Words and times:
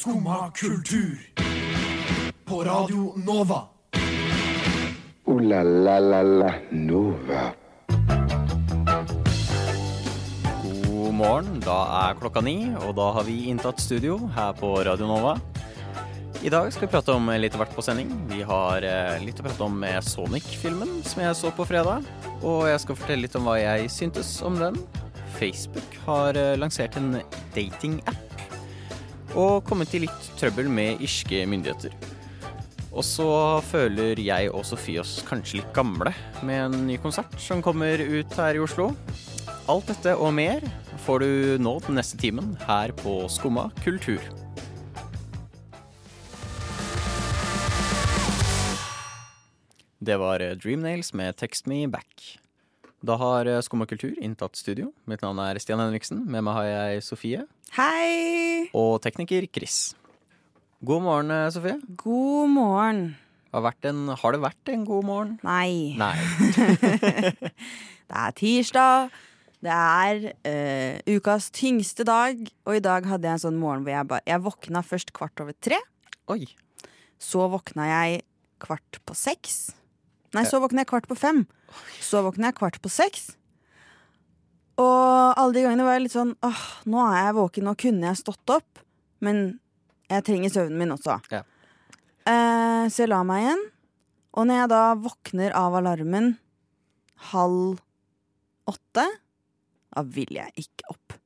Skumma 0.00 0.50
kultur. 0.50 1.18
På 2.44 2.64
Radio 2.64 3.12
Nova. 3.16 3.58
O-la-la-la-la 5.24 6.54
Nova. 6.70 7.42
God 10.86 11.14
morgen, 11.14 11.60
da 11.60 11.76
er 11.98 12.16
klokka 12.16 12.40
ni, 12.40 12.70
og 12.80 12.94
da 12.96 13.10
har 13.18 13.28
vi 13.28 13.50
inntatt 13.52 13.82
studio 13.84 14.16
her 14.38 14.56
på 14.56 14.72
Radio 14.88 15.10
Nova. 15.10 15.34
I 16.40 16.48
dag 16.48 16.72
skal 16.72 16.88
vi 16.88 16.92
prate 16.94 17.18
om 17.18 17.28
litt 17.36 17.60
av 17.60 17.66
hvert 17.66 17.76
på 17.76 17.84
sending. 17.84 18.16
Vi 18.32 18.40
har 18.48 18.80
eh, 18.80 19.20
litt 19.20 19.44
å 19.44 19.48
prate 19.50 19.68
om 19.68 19.76
med 19.84 20.00
Sonic-filmen 20.08 21.02
som 21.04 21.26
jeg 21.26 21.36
så 21.42 21.52
på 21.52 21.68
fredag. 21.68 22.08
Og 22.40 22.70
jeg 22.72 22.86
skal 22.86 23.00
fortelle 23.02 23.28
litt 23.28 23.36
om 23.36 23.52
hva 23.52 23.60
jeg 23.60 23.92
syntes 23.92 24.32
om 24.48 24.56
den. 24.64 24.80
Facebook 25.36 26.00
har 26.08 26.40
eh, 26.40 26.56
lansert 26.56 26.96
en 26.96 27.18
dating-app 27.52 28.29
og 29.38 29.64
kommet 29.66 29.94
i 29.94 30.04
litt 30.06 30.32
trøbbel 30.40 30.70
med 30.70 31.02
irske 31.04 31.44
myndigheter. 31.48 31.94
Og 32.90 33.04
så 33.06 33.28
føler 33.70 34.18
jeg 34.18 34.50
og 34.50 34.64
Sofie 34.66 35.02
oss 35.02 35.20
kanskje 35.28 35.60
litt 35.60 35.70
gamle 35.76 36.10
med 36.46 36.64
en 36.64 36.86
ny 36.88 36.98
konsert 37.02 37.36
som 37.38 37.62
kommer 37.62 38.02
ut 38.02 38.34
her 38.40 38.58
i 38.58 38.62
Oslo. 38.62 38.90
Alt 39.70 39.92
dette 39.92 40.16
og 40.18 40.34
mer 40.34 40.64
får 41.06 41.22
du 41.22 41.62
nå 41.62 41.76
den 41.86 42.00
neste 42.00 42.18
timen 42.20 42.56
her 42.66 42.90
på 42.98 43.22
Skumma 43.30 43.68
kultur. 43.84 44.22
Det 50.00 50.16
var 50.16 50.40
Dreamnails 50.56 51.12
med 51.14 51.36
'Text 51.36 51.66
Me 51.66 51.86
Back'. 51.86 52.38
Da 53.00 53.16
har 53.16 53.48
eh, 53.48 53.62
Skumma 53.64 53.86
kultur 53.88 54.12
inntatt 54.20 54.58
studio. 54.60 54.90
Mitt 55.08 55.22
navn 55.24 55.40
er 55.40 55.58
Stian 55.62 55.80
Henriksen. 55.80 56.20
Med 56.28 56.44
meg 56.44 56.58
har 56.58 56.66
jeg 56.68 57.04
Sofie 57.06 57.46
Hei! 57.78 58.68
og 58.76 59.00
tekniker 59.04 59.46
Chris. 59.48 59.94
God 60.84 61.06
morgen, 61.06 61.32
eh, 61.32 61.48
Sofie. 61.54 61.78
God 61.96 62.52
morgen. 62.52 63.00
Har, 63.54 63.72
en, 63.88 64.04
har 64.20 64.36
det 64.36 64.42
vært 64.44 64.72
en 64.74 64.84
god 64.86 65.08
morgen? 65.08 65.32
Nei. 65.42 65.96
Nei. 65.98 66.14
Det 68.10 68.18
er 68.18 68.36
tirsdag. 68.36 69.18
Det 69.60 69.74
er 69.74 70.22
uh, 70.32 71.16
ukas 71.16 71.50
tyngste 71.54 72.02
dag. 72.06 72.40
Og 72.66 72.78
i 72.78 72.82
dag 72.82 73.06
hadde 73.06 73.28
jeg 73.28 73.38
en 73.38 73.42
sånn 73.44 73.60
morgen 73.60 73.84
hvor 73.84 73.92
jeg 73.94 74.08
bare 74.10 74.24
Jeg 74.26 74.42
våkna 74.42 74.82
først 74.82 75.12
kvart 75.14 75.42
over 75.44 75.54
tre. 75.62 75.78
Oi. 76.32 76.42
Så 77.22 77.44
våkna 77.52 77.86
jeg 77.86 78.24
kvart 78.62 78.98
på 79.06 79.14
seks. 79.14 79.60
Nei, 80.36 80.44
så 80.46 80.60
våkner 80.62 80.84
jeg 80.84 80.90
kvart 80.92 81.08
på 81.10 81.18
fem. 81.18 81.42
Så 82.02 82.22
våkner 82.22 82.50
jeg 82.50 82.58
kvart 82.60 82.78
på 82.82 82.90
seks. 82.92 83.32
Og 84.80 85.34
alle 85.36 85.54
de 85.56 85.64
gangene 85.66 85.86
var 85.86 85.98
jeg 85.98 86.06
litt 86.06 86.14
sånn 86.14 86.36
åh, 86.46 86.62
nå 86.88 87.00
er 87.08 87.18
jeg 87.26 87.36
våken, 87.36 87.66
nå 87.66 87.74
kunne 87.80 88.08
jeg 88.08 88.20
stått 88.22 88.54
opp. 88.54 88.84
Men 89.24 89.58
jeg 90.10 90.26
trenger 90.26 90.54
søvnen 90.54 90.78
min 90.80 90.94
også. 90.94 91.18
Ja. 91.34 91.42
Eh, 92.30 92.84
så 92.88 93.04
jeg 93.04 93.12
la 93.12 93.20
meg 93.26 93.44
igjen. 93.44 93.66
Og 94.38 94.46
når 94.46 94.62
jeg 94.62 94.70
da 94.72 94.82
våkner 95.02 95.56
av 95.58 95.76
alarmen 95.80 96.32
halv 97.30 97.80
åtte, 98.70 99.06
da 99.90 100.04
vil 100.06 100.30
jeg 100.38 100.54
ikke 100.62 100.94
opp. 100.94 101.16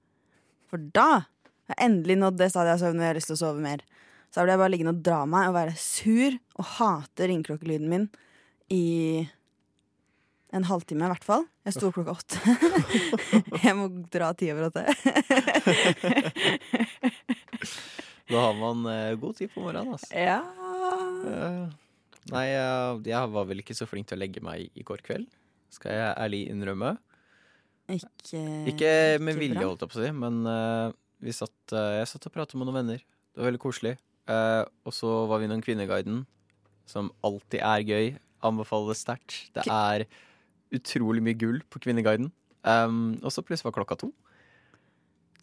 For 0.70 0.80
da 0.97 1.08
har 1.20 1.77
jeg 1.77 1.82
endelig 1.86 2.16
nådd 2.20 2.41
det 2.41 2.50
stadiet 2.52 2.78
av 2.78 2.80
søvn 2.82 2.97
hvor 2.98 3.06
jeg 3.06 3.12
har 3.12 3.20
lyst 3.20 3.30
til 3.30 3.36
å 3.36 3.42
sove 3.44 3.64
mer. 3.64 3.84
Så 4.32 4.41
da 4.41 4.47
blir 4.47 4.55
jeg 4.56 4.62
bare 4.64 4.72
liggende 4.72 4.94
og 4.97 5.02
dra 5.06 5.20
meg 5.30 5.50
og 5.50 5.58
være 5.58 5.77
sur 5.78 6.38
og 6.58 6.70
hate 6.78 7.28
ringeklokkelyden 7.30 7.92
min 7.92 8.08
i 8.73 9.27
en 10.55 10.67
halvtime 10.69 11.05
i 11.05 11.12
hvert 11.12 11.27
fall. 11.27 11.45
Jeg 11.67 11.77
sto 11.77 11.91
klokka 11.95 12.15
åtte. 12.15 12.37
jeg 13.65 13.75
må 13.77 13.89
dra 14.12 14.31
ti 14.39 14.51
over 14.55 14.71
åtte. 14.71 14.84
Da 18.25 18.41
har 18.41 18.55
man 18.56 18.87
eh, 18.89 19.15
god 19.21 19.37
tid 19.37 19.51
på 19.53 19.61
morgenen, 19.61 19.93
altså. 19.93 20.09
ja. 20.17 20.39
Eh, 21.29 21.65
nei, 22.33 22.45
jeg, 22.48 23.03
jeg 23.11 23.33
var 23.34 23.48
vel 23.51 23.61
ikke 23.61 23.77
så 23.77 23.84
flink 23.89 24.09
til 24.09 24.17
å 24.17 24.23
legge 24.23 24.41
meg 24.44 24.71
i 24.72 24.84
går 24.87 25.03
kveld. 25.05 25.27
Skal 25.75 25.93
jeg 25.93 26.15
ærlig 26.25 26.41
innrømme. 26.49 26.94
Ikke, 27.93 28.41
Ikke 28.71 28.93
med 29.21 29.34
ikke 29.34 29.41
vilje, 29.43 29.61
holdt 29.67 29.84
jeg 29.84 29.93
på 29.93 29.99
å 30.00 30.05
si, 30.06 30.12
men 30.17 30.41
eh, 30.49 30.94
vi 31.21 31.34
satt, 31.37 31.56
eh, 31.77 31.99
jeg 32.00 32.09
satt 32.15 32.31
og 32.31 32.34
pratet 32.38 32.56
med 32.56 32.71
noen 32.71 32.81
venner. 32.81 33.05
Det 33.05 33.43
var 33.43 33.50
veldig 33.50 33.61
koselig. 33.61 33.94
Eh, 34.31 34.62
og 34.88 34.97
så 34.97 35.12
var 35.28 35.43
vi 35.43 35.50
innom 35.50 35.61
Kvinneguiden, 35.65 36.22
som 36.88 37.12
alltid 37.27 37.61
er 37.61 37.84
gøy. 37.84 38.06
Anbefaler 38.44 38.93
det 38.93 38.99
sterkt. 39.00 39.37
Det 39.56 39.65
er 39.71 40.05
utrolig 40.75 41.22
mye 41.25 41.38
gull 41.38 41.60
på 41.71 41.81
Kvinneguiden. 41.84 42.31
Um, 42.65 43.16
og 43.22 43.32
så 43.32 43.43
plutselig 43.44 43.69
var 43.71 43.77
klokka 43.78 43.99
to. 44.00 44.10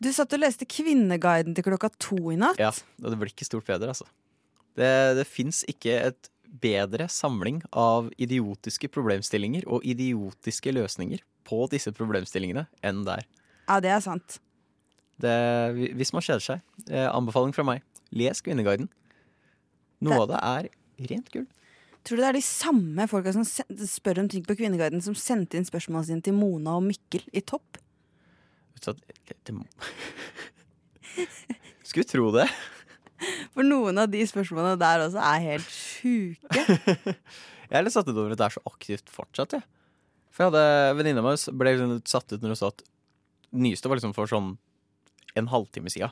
Du 0.02 0.10
satt 0.14 0.34
og 0.34 0.42
leste 0.42 0.66
Kvinneguiden 0.70 1.54
til 1.58 1.66
klokka 1.68 1.92
to 2.02 2.18
i 2.34 2.38
natt. 2.40 2.58
Ja, 2.62 2.72
og 3.04 3.10
det 3.14 3.20
blir 3.22 3.30
ikke 3.34 3.46
stort 3.48 3.68
bedre, 3.70 3.94
altså. 3.94 4.08
Det, 4.78 4.90
det 5.20 5.28
fins 5.30 5.64
ikke 5.70 5.98
et 6.08 6.30
bedre 6.62 7.06
samling 7.12 7.62
av 7.78 8.10
idiotiske 8.20 8.90
problemstillinger 8.92 9.68
og 9.72 9.86
idiotiske 9.88 10.74
løsninger 10.76 11.22
på 11.48 11.62
disse 11.72 11.94
problemstillingene 11.96 12.66
enn 12.86 13.04
der. 13.08 13.24
Ja, 13.70 13.78
det 13.84 13.92
er 13.94 14.02
sant. 14.04 14.40
Det, 15.22 15.32
hvis 16.00 16.12
man 16.16 16.26
kjeder 16.26 16.44
seg, 16.44 16.64
eh, 16.90 17.08
anbefaling 17.12 17.54
fra 17.56 17.64
meg, 17.68 17.84
les 18.12 18.42
Kvinneguiden. 18.44 18.90
Noe 20.02 20.18
Det- 20.18 20.22
av 20.22 20.28
det 20.32 20.40
er 20.42 21.08
rent 21.14 21.32
gull. 21.32 21.48
Tror 22.02 22.18
du 22.18 22.24
det 22.24 22.30
er 22.32 22.38
de 22.40 22.46
samme 22.46 23.06
folka 23.10 23.34
som 23.36 23.46
spør 23.46 24.24
om 24.24 24.30
ting 24.32 24.44
på 24.46 24.56
Kvinneguiden, 24.58 25.04
som 25.06 25.18
sendte 25.18 25.60
inn 25.60 25.68
spørsmålene 25.68 26.08
sine 26.08 26.26
til 26.26 26.34
Mona 26.38 26.80
og 26.80 26.86
Mikkel 26.88 27.28
i 27.30 27.44
topp? 27.46 27.78
Du 28.74 28.94
det, 28.98 29.36
det 29.46 29.54
må... 29.54 29.68
Skulle 31.86 32.08
tro 32.10 32.32
det. 32.34 32.48
For 33.54 33.68
noen 33.68 34.02
av 34.02 34.10
de 34.10 34.24
spørsmålene 34.26 34.80
der 34.82 35.04
også 35.06 35.22
er 35.22 35.44
helt 35.46 35.70
sjuke. 35.70 36.66
Jeg 37.72 37.78
er 37.78 37.86
litt 37.86 37.94
satt 37.94 38.10
ut 38.10 38.18
over 38.18 38.34
at 38.34 38.40
det 38.42 38.48
er 38.48 38.56
så 38.58 38.64
aktivt 38.68 39.12
fortsatt, 39.14 39.54
jeg. 39.56 39.64
For 40.32 40.44
jeg 40.44 40.52
hadde 40.52 40.96
venninna 40.98 41.22
mi 41.24 41.32
ble 41.60 41.72
liksom 41.72 42.02
satt 42.08 42.34
ut 42.34 42.42
når 42.44 42.52
hun 42.52 42.60
sa 42.60 42.70
at 42.72 42.82
nyeste 43.56 43.88
var 43.88 44.00
liksom 44.00 44.12
for 44.16 44.28
sånn 44.28 44.50
en 45.40 45.48
halvtime 45.52 45.92
sida. 45.92 46.10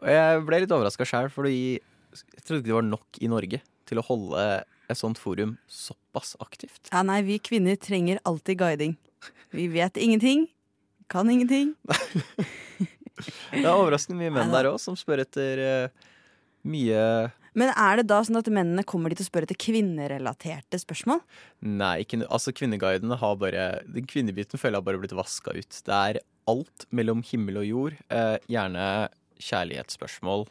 Og 0.00 0.08
jeg 0.08 0.40
ble 0.48 0.62
litt 0.62 0.72
overraska 0.72 1.04
sjæl, 1.08 1.28
fordi 1.32 1.52
jeg 1.76 2.44
trodde 2.46 2.62
ikke 2.62 2.70
det 2.70 2.78
var 2.78 2.88
nok 2.88 3.20
i 3.20 3.28
Norge 3.32 3.60
til 3.92 4.00
å 4.00 4.06
holde 4.06 4.46
et 4.90 4.98
sånt 4.98 5.20
forum 5.20 5.56
såpass 5.70 6.34
aktivt. 6.42 6.88
Ja, 6.90 7.04
nei, 7.06 7.20
vi 7.26 7.38
kvinner 7.42 7.76
trenger 7.80 8.20
alltid 8.28 8.60
guiding. 8.64 8.96
Vi 9.52 9.68
vet 9.72 10.00
ingenting. 10.00 10.48
Kan 11.12 11.30
ingenting. 11.30 11.74
Det 13.52 13.60
er 13.60 13.76
overraskende 13.76 14.18
mye 14.18 14.32
menn 14.34 14.50
der 14.50 14.70
òg 14.70 14.80
som 14.82 14.96
spør 14.98 15.20
etter 15.22 15.60
uh, 15.62 16.08
mye 16.66 17.02
Men 17.58 17.70
er 17.70 18.00
det 18.00 18.06
da 18.10 18.22
sånn 18.24 18.40
at 18.40 18.48
mennene 18.50 18.82
kommer 18.88 19.12
dit 19.12 19.20
og 19.22 19.28
spør 19.28 19.46
etter 19.46 19.58
kvinnerelaterte 19.60 20.80
spørsmål? 20.80 21.20
Nei, 21.60 21.92
ikke, 22.02 22.22
altså 22.32 22.54
kvinneguidene 22.56 23.20
har 23.20 23.38
bare 23.38 23.66
Den 23.84 24.08
kvinnebiten 24.08 24.58
føler 24.58 24.78
jeg 24.78 24.82
har 24.82 24.88
bare 24.88 25.02
blitt 25.04 25.16
vaska 25.16 25.54
ut. 25.54 25.82
Det 25.84 25.98
er 25.98 26.22
alt 26.50 26.88
mellom 26.90 27.22
himmel 27.28 27.60
og 27.60 27.68
jord. 27.68 28.00
Uh, 28.08 28.40
gjerne 28.50 28.86
kjærlighetsspørsmål 29.42 30.48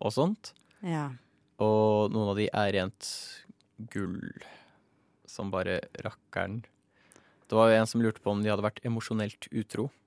og 0.00 0.16
sånt. 0.16 0.54
Ja. 0.86 1.10
Og 1.60 2.12
noen 2.14 2.32
av 2.32 2.40
de 2.40 2.48
er 2.48 2.74
rent 2.78 3.12
gull. 3.92 4.20
Som 5.28 5.52
bare 5.52 5.80
rakkeren. 6.02 6.62
Det 7.50 7.58
var 7.58 7.70
jo 7.70 7.80
en 7.80 7.88
som 7.90 8.02
lurte 8.02 8.22
på 8.22 8.32
om 8.32 8.42
de 8.42 8.50
hadde 8.50 8.64
vært 8.64 8.84
emosjonelt 8.86 9.50
utro. 9.50 9.90
Å, 9.90 10.00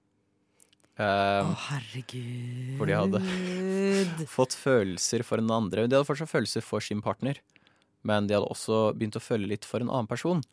Eh, 0.93 1.53
herregud. 1.71 2.75
For 2.77 2.89
de 2.89 2.97
hadde 2.97 3.21
fått 4.35 4.53
følelser 4.53 5.23
for 5.25 5.41
den 5.41 5.49
andre. 5.53 5.87
De 5.87 5.97
hadde 5.97 6.05
fortsatt 6.05 6.29
følelser 6.29 6.65
for 6.65 6.85
sin 6.85 7.01
partner, 7.01 7.39
men 8.05 8.27
de 8.29 8.37
hadde 8.37 8.49
også 8.49 8.91
begynt 8.93 9.17
å 9.17 9.23
føle 9.23 9.49
litt 9.49 9.65
for 9.65 9.81
en 9.81 9.89
annen 9.89 10.09
person. 10.09 10.43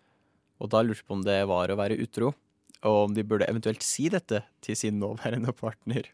Og 0.61 0.73
da 0.73 0.81
lurte 0.85 1.05
de 1.05 1.09
på 1.11 1.19
om 1.19 1.27
det 1.27 1.43
var 1.51 1.73
å 1.73 1.77
være 1.77 1.99
utro, 2.01 2.33
og 2.81 2.97
om 3.03 3.17
de 3.17 3.25
burde 3.27 3.49
eventuelt 3.53 3.85
si 3.85 4.09
dette 4.13 4.43
til 4.65 4.79
sin 4.79 5.01
nåværende 5.03 5.53
partner. 5.61 6.09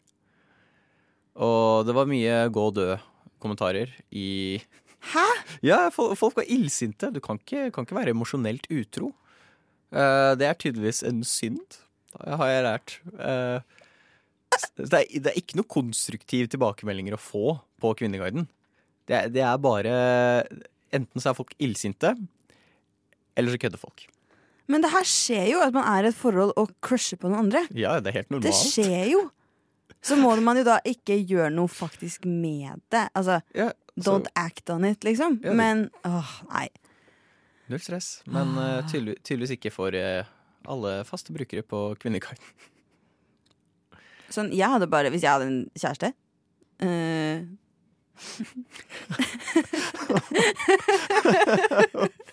Og 1.39 1.87
det 1.87 1.95
var 1.95 2.09
mye 2.09 2.47
gå 2.51 2.67
og 2.67 2.75
dø-kommentarer 3.37 3.93
i 4.11 4.59
Hæ? 5.13 5.25
Ja, 5.63 5.89
folk, 5.89 6.35
var 6.35 6.43
illsinte. 6.49 7.11
Du 7.13 7.19
kan 7.19 7.37
ikke, 7.37 7.71
kan 7.71 7.85
ikke 7.85 7.95
være 7.95 8.11
emosjonelt 8.11 8.67
utro. 8.69 9.13
Uh, 9.93 10.35
det 10.35 10.47
er 10.47 10.57
tydeligvis 10.57 11.03
en 11.03 11.23
synd, 11.23 11.77
har 12.19 12.47
jeg 12.49 12.63
lært. 12.65 12.97
Uh, 13.13 13.61
det, 14.75 14.91
er, 14.91 15.05
det 15.05 15.31
er 15.31 15.37
ikke 15.37 15.57
noe 15.59 15.69
konstruktive 15.69 16.49
tilbakemeldinger 16.51 17.15
å 17.15 17.21
få 17.21 17.57
på 17.79 17.93
Kvinneguiden. 17.99 18.49
Det, 19.07 19.29
det 19.31 19.45
er 19.45 19.55
bare 19.61 19.93
Enten 20.91 21.21
så 21.21 21.29
er 21.29 21.37
folk 21.37 21.53
illsinte, 21.59 22.13
eller 23.37 23.51
så 23.53 23.59
kødder 23.59 23.79
folk. 23.79 24.05
Men 24.71 24.83
det 24.83 24.91
her 24.91 25.03
skjer 25.07 25.49
jo, 25.51 25.59
at 25.63 25.75
man 25.75 25.83
er 25.87 26.07
i 26.07 26.11
et 26.11 26.17
forhold 26.17 26.53
og 26.59 26.71
crusher 26.83 27.19
på 27.19 27.29
noen 27.29 27.45
andre. 27.47 27.65
Ja, 27.75 27.97
det 28.03 28.11
er 28.11 28.21
helt 28.21 28.31
normalt. 28.31 28.47
Det 28.47 28.55
skjer 28.55 29.11
jo. 29.11 29.25
Så 30.07 30.15
må 30.19 30.35
man 30.43 30.57
jo 30.59 30.63
da 30.67 30.77
ikke 30.87 31.15
gjøre 31.19 31.49
noe 31.53 31.67
faktisk 31.71 32.25
med 32.29 32.79
det. 32.93 33.07
Altså, 33.17 33.39
Ja, 33.57 33.69
så, 33.97 34.03
don't 34.05 34.27
act 34.35 34.69
on 34.69 34.85
it, 34.87 35.03
liksom. 35.03 35.39
Ja, 35.43 35.53
Men 35.57 35.89
åh, 36.07 36.31
nei. 36.51 36.67
null 37.67 37.79
stress. 37.83 38.21
Men 38.25 38.47
uh, 38.55 38.87
tydelig, 38.87 39.17
tydeligvis 39.23 39.51
ikke 39.57 39.71
for 39.73 39.87
uh, 39.91 40.23
alle 40.67 41.03
faste 41.07 41.33
brukere 41.35 41.61
på 41.67 41.95
Kvinneguiden. 41.99 42.43
Sånn, 44.33 44.51
jeg 44.55 44.67
hadde 44.67 44.87
bare, 44.91 45.09
hvis 45.11 45.23
jeg 45.23 45.31
hadde 45.31 45.47
en 45.47 45.69
kjæreste 45.79 46.11
uh, 46.83 47.37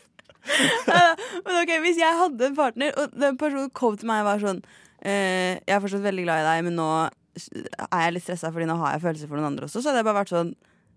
Men 1.44 1.59
ok, 1.62 1.73
Hvis 1.85 1.99
jeg 2.00 2.19
hadde 2.19 2.47
en 2.49 2.56
partner, 2.56 2.93
og 2.99 3.15
den 3.20 3.38
personen 3.41 3.70
kom 3.75 3.97
til 3.99 4.09
meg 4.11 4.23
og 4.23 4.29
var 4.29 4.43
sånn 4.43 4.61
eh, 5.00 5.61
Jeg 5.62 5.77
er 5.77 5.82
fortsatt 5.85 6.05
veldig 6.05 6.25
glad 6.27 6.43
i 6.43 6.47
deg, 6.49 6.65
men 6.69 6.77
nå 6.81 6.88
er 7.34 8.02
jeg 8.06 8.14
litt 8.16 8.25
stressa 8.26 8.50
fordi 8.54 8.66
nå 8.70 8.76
har 8.81 8.94
jeg 8.94 9.02
følelser 9.04 9.28
for 9.31 9.36
noen 9.40 9.48
andre 9.52 9.66
også, 9.69 9.81
så 9.82 9.90
hadde 9.90 10.00
jeg 10.02 10.08
bare 10.08 10.20
vært 10.22 10.32
sånn 10.34 10.52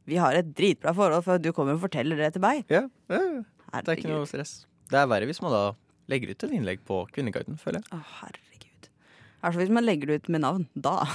Vi 0.07 0.15
har 0.21 0.37
et 0.39 0.51
dritbra 0.55 0.93
forhold, 0.95 1.23
for 1.25 1.37
du 1.41 1.49
kommer 1.51 1.75
og 1.75 1.81
forteller 1.83 2.15
det 2.21 2.29
til 2.37 2.41
meg. 2.45 2.61
Ja, 2.71 2.83
ja, 3.11 3.17
ja. 3.19 3.81
det 3.81 3.91
er 3.91 3.97
ikke 3.99 4.13
noe 4.13 4.27
stress. 4.29 4.53
Det 4.87 4.95
er 5.01 5.09
verre 5.11 5.27
hvis 5.27 5.41
man 5.43 5.51
da 5.51 5.63
legger 6.07 6.31
ut 6.31 6.43
et 6.47 6.53
innlegg 6.55 6.79
på 6.87 7.01
Kvinneguiden, 7.11 7.57
føler 7.59 7.81
jeg. 7.83 7.89
Å, 7.91 7.99
herregud. 8.21 8.87
Altså 9.43 9.59
hvis 9.59 9.73
man 9.75 9.83
legger 9.83 10.07
det 10.13 10.21
ut 10.21 10.29
med 10.31 10.45
navn, 10.45 10.63
da. 10.73 10.95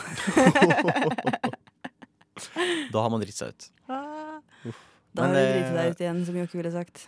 Da 2.93 3.03
har 3.05 3.11
man 3.13 3.21
dritt 3.23 3.37
seg 3.37 3.53
ut. 3.53 3.67
Da 3.87 5.25
har 5.25 5.33
du 5.33 5.37
det- 5.37 5.49
driti 5.53 5.75
deg 5.77 5.91
ut 5.93 6.01
igjen, 6.01 6.23
som 6.27 6.37
Jokke 6.41 6.59
ville 6.61 6.73
sagt. 6.75 7.07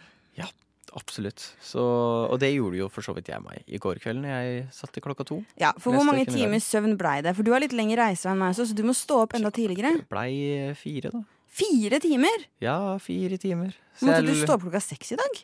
Absolutt. 0.94 1.42
Så, 1.60 1.82
og 2.30 2.38
det 2.38 2.52
gjorde 2.54 2.78
jo 2.78 2.86
for 2.92 3.02
så 3.02 3.14
vidt 3.16 3.26
jeg 3.32 3.42
meg 3.42 3.64
i 3.66 3.80
går 3.82 3.98
kveld 4.02 4.20
når 4.22 4.30
jeg 4.30 4.66
satt 4.76 4.92
til 4.94 5.02
klokka 5.02 5.24
to. 5.26 5.40
Ja, 5.58 5.72
For 5.82 5.90
hvor 5.90 6.04
mange 6.06 6.22
timer 6.28 6.62
søvn 6.62 6.94
blei 7.00 7.16
det? 7.26 7.32
For 7.34 7.42
du 7.42 7.50
har 7.50 7.58
litt 7.64 7.74
lengre 7.74 7.98
reise 7.98 8.28
enn 8.30 8.38
meg, 8.38 8.52
også, 8.54 8.68
så 8.70 8.76
du 8.78 8.84
må 8.86 8.94
stå 8.94 9.24
opp 9.24 9.34
enda 9.34 9.50
tidligere. 9.54 9.90
Det 9.98 10.08
blei 10.12 10.30
fire, 10.78 11.10
da. 11.10 11.24
Fire 11.54 11.98
timer! 12.02 12.46
Ja, 12.62 12.76
fire 13.02 13.36
timer. 13.42 13.74
Så 13.98 14.06
Måtte 14.06 14.22
jeg- 14.22 14.30
du 14.38 14.40
stå 14.46 14.54
opp 14.54 14.62
klokka 14.68 14.80
seks 14.82 15.12
i 15.12 15.18
dag? 15.18 15.42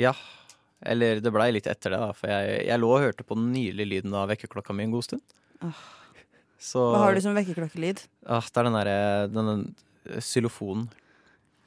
Ja. 0.00 0.12
Eller 0.84 1.20
det 1.24 1.32
blei 1.32 1.50
litt 1.52 1.66
etter 1.66 1.90
det, 1.92 2.00
da. 2.00 2.12
For 2.12 2.28
jeg, 2.28 2.66
jeg 2.68 2.80
lå 2.80 2.90
og 2.96 3.00
hørte 3.04 3.24
på 3.24 3.34
den 3.36 3.52
nydelige 3.52 3.88
lyden 3.94 4.14
av 4.14 4.28
vekkerklokka 4.28 4.74
mi 4.76 4.84
en 4.84 4.92
god 4.96 5.04
stund. 5.04 5.22
Så 6.60 6.80
Hva 6.92 7.02
har 7.04 7.14
du 7.16 7.20
som 7.24 7.34
vekkerklokkelyd? 7.36 8.00
ah, 8.28 8.40
Det 8.40 8.56
er 8.60 8.64
den 8.64 8.76
derre 8.76 9.28
den 9.32 9.74
xylofonen. 10.24 10.88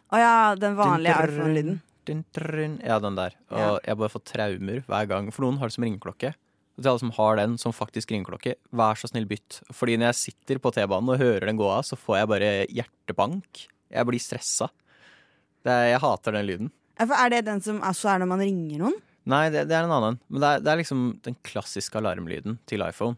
Å 0.10 0.18
ja, 0.18 0.56
den 0.58 0.76
vanlige 0.78 1.14
iPhone-lyden. 1.30 1.82
Dun, 2.10 2.26
dun, 2.36 2.78
Ja, 2.84 2.98
den 3.04 3.16
der. 3.20 3.36
Og 3.54 3.58
Ja. 3.62 3.80
jeg 3.86 3.98
bare 4.02 4.10
får 4.16 4.24
traumer 4.34 4.82
hver 4.90 5.08
gang. 5.08 5.30
For 5.32 5.46
noen 5.46 5.60
har 5.62 5.70
det 5.70 5.76
som 5.78 5.86
ringeklokke. 5.86 6.34
Og 6.80 6.84
til 6.84 6.90
alle 6.92 7.00
som 7.04 7.12
har 7.12 7.36
den 7.36 7.58
som 7.60 7.74
faktisk 7.76 8.12
ringeklokke, 8.14 8.56
vær 8.74 8.96
så 9.00 9.10
snill 9.12 9.26
bytt. 9.28 9.62
Fordi 9.76 9.98
når 10.00 10.14
jeg 10.14 10.20
sitter 10.24 10.60
på 10.64 10.72
T-banen 10.74 11.10
og 11.12 11.20
hører 11.20 11.46
den 11.50 11.58
gå 11.60 11.68
av, 11.70 11.84
så 11.84 11.98
får 12.00 12.18
jeg 12.22 12.28
bare 12.32 12.52
hjertebank. 12.72 13.68
Jeg 13.92 14.06
blir 14.08 14.20
stressa. 14.24 14.70
Det 15.66 15.72
er, 15.74 15.90
jeg 15.94 16.00
hater 16.04 16.32
den 16.38 16.46
lyden. 16.48 16.72
Ja, 17.00 17.06
for 17.06 17.16
Er 17.16 17.30
det 17.34 17.46
den 17.46 17.62
som 17.62 17.82
altså 17.82 18.14
er 18.16 18.20
når 18.20 18.28
man 18.32 18.40
ringer 18.40 18.80
noen? 18.80 19.00
Nei, 19.30 19.50
det, 19.52 19.68
det 19.68 19.76
er 19.76 19.84
en 19.84 19.92
annen. 19.92 20.20
Men 20.30 20.42
det 20.42 20.48
er, 20.50 20.60
det 20.64 20.72
er 20.72 20.80
liksom 20.82 21.02
den 21.26 21.36
klassiske 21.44 22.00
alarmlyden 22.00 22.58
til 22.66 22.82
iPhone. 22.82 23.18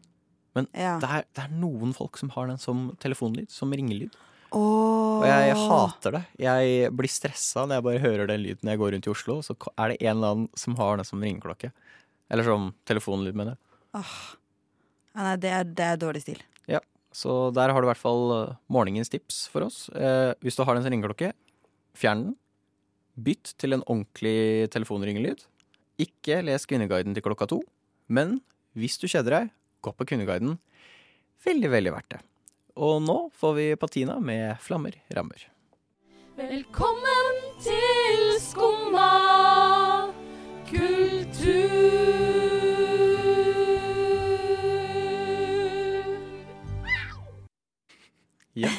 Ja. 0.76 0.98
Det 1.00 1.08
er, 1.08 1.24
det 1.38 1.44
er 1.46 1.54
noen 1.56 1.94
folk 1.96 2.18
som 2.20 2.30
har 2.34 2.50
den 2.50 2.58
som 2.60 2.90
telefonlyd, 3.00 3.48
som 3.54 3.72
ringelyd. 3.72 4.12
Åh. 4.52 5.22
Og 5.22 5.28
jeg 5.30 5.56
hater 5.56 6.16
det. 6.18 6.22
Jeg 6.42 6.92
blir 6.98 7.12
stressa 7.12 7.64
når 7.64 7.78
jeg 7.78 7.86
bare 7.88 8.04
hører 8.04 8.32
den 8.32 8.44
lyden 8.44 8.68
når 8.68 8.76
jeg 8.76 8.82
går 8.82 8.94
rundt 8.96 9.08
i 9.08 9.12
Oslo. 9.14 9.38
Så 9.46 9.56
er 9.76 9.94
det 9.94 10.00
en 10.02 10.14
eller 10.16 10.36
annen 10.36 10.50
som 10.60 10.76
har 10.80 11.00
den 11.00 11.08
som 11.08 11.24
ringeklokke. 11.24 11.72
Eller 12.32 12.48
som 12.48 12.72
telefonlyd, 12.88 13.38
mener 13.38 13.56
jeg. 13.56 13.62
Ja, 13.92 14.04
nei, 15.20 15.36
det, 15.44 15.52
er, 15.52 15.70
det 15.80 15.88
er 15.88 16.02
dårlig 16.02 16.24
stil. 16.24 16.42
Ja. 16.72 16.80
Så 17.16 17.52
der 17.56 17.72
har 17.72 17.84
du 17.84 17.88
i 17.88 17.92
hvert 17.92 18.00
fall 18.00 18.34
eh, 18.38 18.54
morgenens 18.72 19.12
tips 19.12 19.44
for 19.52 19.68
oss. 19.68 19.86
Eh, 19.92 20.32
hvis 20.44 20.56
du 20.60 20.64
har 20.64 20.78
den 20.78 20.86
som 20.86 20.94
ringeklokke, 20.94 21.34
fjern 21.98 22.30
den. 22.30 22.38
Bytt 23.22 23.54
til 23.60 23.76
en 23.76 23.84
ordentlig 23.84 24.72
telefonringelyd. 24.72 25.44
Ikke 26.02 26.40
les 26.48 26.66
Kvinneguiden 26.66 27.16
til 27.16 27.26
klokka 27.26 27.50
to. 27.52 27.60
Men 28.08 28.40
hvis 28.80 28.96
du 29.00 29.08
kjeder 29.12 29.36
deg, 29.36 29.56
gå 29.84 29.92
på 29.96 30.08
Kvinneguiden. 30.08 30.56
Veldig, 31.44 31.72
veldig 31.74 31.96
verdt 31.96 32.16
det. 32.16 32.22
Og 32.76 33.02
nå 33.04 33.18
får 33.36 33.54
vi 33.58 33.66
Patina 33.76 34.20
med 34.20 34.56
Flammer 34.64 34.96
rammer. 35.16 35.48
Velkommen 36.38 37.42
til 37.64 38.40
Skumma 38.42 39.10
kultur. 40.70 41.78
Ja. 48.56 48.68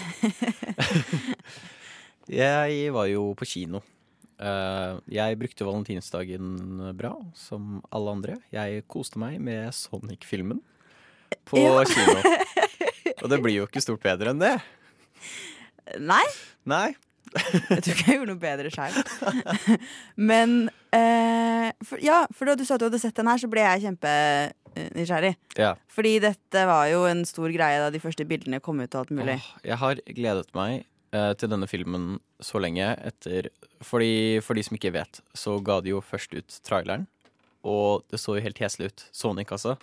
jeg 2.42 2.90
var 2.92 3.06
jo 3.08 3.30
på 3.38 3.46
kino. 3.48 3.80
Eh, 4.42 4.98
jeg 5.14 5.38
brukte 5.40 5.64
valentinsdagen 5.68 6.50
bra, 6.98 7.14
som 7.38 7.78
alle 7.94 8.16
andre. 8.18 8.36
Jeg 8.52 8.84
koste 8.90 9.20
meg 9.22 9.38
med 9.40 9.70
Sonic-filmen 9.76 10.60
på 11.48 11.62
Ja. 11.62 11.84
kino. 11.88 12.18
Og 13.22 13.30
det 13.30 13.38
blir 13.42 13.60
jo 13.60 13.68
ikke 13.68 13.82
stort 13.84 14.02
bedre 14.02 14.32
enn 14.32 14.42
det. 14.42 14.56
Nei, 16.02 16.24
Nei. 16.68 16.92
jeg 17.32 17.80
tror 17.80 17.94
ikke 17.94 18.10
jeg 18.10 18.18
gjorde 18.18 18.32
noe 18.34 18.40
bedre 18.42 18.70
sjøl. 18.72 19.76
Men 20.20 20.56
eh, 20.92 21.70
for, 21.86 22.02
Ja, 22.04 22.22
for 22.34 22.50
da 22.50 22.56
du 22.58 22.64
sa 22.68 22.76
at 22.76 22.82
du 22.82 22.88
hadde 22.90 23.00
sett 23.00 23.16
den 23.16 23.30
her, 23.30 23.40
så 23.40 23.48
ble 23.50 23.64
jeg 23.64 23.84
kjempenysgjerrig. 23.86 25.32
Ja. 25.60 25.72
Fordi 25.92 26.16
dette 26.24 26.64
var 26.68 26.90
jo 26.92 27.06
en 27.08 27.24
stor 27.28 27.52
greie 27.54 27.80
da 27.80 27.88
de 27.94 28.02
første 28.02 28.26
bildene 28.28 28.60
kom 28.64 28.82
ut. 28.82 28.90
og 28.92 29.04
alt 29.04 29.14
mulig 29.16 29.38
Åh, 29.38 29.48
jeg 29.70 29.80
har 29.80 30.02
gledet 30.18 30.52
meg 30.58 30.84
eh, 31.14 31.32
til 31.40 31.52
denne 31.54 31.70
filmen 31.70 32.12
så 32.42 32.60
lenge 32.62 32.90
etter 33.00 33.48
fordi, 33.82 34.42
For 34.44 34.54
de 34.54 34.62
som 34.66 34.76
ikke 34.78 34.92
vet, 34.94 35.22
så 35.34 35.56
ga 35.64 35.80
de 35.82 35.94
jo 35.94 36.02
først 36.04 36.36
ut 36.36 36.60
traileren. 36.66 37.08
Og 37.66 38.04
det 38.12 38.20
så 38.20 38.36
jo 38.36 38.44
helt 38.44 38.60
heslig 38.62 38.92
ut. 38.92 39.06
Sonic, 39.14 39.50
altså. 39.54 39.78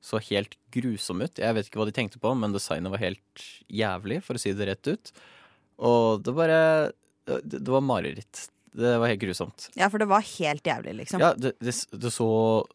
Så 0.00 0.20
helt 0.30 0.56
grusom 0.72 1.20
ut. 1.20 1.40
Jeg 1.40 1.56
vet 1.56 1.68
ikke 1.68 1.80
hva 1.82 1.88
de 1.88 1.96
tenkte 1.96 2.20
på, 2.22 2.32
men 2.38 2.54
designet 2.54 2.92
var 2.92 3.02
helt 3.02 3.44
jævlig, 3.68 4.22
for 4.24 4.38
å 4.38 4.40
si 4.40 4.54
det 4.56 4.70
rett 4.70 4.88
ut. 4.88 5.12
Og 5.80 6.24
det 6.24 6.34
bare 6.36 6.62
Det, 7.28 7.60
det 7.60 7.68
var 7.68 7.84
mareritt. 7.84 8.48
Det 8.72 8.90
var 9.02 9.10
helt 9.10 9.20
grusomt. 9.20 9.68
Ja, 9.74 9.88
for 9.90 9.98
det 9.98 10.06
var 10.10 10.22
helt 10.24 10.66
jævlig, 10.66 10.94
liksom. 11.02 11.22
Ja, 11.22 11.32
det, 11.34 11.52
det, 11.60 11.74
det 11.90 12.12
så 12.14 12.28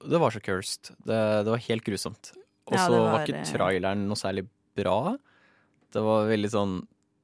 Det 0.04 0.20
var 0.22 0.32
så 0.32 0.42
cursed. 0.44 0.92
Det, 1.08 1.20
det 1.48 1.54
var 1.54 1.64
helt 1.70 1.86
grusomt. 1.88 2.34
Og 2.66 2.76
så 2.78 2.90
ja, 2.90 2.92
var, 2.92 3.12
var, 3.12 3.24
ikke 3.26 3.42
eh, 3.42 3.50
traileren 3.52 4.04
noe 4.10 4.20
særlig 4.20 4.46
bra. 4.76 5.16
Det 5.94 6.04
var 6.04 6.28
veldig 6.28 6.52
sånn 6.52 6.76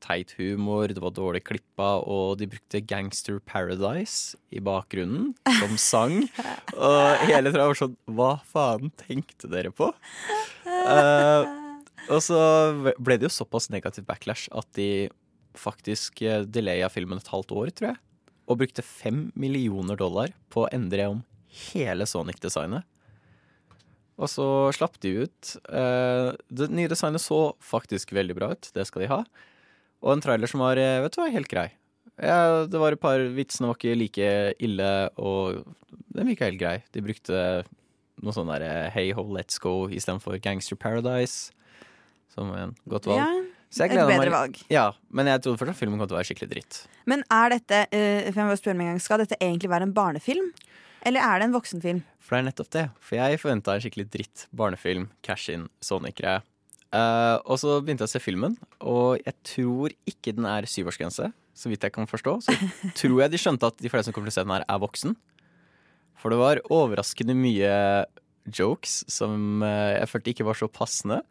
teit 0.03 0.33
humor, 0.39 0.91
det 0.91 1.01
var 1.03 1.13
dårlig 1.15 1.43
klippa, 1.47 1.93
og 2.01 2.39
de 2.41 2.49
brukte 2.51 2.81
Gangster 2.89 3.39
Paradise 3.45 4.35
i 4.51 4.61
bakgrunnen 4.63 5.31
som 5.59 5.77
sang. 5.91 6.17
og 6.75 7.25
hele 7.27 7.53
tida 7.53 7.69
var 7.69 7.79
sånn 7.79 7.97
Hva 8.09 8.31
faen 8.51 8.91
tenkte 8.99 9.49
dere 9.51 9.73
på? 9.75 9.91
Uh, 10.65 11.45
og 12.09 12.21
så 12.25 12.39
ble 12.97 13.19
det 13.21 13.29
jo 13.29 13.33
såpass 13.33 13.69
negativ 13.73 14.07
backlash 14.07 14.49
at 14.57 14.67
de 14.77 15.09
faktisk 15.57 16.21
eh, 16.23 16.45
delaya 16.47 16.87
filmen 16.91 17.19
et 17.19 17.29
halvt 17.31 17.51
år, 17.55 17.71
tror 17.75 17.91
jeg. 17.91 17.99
Og 18.47 18.59
brukte 18.61 18.85
fem 18.85 19.25
millioner 19.39 19.99
dollar 19.99 20.31
på 20.51 20.63
å 20.65 20.71
endre 20.73 21.09
om 21.11 21.21
hele 21.71 22.07
Sonic-designet. 22.07 22.87
Og 24.21 24.29
så 24.29 24.45
slapp 24.75 24.99
de 25.01 25.25
ut. 25.25 25.53
eh, 25.73 26.29
det 26.49 26.69
nye 26.71 26.91
designet 26.91 27.23
så 27.23 27.55
faktisk 27.59 28.13
veldig 28.13 28.37
bra 28.37 28.51
ut, 28.53 28.69
det 28.73 28.85
skal 28.87 29.03
de 29.03 29.11
ha. 29.11 29.21
Og 30.01 30.15
en 30.15 30.23
trailer 30.23 30.49
som 30.49 30.63
var 30.63 30.79
eh, 30.81 30.99
vet 31.03 31.13
du 31.15 31.21
hva, 31.21 31.29
helt 31.33 31.49
grei. 31.51 31.67
Ja, 32.21 32.65
det 32.69 32.77
var 32.81 32.93
et 32.93 33.01
par 33.01 33.21
Vitsene 33.33 33.69
var 33.71 33.77
ikke 33.79 33.95
like 33.97 34.27
ille, 34.61 34.89
og 35.21 35.61
den 36.13 36.27
virka 36.29 36.45
helt 36.49 36.59
grei. 36.61 36.75
De 36.93 37.01
brukte 37.05 37.39
noe 38.21 38.35
sånn 38.35 38.49
der 38.51 38.91
Hey 38.93 39.13
ho, 39.17 39.23
let's 39.33 39.57
go 39.61 39.87
istedenfor 39.89 40.37
Gangster 40.43 40.77
Paradise. 40.77 41.49
Som 42.33 42.51
en 42.55 42.75
godt 42.89 43.07
valg. 43.09 43.19
Ja, 43.19 43.31
Så 43.71 43.85
et 43.85 43.95
bedre 43.95 44.19
meg- 44.19 44.31
valg. 44.31 44.59
Ja, 44.71 44.91
men 45.09 45.27
jeg 45.27 45.41
trodde 45.41 45.59
først 45.61 45.73
at 45.73 45.79
filmen 45.79 45.97
kom 45.99 46.07
til 46.07 46.15
å 46.17 46.19
være 46.19 46.29
skikkelig 46.29 46.51
dritt. 46.53 46.77
Men 47.09 47.23
er 47.31 47.55
dette 47.55 47.81
uh, 47.89 48.29
for 48.31 48.39
jeg 48.43 48.49
må 48.51 48.59
spørre 48.59 48.77
meg 48.77 48.87
en 48.87 48.93
gang, 48.93 49.01
Skal 49.03 49.23
dette 49.23 49.39
egentlig 49.41 49.71
være 49.71 49.87
en 49.89 49.93
barnefilm? 49.95 50.51
Eller 51.07 51.23
er 51.25 51.39
det 51.41 51.47
en 51.49 51.55
voksenfilm? 51.55 52.03
For 52.21 52.35
det 52.35 52.39
er 52.43 52.47
nettopp 52.51 52.69
det. 52.75 52.85
For 53.01 53.17
jeg 53.17 53.39
forventa 53.41 53.73
en 53.73 53.81
skikkelig 53.83 54.05
dritt 54.13 54.45
barnefilm, 54.53 55.07
cash-in, 55.25 55.65
Sonic-greie. 55.81 56.43
Eh, 56.91 57.37
og 57.47 57.59
så 57.61 57.77
begynte 57.79 58.03
jeg 58.03 58.11
å 58.11 58.13
se 58.15 58.23
filmen, 58.23 58.57
og 58.83 59.21
jeg 59.23 59.35
tror 59.47 59.93
ikke 60.09 60.33
den 60.35 60.47
er 60.49 60.67
syvårsgrense. 60.67 61.31
Så 61.55 61.69
vidt 61.69 61.83
jeg 61.85 61.93
kan 61.95 62.09
forstå. 62.09 62.37
Så 62.45 62.55
tror 62.99 63.19
jeg 63.23 63.33
de 63.33 63.39
skjønte 63.39 63.69
at 63.69 63.77
de 63.79 63.91
fleste 63.91 64.09
som 64.09 64.15
kommer 64.15 64.31
til 64.31 64.35
å 64.35 64.39
se 64.39 64.47
den 64.47 64.55
her, 64.55 64.65
er 64.67 64.81
voksen. 64.81 65.15
For 66.21 66.33
det 66.33 66.39
var 66.41 66.63
overraskende 66.69 67.35
mye 67.37 67.75
jokes 68.49 69.01
som 69.11 69.61
uh, 69.61 69.93
jeg 69.93 70.09
følte 70.09 70.33
ikke 70.33 70.47
var 70.47 70.57
så 70.57 70.69
passende. 70.71 71.21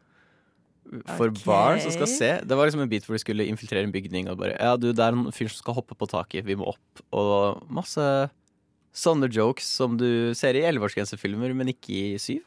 For 1.14 1.30
okay. 1.30 1.44
barn 1.44 1.80
som 1.82 1.92
skal 1.94 2.08
se. 2.10 2.30
Det 2.42 2.56
var 2.56 2.66
liksom 2.66 2.82
en 2.82 2.90
bit 2.90 3.04
hvor 3.06 3.14
de 3.14 3.22
skulle 3.22 3.46
infiltrere 3.46 3.86
en 3.86 3.94
bygning. 3.94 4.30
Og 4.32 4.40
bare, 4.40 4.56
ja 4.58 4.74
du, 4.80 4.90
det 4.90 5.04
er 5.04 5.14
en 5.14 5.30
fyr 5.34 5.50
som 5.50 5.60
skal 5.60 5.76
hoppe 5.78 5.98
på 5.98 6.08
taket, 6.10 6.46
vi 6.46 6.58
må 6.58 6.72
opp. 6.72 7.04
Og 7.14 7.62
masse 7.70 8.06
sånne 8.96 9.30
jokes 9.30 9.68
som 9.78 9.94
du 10.00 10.34
ser 10.34 10.58
i 10.58 10.64
elleveårsgrensefilmer, 10.66 11.54
men 11.54 11.70
ikke 11.70 11.94
i 11.94 12.18
syv. 12.22 12.42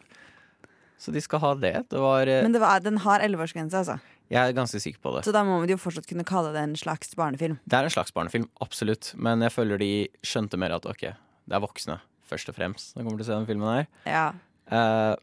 Så 1.04 1.12
de 1.12 1.20
skal 1.24 1.42
ha 1.44 1.52
det. 1.60 1.74
Det 1.92 2.00
var 2.00 2.30
eh, 2.32 2.42
Men 2.46 2.56
det 2.56 2.62
var, 2.64 2.80
den 2.84 3.02
har 3.04 3.24
11-årsgrense, 3.26 3.82
altså. 3.82 3.98
Jeg 4.32 4.40
er 4.40 4.56
ganske 4.56 4.80
sikker 4.80 5.02
på 5.04 5.12
det. 5.18 5.26
Så 5.28 5.34
da 5.36 5.42
må 5.46 5.58
vi 5.66 5.74
jo 5.74 5.80
fortsatt 5.82 6.08
kunne 6.08 6.24
kalle 6.28 6.54
det 6.56 6.62
en 6.64 6.78
slags 6.80 7.12
barnefilm. 7.20 7.58
Det 7.68 7.76
er 7.76 7.90
en 7.90 7.94
slags 7.94 8.16
barnefilm, 8.16 8.48
absolutt. 8.64 9.12
Men 9.20 9.44
jeg 9.44 9.52
føler 9.54 9.82
de 9.82 9.92
skjønte 10.26 10.58
mer 10.62 10.78
at 10.78 10.88
ok, 10.90 11.04
det 11.12 11.58
er 11.58 11.64
voksne, 11.64 12.00
først 12.30 12.50
og 12.54 12.58
fremst, 12.58 12.94
som 12.94 13.04
kommer 13.04 13.20
til 13.20 13.28
å 13.28 13.30
se 13.34 13.36
den 13.36 13.50
filmen 13.52 13.70
her. 13.74 13.90
Ja. 14.08 14.26
Eh, 14.72 15.14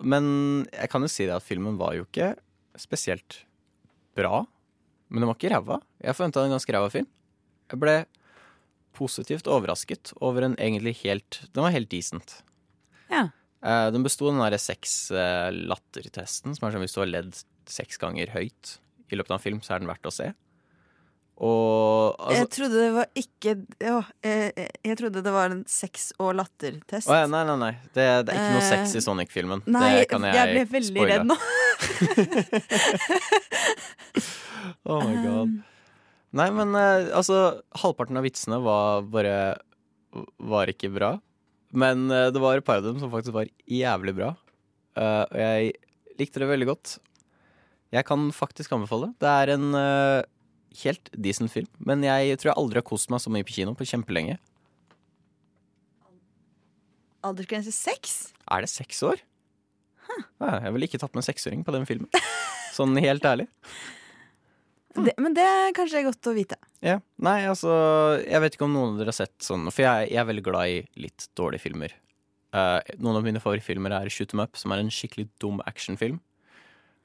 men 0.00 0.26
jeg 0.72 0.90
kan 0.92 1.04
jo 1.04 1.12
si 1.12 1.28
det 1.28 1.36
at 1.36 1.44
filmen 1.44 1.76
var 1.80 1.94
jo 1.98 2.08
ikke 2.08 2.32
spesielt 2.80 3.42
bra. 4.16 4.44
Men 5.12 5.22
den 5.22 5.30
var 5.30 5.38
ikke 5.38 5.52
ræva. 5.52 5.80
Jeg 6.02 6.16
forventa 6.16 6.44
en 6.44 6.56
ganske 6.56 6.74
ræva 6.74 6.90
film. 6.92 7.08
Jeg 7.70 7.82
ble 7.82 7.96
positivt 8.96 9.48
overrasket 9.52 10.14
over 10.24 10.46
en 10.46 10.56
egentlig 10.56 10.94
helt 11.02 11.42
Den 11.52 11.66
var 11.66 11.74
helt 11.74 11.90
decent. 11.92 12.38
Eh, 13.66 13.88
den 13.90 14.04
besto 14.06 14.28
av 14.28 14.34
den 14.36 14.42
derre 14.44 14.60
seks-lattertesten, 14.62 16.54
som 16.54 16.66
er 16.68 16.74
sånn 16.74 16.84
hvis 16.84 16.94
du 16.94 17.00
har 17.02 17.10
ledd 17.10 17.32
seks 17.66 17.98
ganger 17.98 18.30
høyt 18.36 18.76
i 19.10 19.16
løpet 19.18 19.32
av 19.32 19.38
en 19.40 19.42
film, 19.46 19.60
så 19.64 19.74
er 19.74 19.82
den 19.82 19.90
verdt 19.90 20.06
å 20.06 20.14
se. 20.14 20.28
Og 21.36 22.14
altså 22.16 22.36
jeg 22.38 22.48
trodde 22.54 22.76
det 22.80 22.92
var 22.94 23.08
ikke 23.20 23.52
ja, 23.84 23.96
jeg, 24.24 24.68
jeg 24.88 24.96
trodde 24.96 25.20
det 25.26 25.32
var 25.34 25.52
en 25.52 25.64
sex- 25.68 26.14
og 26.16 26.30
lattertest. 26.38 27.10
Oh, 27.10 27.18
ja, 27.18 27.26
nei, 27.28 27.42
nei, 27.44 27.56
nei. 27.60 27.72
Det, 27.92 28.06
det 28.24 28.32
er 28.32 28.38
ikke 28.38 28.54
noe 28.54 28.62
Eh, 28.62 28.70
sex 28.70 28.94
i 28.96 29.02
Sonic-filmen. 29.04 29.60
Nei, 29.68 29.90
det 30.00 30.06
kan 30.14 30.24
jeg, 30.24 30.32
jeg 30.38 30.46
ble 30.54 30.64
veldig 30.78 30.94
spoile. 30.94 31.12
redd 31.12 31.26
nå. 31.28 31.36
Oh 34.86 35.02
my 35.02 35.14
god. 35.22 35.52
Nei, 36.36 36.46
men 36.54 36.72
eh, 36.78 37.10
altså 37.16 37.36
Halvparten 37.82 38.18
av 38.18 38.24
vitsene 38.26 38.58
var 38.64 39.04
bare 39.12 39.36
Var 40.40 40.72
ikke 40.72 40.90
bra. 40.94 41.10
Men 41.76 42.08
eh, 42.10 42.30
det 42.32 42.42
var 42.42 42.58
et 42.58 42.66
par 42.66 42.80
av 42.80 42.86
dem 42.88 43.00
som 43.02 43.12
faktisk 43.12 43.36
var 43.36 43.50
jævlig 43.68 44.16
bra. 44.16 44.32
Eh, 44.96 45.24
og 45.26 45.36
jeg 45.42 45.74
likte 46.20 46.40
det 46.40 46.48
veldig 46.48 46.70
godt. 46.70 46.96
Jeg 47.94 48.06
kan 48.08 48.30
faktisk 48.34 48.72
anbefale. 48.74 49.12
Det 49.20 49.30
er 49.30 49.54
en 49.54 49.68
eh, 49.76 50.24
helt 50.82 51.10
decent 51.12 51.52
film. 51.52 51.68
Men 51.78 52.04
jeg 52.06 52.40
tror 52.40 52.52
jeg 52.52 52.60
aldri 52.62 52.80
har 52.80 52.88
kost 52.88 53.12
meg 53.12 53.22
så 53.22 53.32
mye 53.32 53.46
på 53.46 53.58
kino 53.58 53.76
på 53.76 53.88
kjempelenge. 53.88 54.38
Aldersgrense 57.26 57.74
seks? 57.74 58.16
Er 58.46 58.64
det 58.64 58.70
seks 58.72 59.02
år? 59.06 59.20
Ja, 60.40 60.60
jeg 60.62 60.72
ville 60.72 60.86
ikke 60.88 61.00
tatt 61.02 61.12
med 61.16 61.24
en 61.24 61.28
seksåring 61.28 61.64
på 61.66 61.74
den 61.74 61.86
filmen. 61.88 62.08
Sånn 62.76 62.96
helt 63.02 63.24
ærlig. 63.26 63.48
Det, 64.96 65.12
men 65.20 65.34
det 65.36 65.44
er 65.44 65.74
kanskje 65.76 66.04
godt 66.06 66.30
å 66.30 66.34
vite. 66.36 66.56
Ja, 66.84 66.98
Nei, 67.20 67.42
altså 67.48 67.70
Jeg 68.22 68.40
vet 68.42 68.56
ikke 68.56 68.66
om 68.68 68.74
noen 68.76 68.94
av 68.94 69.00
dere 69.00 69.12
har 69.12 69.16
sett 69.16 69.34
sånn 69.44 69.66
For 69.72 69.82
jeg, 69.84 70.10
jeg 70.12 70.20
er 70.20 70.28
veldig 70.28 70.44
glad 70.46 70.72
i 70.72 70.78
litt 71.04 71.26
dårlige 71.36 71.64
filmer. 71.66 71.92
Uh, 72.56 72.78
noen 73.02 73.18
av 73.18 73.26
mine 73.26 73.42
favorittfilmer 73.42 73.92
er 73.92 74.08
Shoot 74.12 74.32
'em 74.32 74.44
Up, 74.44 74.56
som 74.56 74.72
er 74.72 74.80
en 74.80 74.92
skikkelig 74.92 75.28
dum 75.42 75.60
actionfilm. 75.68 76.20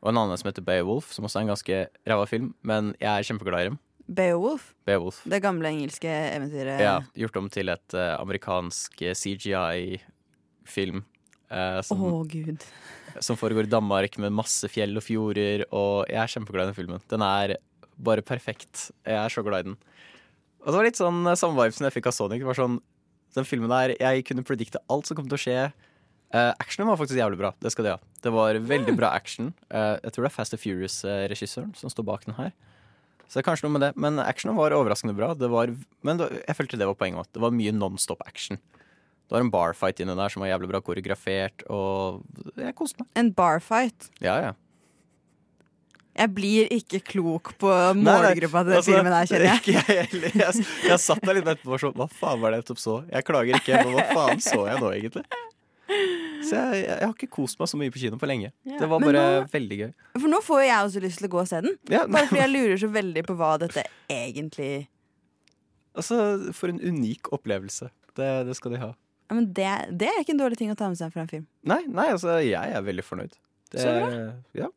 Og 0.02 0.10
en 0.12 0.20
annen 0.22 0.40
som 0.40 0.50
heter 0.50 0.66
Beowulf, 0.66 1.12
som 1.14 1.26
også 1.28 1.42
er 1.42 1.46
en 1.46 1.54
ganske 1.54 1.80
ræva 2.08 2.28
film, 2.30 2.54
men 2.66 2.94
jeg 3.02 3.12
er 3.12 3.28
kjempeglad 3.28 3.66
i 3.66 3.70
dem. 3.70 3.80
Beowulf, 4.12 4.72
Beowulf. 4.86 5.22
det 5.30 5.42
gamle 5.44 5.70
engelske 5.70 6.10
eventyret. 6.10 6.82
Ja, 6.82 6.98
gjort 7.16 7.38
om 7.38 7.50
til 7.54 7.70
et 7.72 7.96
uh, 7.96 8.18
amerikansk 8.20 9.02
eh, 9.06 9.16
CGI-film. 9.16 11.04
Uh, 11.52 11.82
som, 11.86 12.02
oh, 12.02 12.24
gud. 12.28 12.64
som 13.20 13.38
foregår 13.38 13.68
i 13.68 13.72
Danmark 13.72 14.18
med 14.24 14.34
masse 14.34 14.68
fjell 14.72 14.96
og 14.98 15.06
fjorder, 15.06 15.66
og 15.70 16.10
jeg 16.10 16.22
er 16.24 16.34
kjempeglad 16.34 16.66
i 16.66 16.72
den 16.72 16.80
filmen. 16.80 17.04
Den 17.12 17.24
er 17.28 17.58
bare 18.04 18.26
perfekt. 18.26 18.90
Jeg 19.08 19.18
er 19.18 19.34
så 19.34 19.44
glad 19.46 19.66
i 19.66 19.72
den. 19.72 19.78
Og 20.62 20.70
det 20.70 20.78
var 20.78 20.88
litt 20.88 21.00
sånn 21.00 21.24
eh, 21.26 21.38
samme 21.40 21.58
vibe 21.58 21.76
som 21.78 21.88
jeg 21.88 21.96
fikk 21.98 22.10
av 22.12 22.18
Sonic. 22.18 22.44
Det 22.44 22.50
var 22.50 22.60
sånn, 22.60 22.82
den 23.38 23.48
filmen 23.48 23.72
der, 23.72 23.96
Jeg 24.00 24.26
kunne 24.28 24.46
predikte 24.46 24.82
alt 24.92 25.10
som 25.10 25.18
kom 25.18 25.30
til 25.30 25.40
å 25.40 25.42
skje. 25.42 25.62
Uh, 26.32 26.54
actionen 26.64 26.88
var 26.88 27.00
faktisk 27.00 27.20
jævlig 27.20 27.42
bra. 27.42 27.52
Det 27.60 27.74
skal 27.74 27.86
de 27.86 27.94
ha. 27.96 28.02
Det 28.24 28.32
var 28.32 28.56
veldig 28.56 28.94
bra 28.96 29.10
action. 29.12 29.50
Uh, 29.68 30.00
jeg 30.00 30.14
tror 30.14 30.24
det 30.24 30.30
er 30.30 30.36
Fast 30.36 30.56
and 30.56 30.62
Furious-regissøren 30.64 31.74
som 31.76 31.92
står 31.92 32.08
bak 32.08 32.24
den 32.24 32.38
her. 32.38 32.54
Så 33.28 33.40
det 33.40 33.42
er 33.42 33.48
kanskje 33.50 33.68
noe 33.68 33.76
med 33.76 33.84
det. 33.84 33.90
Men 34.00 34.20
actionen 34.24 34.56
var 34.60 34.76
overraskende 34.76 35.16
bra. 35.18 35.34
Det 35.36 35.50
var, 35.52 35.74
men 36.08 36.22
det, 36.22 36.30
jeg 36.46 36.56
følte 36.56 36.80
det 36.80 36.88
var 36.88 37.00
poenget 37.00 37.24
også. 37.24 37.36
Det 37.36 37.44
var 37.44 37.58
mye 37.58 37.76
non-stop 37.76 38.24
action. 38.28 38.62
Det 39.32 39.36
var 39.38 39.46
en 39.46 39.52
barfight 39.52 40.00
inni 40.04 40.16
der 40.20 40.32
som 40.32 40.44
var 40.44 40.50
jævlig 40.52 40.68
bra 40.68 40.82
koreografert, 40.84 41.64
og 41.72 42.20
jeg 42.60 42.76
koste 42.76 43.00
meg. 43.00 43.08
En 43.16 43.30
barfight. 43.32 44.10
Ja, 44.20 44.34
ja. 44.44 44.50
Jeg 46.18 46.32
blir 46.36 46.68
ikke 46.76 47.00
klok 47.08 47.54
på 47.62 47.70
målgruppa 47.96 48.62
til 48.66 48.72
den 48.74 48.78
altså, 48.82 48.92
filmen 48.92 49.14
her, 49.16 49.30
kjenner 49.30 49.48
jeg. 49.48 49.62
Ikke 49.62 49.76
jeg 49.78 50.08
heller. 50.12 50.34
Jeg, 50.42 50.66
jeg 50.90 51.00
satt 51.00 51.22
der 51.24 51.38
litt 51.40 51.48
etterpå 51.48 51.78
og 51.78 51.80
sånn 51.86 51.96
Hva 51.96 52.08
faen 52.12 52.42
var 52.42 52.52
det 52.52 52.58
jeg 52.60 52.66
nettopp 52.66 52.82
så? 52.84 52.96
Jeg 53.14 53.28
klager 53.30 53.58
ikke, 53.62 53.80
men 53.86 53.96
hva 53.96 54.04
faen 54.12 54.44
så 54.44 54.66
jeg 54.68 54.82
nå, 54.84 54.90
egentlig? 54.98 55.24
Så 56.42 56.58
jeg, 56.58 56.82
jeg 56.88 57.00
har 57.06 57.14
ikke 57.16 57.30
kost 57.32 57.60
meg 57.62 57.70
så 57.72 57.78
mye 57.80 57.92
på 57.94 58.00
kino 58.02 58.18
på 58.20 58.28
lenge. 58.28 58.52
Ja, 58.68 58.78
Det 58.82 58.88
var 58.92 59.04
bare 59.04 59.22
nå- 59.24 59.48
veldig 59.52 59.78
gøy. 59.82 59.90
For 60.18 60.28
nå 60.32 60.40
får 60.44 60.62
jo 60.64 60.68
jeg 60.68 60.86
også 60.90 61.02
lyst 61.04 61.20
til 61.22 61.28
å 61.30 61.32
gå 61.36 61.40
og 61.44 61.50
se 61.52 61.60
den. 61.68 61.76
Ja, 61.92 62.04
Bare 62.08 62.28
fordi 62.30 62.42
jeg 62.42 62.52
lurer 62.54 62.80
så 62.84 62.90
veldig 62.96 63.24
på 63.28 63.36
hva 63.40 63.52
dette 63.62 63.84
egentlig 64.12 64.72
altså, 65.96 66.18
for 66.58 66.72
en 66.74 66.80
unik 66.82 67.32
opplevelse. 67.36 67.90
Det, 68.18 68.30
det 68.50 68.56
skal 68.60 68.76
de 68.76 68.82
ha. 68.84 68.90
ja, 69.32 69.36
men 69.38 69.48
det, 69.56 69.70
det 70.02 70.10
er 70.12 70.20
ikke 70.24 70.34
en 70.36 70.42
dårlig 70.44 70.60
ting 70.60 70.72
å 70.74 70.76
ta 70.80 70.90
med 70.92 71.00
seg 71.00 71.14
fra 71.14 71.24
en 71.24 71.32
film. 71.32 71.46
Nei, 71.68 71.82
nei, 71.88 72.10
altså, 72.16 72.36
jeg 72.44 72.76
er 72.76 72.84
veldig 72.88 73.06
fornøyd. 73.08 73.38
Det, 73.72 73.86
Så 73.86 73.96
Ja. 74.60 74.68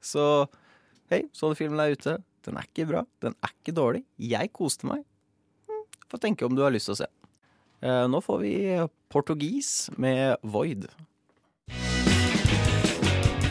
Så 0.00 0.48
hei, 1.12 1.24
så 1.36 1.50
du 1.50 1.58
filmen 1.58 1.80
er 1.82 1.94
ute. 1.96 2.16
Den 2.46 2.56
er 2.56 2.64
ikke 2.68 2.86
bra. 2.88 3.02
Den 3.20 3.34
er 3.44 3.52
ikke 3.52 3.74
dårlig. 3.76 4.04
Jeg 4.18 4.52
koste 4.56 4.88
meg. 4.88 5.02
Hm, 5.68 5.82
Få 6.10 6.20
tenke 6.22 6.46
om 6.48 6.56
du 6.56 6.62
har 6.64 6.72
lyst 6.74 6.88
til 6.88 6.96
å 6.96 7.00
se. 7.02 7.08
Eh, 7.84 8.04
nå 8.12 8.20
får 8.24 8.40
vi 8.42 8.54
portugis 9.12 9.90
med 10.00 10.36
Void. 10.42 10.88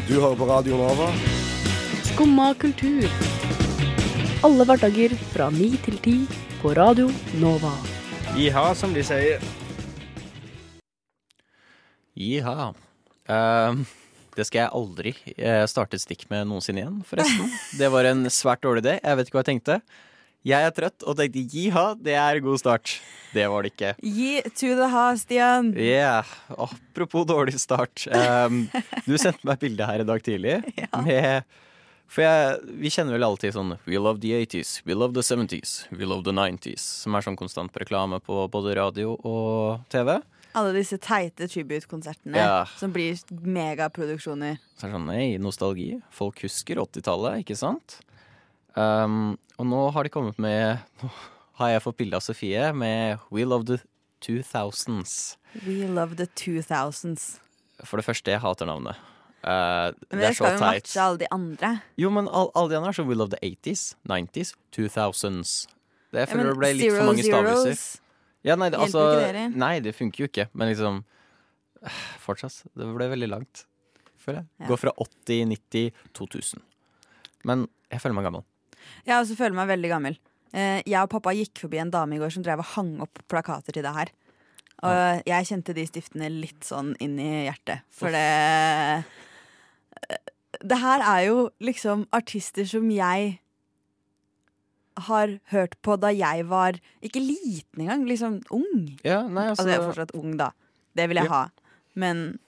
Du 0.09 0.15
hører 0.17 0.37
på 0.39 0.47
Radio 0.49 0.77
Nova. 0.81 1.11
Skumma 2.09 2.51
kultur. 2.57 3.05
Alle 4.43 4.65
hverdager 4.65 5.13
fra 5.33 5.49
ni 5.53 5.73
til 5.85 5.97
ti 6.01 6.15
på 6.61 6.73
Radio 6.77 7.09
Nova. 7.41 7.71
Jiha, 8.37 8.71
som 8.75 8.93
de 8.95 9.03
sier. 9.05 9.41
Jiha. 12.19 12.73
Eh, 13.29 13.73
det 14.39 14.47
skal 14.47 14.63
jeg 14.63 14.75
aldri 14.79 15.13
eh, 15.35 15.63
starte 15.69 15.99
et 15.99 16.03
stikk 16.03 16.27
med 16.31 16.47
noensinne 16.49 16.83
igjen, 16.83 16.99
forresten. 17.07 17.49
Det 17.79 17.89
var 17.91 18.07
en 18.09 18.23
svært 18.31 18.63
dårlig 18.63 18.85
idé. 18.85 18.95
Jeg 19.03 19.19
vet 19.19 19.29
ikke 19.29 19.39
hva 19.39 19.43
jeg 19.43 19.51
tenkte. 19.53 19.79
Jeg 20.47 20.63
er 20.63 20.71
trøtt 20.71 21.03
og 21.03 21.17
tenkte 21.19 21.41
jiha, 21.51 21.85
det 21.99 22.15
er 22.15 22.39
god 22.43 22.61
start. 22.61 22.93
Det 23.35 23.43
var 23.51 23.65
det 23.65 23.73
ikke. 23.73 23.89
Gi 23.99 24.39
to 24.47 24.71
the 24.79 24.87
ha, 24.89 25.07
Stian. 25.19 25.73
Yeah. 25.75 26.29
Apropos 26.55 27.27
dårlig 27.27 27.59
start. 27.59 28.07
Um, 28.07 28.63
du 29.03 29.17
sendte 29.19 29.43
meg 29.43 29.57
et 29.57 29.65
bilde 29.67 29.89
her 29.89 30.05
i 30.05 30.07
dag 30.07 30.23
tidlig. 30.23 30.55
Med, 31.05 31.43
for 32.09 32.23
jeg, 32.23 32.55
vi 32.79 32.89
kjenner 32.93 33.17
vel 33.19 33.27
alltid 33.27 33.53
sånn 33.53 33.75
We 33.85 33.99
love 34.01 34.23
the 34.23 34.31
80s, 34.39 34.79
we 34.87 34.95
love 34.97 35.13
the 35.13 35.21
70s, 35.21 35.83
we 35.91 36.07
love 36.07 36.23
the 36.25 36.33
90s. 36.33 36.87
Som 37.03 37.19
er 37.19 37.27
sånn 37.27 37.37
konstant 37.37 37.75
reklame 37.77 38.21
på 38.23 38.47
både 38.49 38.79
radio 38.79 39.17
og 39.19 39.83
TV. 39.91 40.15
Alle 40.55 40.73
disse 40.73 40.97
teite 40.97 41.47
tribute-konsertene 41.47 42.35
Ja. 42.35 42.65
som 42.77 42.91
blir 42.91 43.13
megaproduksjoner. 43.29 44.57
Så 44.77 44.85
er 44.87 44.89
det 44.89 44.95
sånn, 44.95 45.05
nei, 45.05 45.37
nostalgi. 45.37 46.01
Folk 46.11 46.39
husker 46.41 46.75
80-tallet, 46.81 47.43
ikke 47.45 47.55
sant? 47.57 47.99
Um, 48.75 49.37
og 49.59 49.65
nå 49.67 49.91
har 49.93 50.03
de 50.03 50.09
kommet 50.13 50.37
med 50.39 50.79
Nå 51.01 51.09
har 51.59 51.69
jeg 51.73 51.81
fått 51.83 51.97
bilde 51.97 52.15
av 52.15 52.21
Sofie 52.23 52.69
med 52.73 53.19
We 53.31 53.43
love 53.43 53.65
the 53.65 53.79
2000s. 54.21 55.35
We 55.65 55.87
love 55.87 56.15
the 56.15 56.27
2000s. 56.27 57.39
For 57.83 57.97
det 57.97 58.05
første, 58.05 58.31
jeg 58.31 58.39
hater 58.43 58.65
navnet. 58.69 58.95
Uh, 59.43 59.91
Men 60.11 60.19
det 60.19 60.35
skal 60.35 60.57
jo 60.57 60.59
matche 60.63 60.99
alle 60.99 61.17
de 61.21 61.27
andre. 61.31 61.81
Jo, 61.97 62.09
men 62.11 62.27
all- 62.27 62.51
alle 62.55 62.69
de 62.69 62.75
andre 62.77 62.89
er 62.89 62.93
sånn 62.93 63.07
We 63.07 63.15
love 63.15 63.29
the 63.31 63.39
80s, 63.41 63.95
90s, 64.07 64.53
2000s. 64.71 65.67
Det, 66.11 66.19
jeg 66.19 66.27
Ja, 66.27 66.33
føler 66.33 66.43
men 66.43 66.47
det 66.53 66.57
ble 66.59 66.73
litt 66.73 66.91
zero 66.91 66.97
for 66.99 67.05
mange 67.13 67.23
stavelser. 67.23 67.75
zeros. 67.75 67.99
Ja, 68.47 68.55
nei, 68.55 68.69
det, 68.71 68.79
Hjelper 68.79 68.85
altså, 68.85 69.05
ikke 69.11 69.25
dere? 69.25 69.47
nei, 69.59 69.73
det 69.83 69.95
funker 69.97 70.23
jo 70.23 70.29
ikke. 70.29 70.47
Men 70.55 70.71
liksom 70.71 71.01
eh, 71.83 71.99
Fortsatt. 72.25 72.61
Det 72.77 72.87
ble 72.95 73.09
veldig 73.11 73.29
langt. 73.31 73.65
Føler 74.19 74.41
jeg. 74.43 74.49
Ja. 74.61 74.69
Går 74.71 74.81
fra 74.85 74.93
80, 75.05 75.43
90, 75.51 76.01
2000. 76.17 76.63
Men 77.49 77.67
jeg 77.91 78.03
føler 78.03 78.17
meg 78.17 78.27
gammel. 78.29 78.45
Jeg 79.07 79.15
også 79.17 79.35
føler 79.39 79.57
meg 79.57 79.69
veldig 79.71 79.91
gammel. 79.91 80.19
Eh, 80.55 80.79
jeg 80.87 80.99
og 81.01 81.11
pappa 81.11 81.33
gikk 81.37 81.61
forbi 81.61 81.81
en 81.81 81.91
dame 81.93 82.17
i 82.17 82.21
går 82.21 82.31
som 82.33 82.45
drev 82.45 82.63
og 82.63 82.71
hang 82.75 82.95
opp 83.05 83.21
plakater 83.31 83.75
til 83.75 83.85
det 83.85 83.93
her. 83.95 84.11
Og 84.87 85.27
jeg 85.27 85.47
kjente 85.49 85.75
de 85.75 85.83
stiftene 85.89 86.29
litt 86.31 86.63
sånn 86.63 86.93
inn 87.03 87.17
i 87.19 87.31
hjertet. 87.49 87.83
For 87.91 88.13
det 88.15 89.03
Det 90.63 90.77
her 90.79 91.03
er 91.03 91.25
jo 91.27 91.49
liksom 91.59 92.05
artister 92.15 92.65
som 92.67 92.87
jeg 92.91 93.39
har 95.07 95.35
hørt 95.51 95.75
på 95.85 95.95
da 95.99 96.09
jeg 96.13 96.45
var 96.49 96.77
ikke 97.05 97.21
liten 97.23 97.83
engang, 97.85 98.05
liksom 98.09 98.39
ung. 98.51 98.97
Ja, 99.03 99.23
nei, 99.27 99.47
altså, 99.51 99.63
Altså 99.63 99.69
jeg 99.71 99.79
er 99.79 99.87
fortsatt 99.91 100.15
ung, 100.19 100.37
da. 100.37 100.51
Det 100.95 101.07
vil 101.09 101.17
jeg 101.21 101.25
Ja. 101.25 101.31
ha. 101.31 101.49
Men 101.95 102.39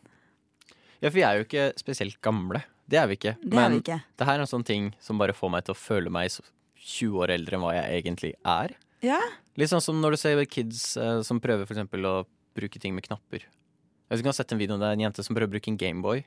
ja, 1.01 1.09
for 1.09 1.17
vi 1.17 1.23
er 1.25 1.37
jo 1.39 1.45
ikke 1.45 1.73
spesielt 1.79 2.19
gamle. 2.21 2.63
Det 2.91 2.99
er 2.99 3.07
vi 3.07 3.15
ikke. 3.15 3.37
det 3.41 3.53
Men 3.53 3.63
er 3.65 3.69
vi 3.75 3.79
ikke. 3.81 4.03
det 4.17 4.27
her 4.27 4.35
er 4.35 4.41
en 4.45 4.47
sånn 4.51 4.65
ting 4.65 4.93
som 4.99 5.17
bare 5.17 5.33
får 5.33 5.49
meg 5.51 5.63
til 5.65 5.73
å 5.73 5.77
føle 5.77 6.09
meg 6.11 6.29
20 6.29 7.17
år 7.23 7.29
eldre 7.37 7.55
enn 7.57 7.61
hva 7.63 7.73
jeg 7.77 8.03
egentlig 8.03 8.33
er. 8.45 8.75
Ja. 9.01 9.19
Litt 9.57 9.69
sånn 9.69 9.81
som 9.81 10.01
når 10.01 10.11
du 10.11 10.17
ser 10.17 10.45
kids 10.45 10.97
eh, 10.97 11.21
som 11.23 11.39
prøver 11.39 11.65
for 11.65 11.73
eksempel 11.73 12.05
å 12.05 12.25
bruke 12.55 12.79
ting 12.79 12.93
med 12.93 13.03
knapper. 13.03 13.39
Jeg 13.41 14.09
vet 14.09 14.19
ikke 14.19 14.27
om 14.27 14.29
du 14.29 14.33
har 14.35 14.39
sett 14.43 14.51
en 14.51 14.59
video 14.59 14.77
der 14.77 14.91
en 14.93 14.99
jente 14.99 15.23
som 15.23 15.33
prøver 15.35 15.47
å 15.47 15.55
bruke 15.55 15.69
en 15.71 15.77
Gameboy. 15.77 16.23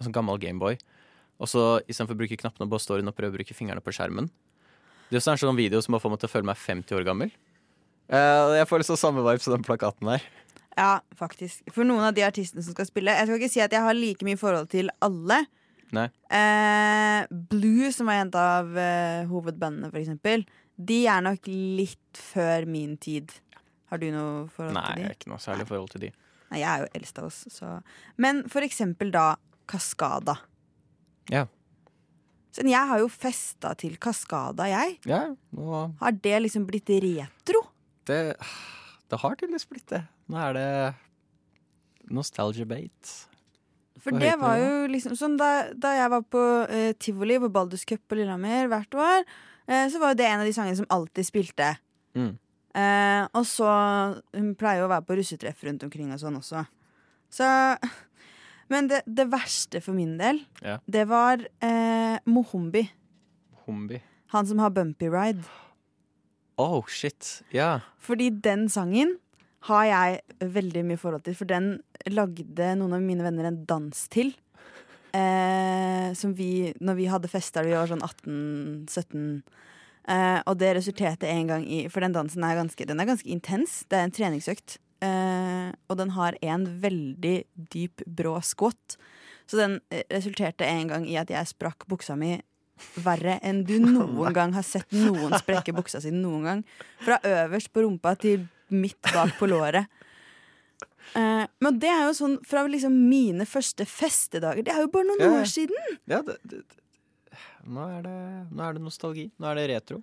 En 0.00 0.06
sånn 0.08 0.12
gammel 0.16 0.38
Gameboy. 0.40 0.78
Og 1.38 1.46
så 1.52 1.80
istedenfor 1.86 2.16
å 2.16 2.20
bruke 2.22 2.36
knappene, 2.40 2.68
bare 2.68 2.80
står 2.80 3.02
hun 3.02 3.08
og 3.12 3.14
prøver 3.16 3.34
å 3.34 3.36
bruke 3.38 3.54
fingrene 3.54 3.82
på 3.84 3.92
skjermen. 3.92 4.30
Det 5.08 5.16
er 5.16 5.20
også 5.22 5.34
en 5.36 5.42
sånn 5.44 5.58
video 5.58 5.80
som 5.84 5.94
har 5.96 6.02
fått 6.02 6.14
meg 6.16 6.22
til 6.22 6.28
å 6.30 6.32
føle 6.32 6.48
meg 6.50 6.58
50 6.58 6.96
år 6.98 7.04
gammel. 7.06 7.30
Eh, 8.08 8.54
jeg 8.60 8.68
får 8.70 8.82
liksom 8.82 8.98
samme 9.00 9.22
vibe 9.26 9.42
som 9.42 9.54
den 9.56 9.66
plakaten 9.66 10.10
her. 10.10 10.24
Ja, 10.76 11.00
faktisk. 11.16 11.62
For 11.72 11.86
noen 11.88 12.04
av 12.08 12.14
de 12.16 12.24
artistene 12.26 12.60
som 12.62 12.74
skal 12.76 12.84
spille 12.84 13.14
Jeg 13.16 13.24
skal 13.24 13.38
ikke 13.40 13.48
si 13.48 13.62
at 13.64 13.72
jeg 13.72 13.80
har 13.80 13.96
like 13.96 14.26
mye 14.28 14.36
forhold 14.40 14.68
til 14.74 14.90
alle, 15.04 15.46
Nei. 15.94 16.08
Eh, 16.34 17.26
Blue, 17.30 17.92
som 17.94 18.08
var 18.10 18.18
en 18.24 18.30
av 18.34 18.72
eh, 18.76 19.22
hovedbandene, 19.30 19.86
for 19.92 20.00
eksempel, 20.00 20.42
de 20.76 20.96
er 21.06 21.22
nok 21.22 21.46
litt 21.46 22.18
før 22.18 22.66
min 22.66 22.96
tid. 23.00 23.30
Har 23.92 24.02
du 24.02 24.08
noe 24.10 24.48
forhold 24.50 24.74
Nei, 24.74 24.82
til 24.88 24.98
de? 24.98 25.04
har 25.06 25.14
ikke 25.14 25.30
noe 25.30 25.38
særlig 25.44 25.68
forhold 25.68 25.92
til 25.94 26.02
de. 26.08 26.10
Nei, 26.50 26.58
jeg 26.64 26.66
er 26.72 26.82
jo 26.82 26.90
eldst 26.98 27.20
av 27.22 27.28
oss, 27.30 27.38
så 27.54 27.70
Men 28.18 28.42
for 28.50 28.66
eksempel 28.66 29.12
da 29.14 29.28
Kaskada. 29.70 30.36
Ja. 31.30 31.46
Så 32.56 32.64
jeg 32.64 32.88
har 32.88 33.00
jo 33.02 33.08
festa 33.12 33.74
til 33.76 33.98
Kaskada, 34.00 34.64
jeg. 34.70 34.96
Ja, 35.04 35.26
nå 35.52 35.80
Har 36.00 36.14
det 36.24 36.38
liksom 36.46 36.64
blitt 36.68 36.88
retro? 36.88 37.66
Det, 38.08 38.20
det 39.10 39.18
har 39.20 39.36
tydeligvis 39.36 39.68
blitt 39.68 39.90
det. 39.92 40.06
Nå 40.32 40.38
er 40.40 40.56
det 40.56 40.68
nostalgia 42.16 42.64
bate. 42.68 43.26
For 44.00 44.14
det 44.16 44.36
var 44.38 44.60
jo 44.60 44.86
liksom 44.92 45.16
sånn 45.18 45.34
Da, 45.40 45.72
da 45.74 45.94
jeg 45.96 46.10
var 46.12 46.24
på 46.30 46.42
eh, 46.70 46.92
tivoli 47.00 47.38
på 47.42 47.50
Baldus 47.52 47.84
Cup 47.88 48.02
på 48.06 48.18
Lillehammer 48.18 48.68
hvert 48.70 48.96
år, 48.96 49.24
eh, 49.66 49.86
så 49.92 50.00
var 50.00 50.14
jo 50.14 50.20
det 50.20 50.28
en 50.30 50.42
av 50.44 50.48
de 50.48 50.54
sangene 50.56 50.78
som 50.78 50.88
alltid 50.94 51.28
spilte. 51.28 51.70
Mm. 52.16 52.32
Eh, 52.76 53.22
og 53.36 53.44
så 53.48 53.68
Hun 54.36 54.54
pleier 54.56 54.82
jo 54.84 54.88
å 54.88 54.92
være 54.92 55.06
på 55.08 55.16
russetreff 55.18 55.64
rundt 55.66 55.84
omkring 55.84 56.12
og 56.14 56.22
sånn 56.22 56.38
også. 56.40 56.64
Så 57.32 57.48
Men 58.72 58.88
det, 58.90 59.02
det 59.06 59.28
verste 59.30 59.80
for 59.84 59.94
min 59.94 60.16
del, 60.18 60.40
Ja. 60.62 60.78
det 60.90 61.04
var 61.08 61.44
eh, 61.62 62.16
Mohombi. 62.26 62.82
Mohombi. 63.54 64.00
Han 64.34 64.46
som 64.46 64.58
har 64.58 64.70
Bumpy 64.74 65.06
Ride. 65.12 65.44
Oh, 66.58 66.82
shit. 66.88 67.42
Ja. 67.52 67.80
Fordi 68.00 68.30
den 68.30 68.68
sangen 68.72 69.18
har 69.68 69.84
jeg 69.84 70.20
veldig 70.40 70.82
mye 70.88 70.98
forhold 70.98 71.22
til, 71.26 71.34
for 71.38 71.44
den 71.50 71.76
lagde 72.10 72.72
noen 72.78 72.94
av 72.96 73.02
mine 73.04 73.22
venner 73.26 73.48
en 73.50 73.64
dans 73.68 74.02
til. 74.12 74.32
Eh, 75.16 76.10
som 76.18 76.34
vi, 76.36 76.72
når 76.80 76.98
vi 76.98 77.06
hadde 77.10 77.30
fester 77.30 77.62
da 77.64 77.68
vi 77.70 77.76
var 77.76 77.88
sånn 77.90 78.02
18-17. 78.04 79.42
Eh, 80.06 80.40
og 80.46 80.58
det 80.60 80.74
resulterte 80.76 81.26
en 81.26 81.48
gang 81.50 81.64
i 81.66 81.78
For 81.90 82.04
den 82.04 82.14
dansen 82.14 82.44
er 82.46 82.58
ganske, 82.58 82.86
den 82.86 83.00
er 83.02 83.08
ganske 83.08 83.30
intens. 83.32 83.80
Det 83.90 83.98
er 83.98 84.06
en 84.06 84.14
treningsøkt. 84.14 84.78
Eh, 85.06 85.70
og 85.90 85.98
den 86.00 86.12
har 86.16 86.36
en 86.42 86.66
veldig 86.82 87.36
dyp, 87.72 88.02
brå 88.06 88.36
skvott. 88.44 88.96
Så 89.46 89.60
den 89.60 89.78
eh, 89.94 90.02
resulterte 90.10 90.66
en 90.66 90.90
gang 90.90 91.06
i 91.08 91.16
at 91.20 91.30
jeg 91.30 91.52
sprakk 91.52 91.86
buksa 91.90 92.16
mi 92.18 92.34
verre 93.00 93.38
enn 93.46 93.62
du 93.64 93.78
noen 93.80 94.34
gang 94.36 94.52
har 94.52 94.64
sett 94.66 94.90
noen 94.92 95.32
sprekke 95.40 95.72
buksa 95.76 96.02
si 96.04 96.10
noen 96.12 96.42
gang. 96.48 96.64
Fra 97.04 97.16
øverst 97.24 97.70
på 97.72 97.86
rumpa 97.86 98.16
til 98.20 98.44
midt 98.74 98.98
bak 99.14 99.36
på 99.38 99.48
låret. 99.48 99.86
Eh, 101.16 101.44
men 101.62 101.78
det 101.80 101.88
er 101.92 102.02
jo 102.08 102.16
sånn 102.18 102.34
fra 102.44 102.66
liksom 102.68 102.96
mine 103.08 103.46
første 103.48 103.86
festedager. 103.88 104.66
Det 104.66 104.74
er 104.74 104.82
jo 104.84 104.90
bare 104.92 105.08
noen 105.12 105.22
Ja, 105.24 105.30
år 105.40 105.48
siden! 105.48 105.96
ja 106.10 106.20
det, 106.26 106.36
det. 106.50 106.64
Nå, 107.66 107.82
er 107.96 108.02
det, 108.04 108.18
nå 108.54 108.62
er 108.66 108.76
det 108.76 108.82
nostalgi. 108.84 109.24
Nå 109.42 109.48
er 109.50 109.58
det 109.58 109.68
retro. 109.72 110.02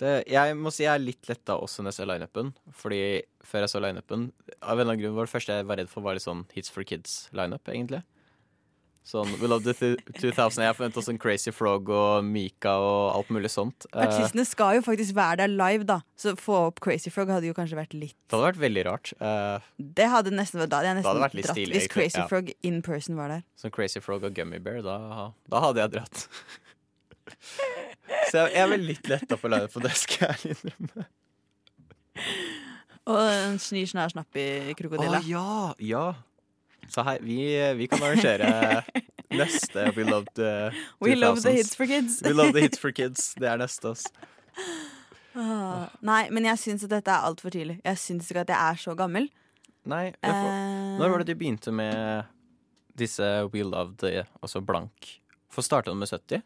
Det, 0.00 0.12
jeg 0.32 0.54
må 0.56 0.70
si 0.72 0.86
jeg 0.86 0.94
er 0.96 1.02
litt 1.02 1.28
letta 1.28 1.58
også 1.60 1.82
når 1.84 1.92
jeg 1.92 1.98
ser 2.00 2.08
lineupen. 2.08 2.54
Fordi 2.80 3.00
før 3.44 3.66
jeg 3.66 3.72
så 3.74 3.82
lineupen 3.84 4.30
Av 4.62 4.72
en 4.72 4.80
eller 4.80 4.94
annen 4.94 5.02
grunn 5.02 5.18
var 5.18 5.28
det 5.28 5.34
første 5.34 5.58
jeg 5.58 5.66
var 5.68 5.80
redd 5.82 5.90
for, 5.92 6.04
var 6.06 6.16
litt 6.16 6.24
sånn 6.24 6.46
Hits 6.54 6.72
for 6.72 6.86
Kids-lineup, 6.88 7.68
egentlig. 7.68 8.00
Sånn 9.10 9.30
We 9.40 9.48
Love 9.48 9.64
the 9.64 9.72
Th- 9.74 10.12
2000. 10.20 10.60
Jeg 10.62 10.76
forventa 10.76 11.02
sånn 11.02 11.18
Crazy 11.20 11.50
Frog 11.56 11.88
og 11.92 12.24
Mika 12.26 12.74
og 12.84 13.14
alt 13.16 13.30
mulig 13.32 13.48
sånt. 13.50 13.86
Eh, 13.94 14.02
Artistene 14.04 14.44
skal 14.46 14.76
jo 14.76 14.82
faktisk 14.86 15.16
være 15.16 15.40
der 15.40 15.52
live, 15.52 15.86
da. 15.88 16.00
Så 16.20 16.34
få 16.38 16.58
opp 16.68 16.82
Crazy 16.84 17.10
Frog 17.12 17.32
hadde 17.32 17.48
jo 17.48 17.56
kanskje 17.56 17.78
vært 17.80 17.96
litt 17.96 18.14
det 18.28 18.36
hadde 18.36 18.46
vært 18.50 18.60
veldig 18.62 18.84
rart. 18.86 19.12
Uh, 19.18 19.56
Det 19.80 20.06
hadde 20.12 20.34
nesten 20.36 20.60
vært 20.62 20.70
da 20.72 20.80
hadde 20.82 20.90
jeg 20.92 20.96
Det 20.96 21.00
nesten 21.00 21.10
hadde 21.14 21.24
vært 21.26 21.38
litt 21.38 21.48
dratt 21.48 21.58
stilig, 21.58 21.76
hvis 21.80 21.92
Crazy 21.96 22.20
ja. 22.20 22.26
Frog 22.30 22.52
in 22.62 22.82
person 22.86 23.16
var 23.18 23.32
der. 23.34 23.46
Som 23.56 23.72
Crazy 23.74 24.04
Frog 24.04 24.28
og 24.28 24.36
Gummy 24.36 24.60
Bear, 24.62 24.82
da, 24.84 25.30
da 25.48 25.64
hadde 25.64 25.84
jeg 25.86 25.96
dratt. 25.96 26.28
Så 28.30 28.44
jeg, 28.44 28.52
jeg 28.54 28.70
vel 28.70 28.84
litt 28.86 29.08
letta 29.10 29.36
på 29.40 29.50
lineup, 29.50 29.72
for 29.74 29.82
det 29.84 29.92
skal 29.98 30.34
jeg 30.36 30.54
innrømme. 30.54 31.06
Og 33.10 33.20
en 33.26 33.56
sny 33.58 33.82
snær, 33.90 34.12
snappi 34.12 34.44
krokodille. 34.78 35.18
Å 35.18 35.26
ja! 35.26 35.46
Ja. 35.82 36.04
Så 36.90 37.02
her, 37.06 37.20
vi, 37.22 37.38
vi 37.78 37.86
kan 37.90 38.02
arrangere 38.02 38.50
neste 39.40 39.88
We 39.96 40.04
Love 40.06 40.26
the 40.34 40.70
2000s. 40.70 41.04
We 41.06 41.14
love 41.18 41.42
the 41.42 41.52
hits 41.56 41.74
for 41.78 41.86
kids. 41.90 42.20
We 42.22 42.32
love 42.34 42.52
the 42.54 42.64
hits 42.66 42.78
for 42.82 42.94
kids. 42.94 43.32
Det 43.38 43.46
er 43.50 43.60
neste, 43.62 43.92
altså. 43.94 44.10
Ah, 45.38 45.86
Nei, 46.02 46.24
men 46.34 46.48
jeg 46.48 46.58
syns 46.58 46.82
at 46.86 46.90
dette 46.90 47.12
er 47.14 47.26
altfor 47.28 47.54
tidlig. 47.54 47.78
Jeg 47.86 47.98
syns 48.02 48.30
ikke 48.30 48.42
at 48.42 48.50
jeg 48.50 48.58
er 48.74 48.80
så 48.82 48.94
gammel. 48.98 49.28
Nei, 49.90 50.10
får, 50.18 50.28
Eh, 50.28 50.96
når 51.00 51.12
var 51.14 51.22
det 51.22 51.30
de 51.30 51.38
begynte 51.40 51.72
med 51.72 52.26
disse 52.98 53.24
We 53.54 53.62
Love 53.64 53.94
the 54.02 54.26
Altså 54.42 54.60
blank? 54.60 55.14
For 55.50 55.64
starta 55.64 55.90
de 55.94 55.96
med 55.96 56.10
70? 56.10 56.42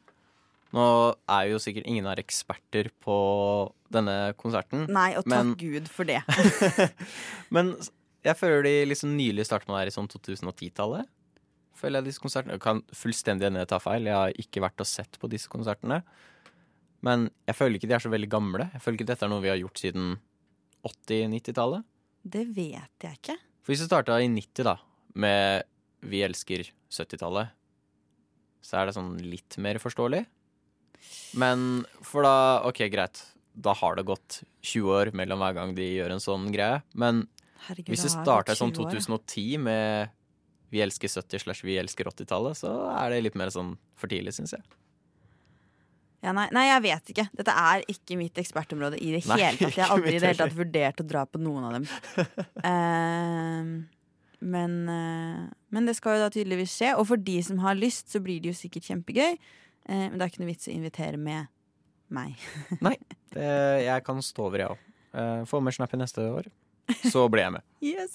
Nå 0.75 0.85
er 1.31 1.51
jo 1.53 1.61
sikkert 1.63 1.87
ingen 1.87 2.07
her 2.11 2.19
eksperter 2.19 2.89
på 3.05 3.17
denne 3.95 4.35
konserten. 4.41 4.89
Nei, 4.91 5.13
og 5.19 5.23
takk 5.23 5.31
Men- 5.31 5.53
Gud 5.61 5.91
for 5.93 6.09
det. 6.09 6.21
Men 7.55 7.77
jeg 8.25 8.39
føler 8.41 8.65
de 8.67 8.75
liksom 8.89 9.15
nylig 9.15 9.47
startet 9.47 9.69
med 9.69 9.77
det 9.77 9.85
her 9.85 9.93
i 9.93 9.95
sånn 9.95 10.11
2010-tallet. 10.11 11.11
Føler 11.75 12.01
jeg 12.01 12.07
disse 12.09 12.23
konsertene 12.23 12.55
Jeg 12.55 12.63
kan 12.63 12.81
fullstendig 12.95 13.49
hende 13.49 13.63
jeg 13.65 13.71
tar 13.71 13.83
feil. 13.83 14.07
Jeg 14.09 14.17
har 14.17 14.39
ikke 14.41 14.63
vært 14.65 14.83
og 14.83 14.89
sett 14.89 15.19
på 15.21 15.31
disse 15.31 15.51
konsertene. 15.53 16.01
Men 17.05 17.29
jeg 17.45 17.59
føler 17.59 17.79
ikke 17.79 17.91
de 17.91 17.97
er 17.99 18.05
så 18.05 18.13
veldig 18.13 18.31
gamle. 18.33 18.71
Jeg 18.73 18.83
føler 18.83 18.99
ikke 18.99 19.11
dette 19.13 19.27
er 19.27 19.33
noe 19.33 19.45
vi 19.45 19.53
har 19.53 19.61
gjort 19.61 19.83
siden 19.83 20.15
80-90-tallet. 20.89 21.85
Det 22.25 22.47
vet 22.57 23.05
jeg 23.05 23.19
ikke. 23.21 23.37
For 23.65 23.73
hvis 23.75 23.85
du 23.85 23.89
starta 23.91 24.17
i 24.21 24.31
90, 24.33 24.65
da, 24.67 24.79
med 25.21 25.69
Vi 26.05 26.21
elsker 26.25 26.67
70-tallet, 26.93 27.53
så 28.65 28.81
er 28.81 28.89
det 28.89 28.97
sånn 28.97 29.15
litt 29.25 29.57
mer 29.61 29.79
forståelig. 29.81 30.25
Men 31.39 31.85
for 32.05 32.27
da 32.27 32.37
OK, 32.69 32.85
greit. 32.93 33.23
Da 33.55 33.75
har 33.79 33.99
det 33.99 34.07
gått 34.09 34.43
20 34.67 34.95
år 34.99 35.13
mellom 35.15 35.43
hver 35.43 35.57
gang 35.57 35.75
de 35.77 35.87
gjør 35.87 36.17
en 36.17 36.23
sånn 36.23 36.49
greie. 36.55 36.83
Men 36.99 37.27
Herregud, 37.69 37.93
hvis 37.95 38.07
det 38.07 38.13
starter 38.13 38.55
starta 38.55 38.59
sånn 38.59 38.75
2010 38.77 39.61
med 39.63 40.15
Vi 40.75 40.83
elsker 40.85 41.09
70 41.09 41.45
slash 41.45 41.65
Vi 41.65 41.79
elsker 41.81 42.11
80-tallet, 42.11 42.59
så 42.59 42.73
er 42.93 43.15
det 43.15 43.23
litt 43.29 43.39
mer 43.39 43.53
sånn 43.55 43.77
for 44.01 44.11
tidlig, 44.11 44.35
syns 44.37 44.57
jeg. 44.57 44.65
Ja, 46.25 46.33
nei, 46.33 46.47
nei, 46.57 46.65
jeg 46.71 46.83
vet 46.87 47.11
ikke. 47.13 47.25
Dette 47.37 47.53
er 47.53 47.83
ikke 47.93 48.17
mitt 48.17 48.39
ekspertområde 48.41 48.97
i 48.97 49.11
det 49.13 49.27
Nei, 49.29 49.37
hele 49.43 49.59
tatt. 49.61 49.77
Jeg 49.77 49.85
har 49.85 49.93
aldri 49.93 50.15
i 50.15 50.21
det 50.23 50.31
hele 50.31 50.41
tatt 50.41 50.57
vurdert 50.57 51.03
å 51.03 51.05
dra 51.05 51.25
på 51.29 51.41
noen 51.43 51.67
av 51.69 51.75
dem. 51.77 51.85
uh, 52.65 53.99
men, 54.55 54.79
uh, 54.89 55.43
men 55.69 55.91
det 55.91 55.97
skal 55.99 56.17
jo 56.17 56.25
da 56.25 56.31
tydeligvis 56.33 56.79
skje. 56.79 56.95
Og 56.97 57.11
for 57.13 57.21
de 57.21 57.37
som 57.45 57.61
har 57.65 57.77
lyst, 57.77 58.09
så 58.13 58.23
blir 58.25 58.41
det 58.41 58.55
jo 58.55 58.57
sikkert 58.57 58.89
kjempegøy. 58.89 59.37
Eh, 59.89 60.07
men 60.11 60.17
det 60.19 60.25
er 60.25 60.33
ikke 60.33 60.43
noe 60.45 60.53
vits 60.53 60.69
å 60.71 60.75
invitere 60.75 61.21
med 61.21 61.51
meg. 62.15 62.37
Det, 63.35 63.47
jeg 63.83 64.05
kan 64.07 64.21
stå 64.23 64.45
over, 64.47 64.63
jeg 64.63 64.71
òg. 64.71 64.83
Eh, 65.19 65.41
få 65.51 65.59
med 65.65 65.75
Snappy 65.75 65.99
neste 65.99 66.23
år, 66.31 66.47
så 67.11 67.27
blir 67.33 67.43
jeg 67.49 67.57
med. 67.57 67.63
Yes. 67.95 68.15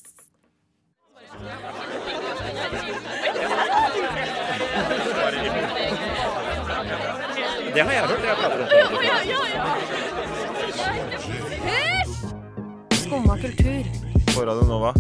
Det 7.74 7.82
har 7.84 7.92
jeg 7.94 8.08
hørt. 8.08 8.24
Jeg 8.26 8.36
prater 8.40 8.60
om 8.62 8.68
det. 12.90 12.98
Skumma 12.98 13.38
kultur. 13.38 13.84
På 14.36 14.46
Radio 14.46 14.66
Nova. 14.68 14.94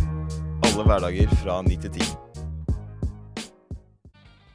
Alle 0.68 0.84
hverdager 0.84 1.28
fra 1.42 1.62
9 1.66 1.78
til 1.82 1.92
10. 1.92 2.29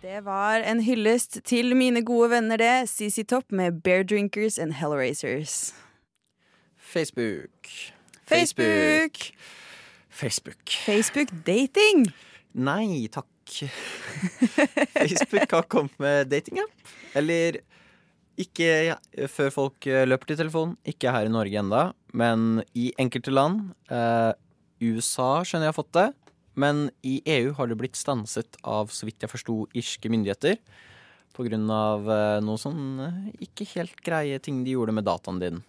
Det 0.04 0.18
var 0.20 0.60
en 0.60 0.82
hyllest 0.84 1.38
til 1.48 1.72
mine 1.80 2.02
gode 2.04 2.26
venner, 2.34 2.60
det. 2.60 2.90
CC 2.92 3.22
Topp 3.24 3.54
med 3.56 3.78
Bear 3.86 4.02
Drinkers 4.04 4.58
and 4.60 4.74
Hellraisers. 4.76 5.72
Facebook. 6.76 7.70
Facebook! 8.28 9.16
Facebook. 10.10 10.74
Facebook 10.84 11.32
dating. 11.46 12.04
Nei 12.52 13.08
takk. 13.08 13.54
Facebook 15.00 15.56
har 15.56 15.64
kommet 15.72 15.96
med 15.96 16.28
datingapp. 16.28 16.92
Eller 17.16 17.62
ikke 18.36 18.68
ja, 18.90 18.98
før 19.24 19.48
folk 19.56 19.88
eh, 19.88 20.04
løper 20.04 20.34
til 20.34 20.42
telefonen. 20.42 20.76
Ikke 20.84 21.16
her 21.16 21.30
i 21.30 21.32
Norge 21.32 21.64
enda, 21.64 21.86
men 22.12 22.60
i 22.76 22.90
enkelte 23.00 23.32
land. 23.32 23.70
Eh, 23.88 24.36
USA 24.84 25.38
skjønner 25.48 25.70
jeg 25.70 25.72
har 25.72 25.80
fått 25.80 25.96
det. 25.96 26.10
Men 26.56 26.88
i 27.02 27.16
EU 27.26 27.52
har 27.58 27.66
det 27.70 27.76
blitt 27.80 27.96
stanset 27.98 28.56
av, 28.62 28.88
så 28.94 29.06
vidt 29.08 29.24
jeg 29.24 29.30
forsto, 29.32 29.56
irske 29.74 30.10
myndigheter. 30.12 30.58
Av 31.34 32.06
eh, 32.14 32.40
noe 32.46 32.60
sånn 32.62 32.82
eh, 33.02 33.16
ikke 33.48 33.66
helt 33.74 33.96
greie 34.06 34.38
ting 34.38 34.60
de 34.62 34.76
gjorde 34.76 34.94
med 34.94 35.04
dataen 35.08 35.40
din. 35.42 35.62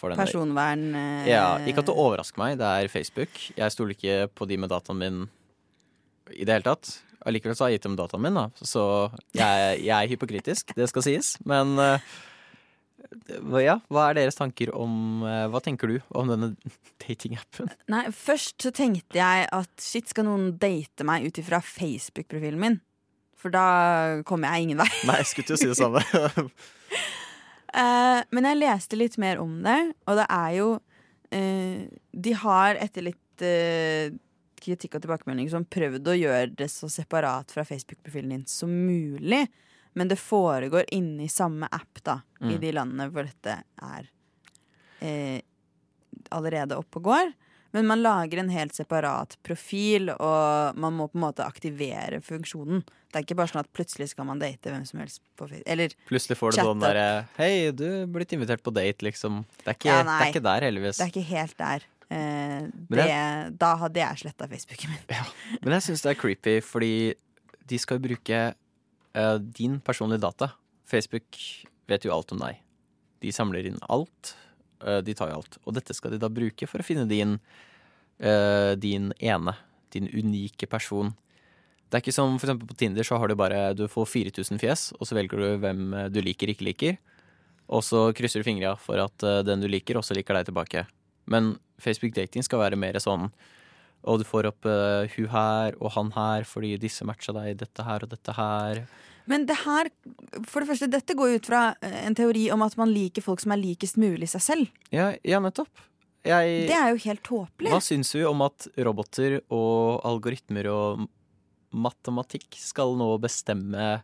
Personvern. 0.00 0.84
eh, 0.94 1.26
ja, 1.32 1.58
ikke 1.66 1.82
at 1.82 1.88
det 1.90 1.96
overrasker 1.98 2.38
meg, 2.38 2.58
det 2.60 2.68
er 2.70 2.88
Facebook. 2.92 3.40
Jeg 3.58 3.74
stoler 3.74 3.96
ikke 3.96 4.18
på 4.38 4.46
de 4.46 4.56
med 4.62 4.70
dataen 4.70 5.00
min 5.02 5.18
i 6.30 6.44
det 6.46 6.54
hele 6.60 6.68
tatt. 6.68 6.92
Allikevel 7.26 7.56
så 7.58 7.66
har 7.66 7.72
jeg 7.74 7.80
gitt 7.80 7.88
dem 7.90 7.96
dataen 7.98 8.22
min, 8.22 8.38
da. 8.38 8.46
Så 8.62 8.84
jeg, 9.36 9.80
jeg 9.82 9.92
er 9.98 10.08
hypokritisk, 10.14 10.70
det 10.78 10.86
skal 10.88 11.04
sies. 11.04 11.34
Men 11.44 11.74
hva- 11.74 11.98
ja, 13.62 13.78
hva 13.90 14.04
er 14.10 14.18
deres 14.20 14.38
tanker 14.38 14.70
om 14.76 15.24
eh, 15.26 15.46
Hva 15.50 15.60
tenker 15.64 15.90
du 15.90 15.96
om 16.16 16.30
denne 16.30 16.52
datingappen? 17.02 17.70
Nei, 17.90 18.04
først 18.14 18.62
så 18.62 18.72
tenkte 18.74 19.18
jeg 19.18 19.48
at 19.56 19.72
shit, 19.82 20.10
skal 20.10 20.28
noen 20.28 20.52
date 20.62 21.06
meg 21.06 21.26
ut 21.26 21.40
ifra 21.42 21.62
Facebook-profilen 21.64 22.60
min? 22.62 22.78
For 23.40 23.52
da 23.52 24.20
kommer 24.28 24.52
jeg 24.52 24.68
ingen 24.68 24.82
vei. 24.82 24.90
Nei, 25.08 25.16
jeg 25.22 25.30
skulle 25.30 25.48
til 25.48 25.56
å 25.56 25.62
si 25.62 25.72
det 25.72 25.80
samme. 25.80 26.04
Eh, 27.70 28.20
men 28.34 28.48
jeg 28.48 28.58
leste 28.58 28.96
litt 28.98 29.14
mer 29.22 29.38
om 29.38 29.52
det, 29.62 29.76
og 30.10 30.16
det 30.18 30.24
er 30.34 30.54
jo 30.56 30.64
eh, 31.30 31.84
De 32.10 32.32
har 32.34 32.80
etter 32.82 33.06
litt 33.06 33.44
kritikk 34.58 34.96
og 34.98 35.04
tilbakemelding 35.04 35.46
som 35.52 35.62
prøvd 35.70 36.10
å 36.10 36.16
gjøre 36.18 36.50
det 36.58 36.66
så 36.72 36.90
separat 36.90 37.54
fra 37.54 37.62
Facebook-profilen 37.68 38.34
din 38.34 38.42
som 38.50 38.74
mulig. 38.74 39.44
Men 39.94 40.08
det 40.08 40.18
foregår 40.22 40.84
inni 40.94 41.28
samme 41.28 41.68
app 41.72 42.02
da, 42.06 42.20
i 42.40 42.54
Mm. 42.56 42.60
de 42.60 42.72
landene 42.72 43.10
hvor 43.10 43.24
dette 43.26 43.62
er 43.82 44.08
eh, 45.00 45.40
allerede 46.30 46.76
oppe 46.78 47.00
og 47.00 47.04
går. 47.10 47.32
Men 47.72 47.86
man 47.86 48.00
lager 48.02 48.38
en 48.42 48.48
helt 48.50 48.74
separat 48.74 49.36
profil, 49.46 50.10
og 50.10 50.74
man 50.76 50.92
må 50.98 51.06
på 51.10 51.14
en 51.20 51.22
måte 51.22 51.44
aktivere 51.46 52.18
funksjonen. 52.20 52.82
Det 53.10 53.18
er 53.20 53.22
ikke 53.22 53.36
bare 53.38 53.50
sånn 53.52 53.60
at 53.62 53.70
plutselig 53.74 54.08
skal 54.10 54.26
man 54.26 54.40
date 54.42 54.70
hvem 54.72 54.82
som 54.86 54.98
helst 55.02 55.20
på. 55.38 55.46
Eller 55.66 55.94
Plutselig 56.08 56.36
får 56.38 56.52
du 56.52 56.58
noen 56.58 56.66
sånn 56.72 56.82
derre 56.82 57.06
Hei, 57.38 57.70
du 57.70 57.84
er 58.02 58.06
blitt 58.10 58.34
invitert 58.34 58.62
på 58.66 58.74
date, 58.74 59.02
liksom. 59.06 59.44
Det 59.62 59.68
er 59.70 59.78
ikke, 59.78 59.86
Ja, 59.92 60.02
det 60.02 60.16
er 60.18 60.32
ikke 60.32 60.42
der, 60.48 60.66
heldigvis. 60.66 60.98
Det 60.98 61.06
er 61.06 61.12
ikke 61.14 61.28
helt 61.30 61.56
der. 61.58 61.86
Eh, 62.10 62.66
det, 62.90 63.06
jeg- 63.06 63.58
da 63.58 63.76
hadde 63.76 63.94
jeg 64.02 64.16
sletta 64.18 64.48
Facebooken 64.50 64.90
min. 64.90 65.26
Men 65.62 65.72
jeg 65.78 65.82
syns 65.86 66.02
det 66.02 66.10
er 66.16 66.20
creepy, 66.20 66.56
fordi 66.60 67.14
de 67.70 67.78
skal 67.78 67.98
jo 68.00 68.08
bruke 68.08 68.54
eh, 69.14 69.38
din 69.38 69.80
personlige 69.80 70.22
data. 70.24 70.52
Facebook 70.86 71.38
vet 71.90 72.04
jo 72.04 72.14
alt 72.14 72.32
om 72.32 72.42
deg. 72.42 72.60
De 73.20 73.32
samler 73.32 73.66
inn 73.70 73.80
alt. 73.88 74.36
eh, 74.86 75.00
de 75.04 75.14
tar 75.14 75.28
jo 75.28 75.40
alt. 75.42 75.58
Og 75.66 75.74
dette 75.76 75.94
skal 75.94 76.14
de 76.14 76.18
da 76.18 76.30
bruke 76.32 76.66
for 76.66 76.80
å 76.80 76.86
finne 76.86 77.06
din, 77.08 77.38
eh, 78.18 78.74
din 78.76 79.12
ene, 79.20 79.56
din 79.90 80.08
unike 80.08 80.66
person. 80.66 81.14
Det 81.90 81.98
er 81.98 82.00
ikke 82.00 82.14
som 82.14 82.38
for 82.38 82.46
eksempel 82.46 82.68
på 82.68 82.76
Tinder, 82.78 83.02
så 83.02 83.18
har 83.18 83.28
du 83.28 83.34
bare 83.34 83.74
Du 83.74 83.86
får 83.88 84.06
4000 84.06 84.58
fjes, 84.58 84.92
og 85.00 85.06
så 85.06 85.14
velger 85.14 85.36
du 85.36 85.58
hvem 85.58 86.12
du 86.12 86.22
liker, 86.22 86.48
ikke 86.48 86.64
liker. 86.64 86.98
Og 87.68 87.82
så 87.82 88.14
krysser 88.14 88.40
du 88.40 88.44
fingra 88.44 88.78
for 88.78 88.96
at 88.96 89.18
den 89.44 89.60
du 89.60 89.68
liker, 89.68 89.94
også 89.94 90.14
liker 90.14 90.34
deg 90.34 90.46
tilbake. 90.46 90.86
Men 91.26 91.58
Facebook 91.78 92.14
dating 92.14 92.42
skal 92.42 92.60
være 92.60 92.78
mer 92.78 92.94
sånn 92.94 93.30
og 94.08 94.20
du 94.20 94.24
får 94.24 94.48
opp 94.48 94.68
uh, 94.68 95.04
hun 95.16 95.28
her 95.32 95.76
og 95.80 95.92
han 95.96 96.12
her 96.16 96.46
fordi 96.48 96.74
disse 96.80 97.04
matcha 97.08 97.34
deg, 97.36 97.58
dette 97.60 97.84
her 97.84 98.06
og 98.06 98.12
dette 98.12 98.34
her. 98.36 98.82
Men 99.30 99.44
det 99.46 99.60
her, 99.62 99.90
for 100.48 100.62
det 100.62 100.70
første, 100.70 100.88
dette 100.90 101.14
går 101.14 101.30
jo 101.30 101.38
ut 101.38 101.48
fra 101.50 101.62
eh, 101.84 102.00
en 102.06 102.16
teori 102.18 102.48
om 102.50 102.64
at 102.66 102.74
man 102.80 102.90
liker 102.90 103.22
folk 103.22 103.42
som 103.42 103.52
er 103.54 103.60
likest 103.60 104.00
mulig 104.00 104.30
seg 104.32 104.42
selv. 104.42 104.72
Ja, 104.94 105.12
ja 105.26 105.38
nettopp. 105.42 105.70
Jeg, 106.26 106.66
Det 106.68 106.76
er 106.76 106.90
jo 106.92 107.00
helt 107.06 107.22
tåpelig. 107.24 107.70
hva 107.72 107.80
syns 107.80 108.10
vi 108.12 108.26
om 108.28 108.42
at 108.44 108.66
roboter 108.76 109.38
og 109.48 110.02
algoritmer 110.04 110.66
og 110.68 111.06
matematikk 111.70 112.58
skal 112.60 112.96
nå 112.98 113.06
bestemme 113.22 114.02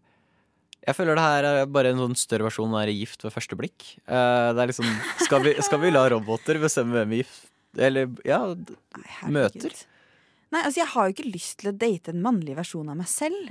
Jeg 0.87 0.95
føler 0.95 1.19
det 1.19 1.25
her 1.27 1.49
er 1.51 1.67
bare 1.67 1.91
en 1.91 2.01
sånn 2.01 2.17
større 2.17 2.47
versjon 2.47 2.73
av 2.79 2.89
Gift 2.89 3.27
ved 3.27 3.35
første 3.35 3.59
blikk. 3.59 3.89
Uh, 4.07 4.55
det 4.55 4.63
er 4.63 4.71
liksom 4.71 4.89
Skal 5.27 5.43
vi, 5.43 5.57
skal 5.67 5.83
vi 5.83 5.91
la 5.91 6.07
roboter 6.15 6.61
bestemme 6.63 6.95
hvem 6.95 7.19
vi 7.19 7.23
Eller, 7.77 8.09
ja 8.25 8.41
Nei, 8.55 9.31
møter? 9.37 9.75
Nei, 10.55 10.62
altså 10.62 10.81
Jeg 10.81 10.91
har 10.95 11.09
jo 11.09 11.17
ikke 11.17 11.31
lyst 11.31 11.59
til 11.61 11.73
å 11.73 11.77
date 11.77 12.12
en 12.15 12.23
mannlig 12.25 12.57
versjon 12.59 12.89
av 12.93 12.99
meg 12.99 13.09
selv. 13.11 13.51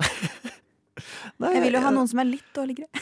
Nei, 1.42 1.52
Jeg 1.58 1.66
vil 1.66 1.78
jo 1.78 1.84
ha 1.84 1.92
noen 1.94 2.10
som 2.10 2.22
er 2.24 2.32
litt 2.32 2.50
dårligere. 2.56 2.90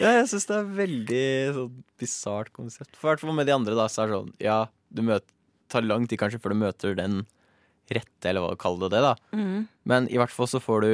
Ja, 0.00 0.12
jeg 0.12 0.28
syns 0.30 0.46
det 0.48 0.56
er 0.56 0.68
veldig 0.76 1.24
sånn 1.56 1.80
bisart 2.00 2.52
konsept. 2.56 2.94
For 2.96 3.10
hvert 3.10 3.22
fall 3.22 3.36
med 3.36 3.48
de 3.48 3.54
andre, 3.56 3.74
da, 3.76 3.88
så 3.90 4.04
er 4.04 4.10
det 4.10 4.18
sånn 4.20 4.34
Ja, 4.42 4.58
du 4.92 5.02
møter, 5.04 5.32
tar 5.72 5.84
lang 5.84 6.06
tid 6.08 6.20
kanskje 6.20 6.40
før 6.42 6.54
du 6.54 6.60
møter 6.60 6.96
den 6.98 7.24
rette, 7.92 8.28
eller 8.28 8.42
hva 8.42 8.54
du 8.54 8.60
kaller 8.60 8.92
det, 8.92 9.02
da. 9.02 9.12
Mm. 9.36 9.66
Men 9.88 10.08
i 10.12 10.18
hvert 10.20 10.34
fall 10.34 10.48
så 10.50 10.60
får 10.62 10.86
du 10.86 10.92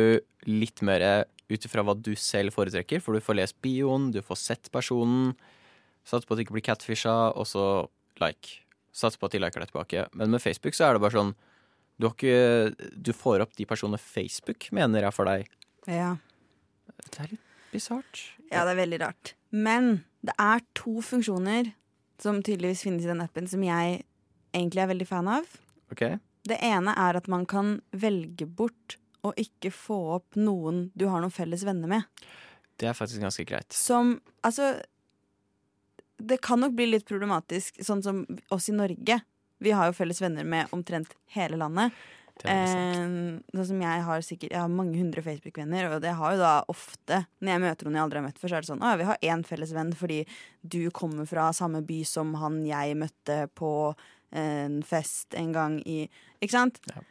litt 0.50 0.82
mer 0.84 1.04
ut 1.52 1.66
ifra 1.68 1.84
hva 1.84 1.94
du 1.96 2.12
selv 2.18 2.54
foretrekker, 2.56 3.02
for 3.04 3.16
du 3.16 3.24
får 3.24 3.38
lest 3.38 3.58
bioen, 3.64 4.10
du 4.14 4.20
får 4.24 4.40
sett 4.40 4.72
personen, 4.74 5.32
satser 6.04 6.26
på 6.28 6.34
at 6.34 6.40
de 6.40 6.46
ikke 6.46 6.56
blir 6.56 6.66
catfisha, 6.66 7.14
og 7.36 7.46
så 7.48 7.64
like. 8.22 8.58
Sats 8.92 9.16
på 9.16 9.24
at 9.28 9.32
de 9.32 9.40
liker 9.40 9.62
deg 9.62 9.70
tilbake. 9.70 10.04
Men 10.18 10.34
med 10.34 10.42
Facebook 10.44 10.76
så 10.76 10.90
er 10.90 10.96
det 10.96 11.00
bare 11.04 11.16
sånn 11.16 11.30
Du, 11.96 12.08
har 12.08 12.12
ikke, 12.12 12.90
du 12.92 13.12
får 13.16 13.44
opp 13.44 13.54
de 13.56 13.64
personene 13.68 14.00
Facebook 14.00 14.66
mener 14.74 15.06
er 15.06 15.14
for 15.14 15.28
deg. 15.28 15.48
Ja. 15.88 16.16
Det 17.08 17.22
er 17.22 17.30
litt 17.32 17.48
bisart. 17.72 18.20
ja, 18.50 18.66
det 18.66 18.74
er 18.74 18.80
veldig 18.82 18.98
rart. 19.00 19.34
Men 19.50 20.02
det 20.20 20.34
er 20.40 20.60
to 20.76 21.00
funksjoner 21.04 21.72
som 22.20 22.42
tydeligvis 22.44 22.84
finnes 22.84 23.06
i 23.06 23.10
den 23.10 23.22
appen, 23.24 23.48
som 23.48 23.62
jeg 23.64 24.02
egentlig 24.52 24.82
er 24.82 24.90
veldig 24.92 25.08
fan 25.08 25.30
av. 25.40 25.48
Ok? 25.94 26.04
Det 26.48 26.58
ene 26.60 26.92
er 26.98 27.16
at 27.18 27.28
man 27.32 27.46
kan 27.48 27.78
velge 27.96 28.46
bort 28.46 28.98
å 29.24 29.32
ikke 29.38 29.70
få 29.72 29.98
opp 30.18 30.36
noen 30.38 30.88
du 30.98 31.06
har 31.08 31.22
noen 31.22 31.32
felles 31.32 31.64
venner 31.64 31.90
med. 31.90 32.24
Det 32.80 32.88
er 32.90 32.96
faktisk 32.98 33.22
ganske 33.22 33.44
greit. 33.46 33.72
Som 33.72 34.18
Altså 34.42 34.74
Det 36.22 36.38
kan 36.44 36.62
nok 36.62 36.74
bli 36.78 36.86
litt 36.92 37.06
problematisk, 37.08 37.80
sånn 37.82 38.02
som 38.04 38.24
oss 38.54 38.68
i 38.70 38.76
Norge. 38.76 39.20
Vi 39.62 39.74
har 39.74 39.88
jo 39.88 39.96
felles 39.96 40.22
venner 40.22 40.46
med 40.46 40.70
omtrent 40.74 41.14
hele 41.34 41.58
landet. 41.58 41.94
Eh, 42.48 43.02
sånn 43.52 43.66
som 43.68 43.82
jeg 43.84 44.04
har 44.06 44.22
sikkert 44.24 44.54
Jeg 44.54 44.58
har 44.58 44.70
mange 44.72 44.96
hundre 44.96 45.22
Facebook-venner, 45.22 45.90
og 45.92 46.00
det 46.02 46.14
har 46.16 46.32
jo 46.32 46.38
da 46.40 46.52
ofte 46.72 47.18
Når 47.44 47.52
jeg 47.52 47.62
møter 47.62 47.86
noen 47.86 47.98
jeg 47.98 48.02
aldri 48.06 48.18
har 48.18 48.24
møtt 48.24 48.40
før, 48.40 48.48
så 48.48 48.56
er 48.56 48.64
det 48.64 48.70
sånn 48.70 48.82
Å 48.82 48.88
ja, 48.90 48.98
vi 48.98 49.06
har 49.10 49.26
én 49.28 49.44
felles 49.46 49.74
venn 49.76 49.92
fordi 49.94 50.16
du 50.64 50.80
kommer 50.96 51.28
fra 51.28 51.50
samme 51.54 51.84
by 51.86 52.00
som 52.08 52.32
han 52.40 52.62
jeg 52.66 52.96
møtte 52.98 53.36
på 53.54 53.72
en 54.32 54.80
fest 54.88 55.36
en 55.38 55.52
gang 55.54 55.78
i 55.84 56.06
Ikke 56.40 56.54
sant? 56.56 56.80
Ja. 56.88 57.04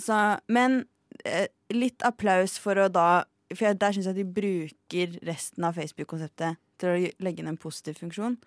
Så, 0.00 0.22
men 0.48 0.84
eh, 1.26 1.50
litt 1.74 2.06
applaus 2.06 2.54
for 2.62 2.78
å 2.78 2.88
da 2.88 3.26
For 3.50 3.66
jeg, 3.68 3.80
der 3.82 3.98
syns 3.98 4.08
jeg 4.12 4.20
de 4.22 4.28
bruker 4.38 5.18
resten 5.26 5.66
av 5.66 5.76
Facebook-konseptet 5.76 6.62
til 6.80 6.90
å 6.92 7.12
legge 7.22 7.42
inn 7.42 7.50
en 7.52 7.60
positiv 7.60 8.00
funksjon. 8.00 8.38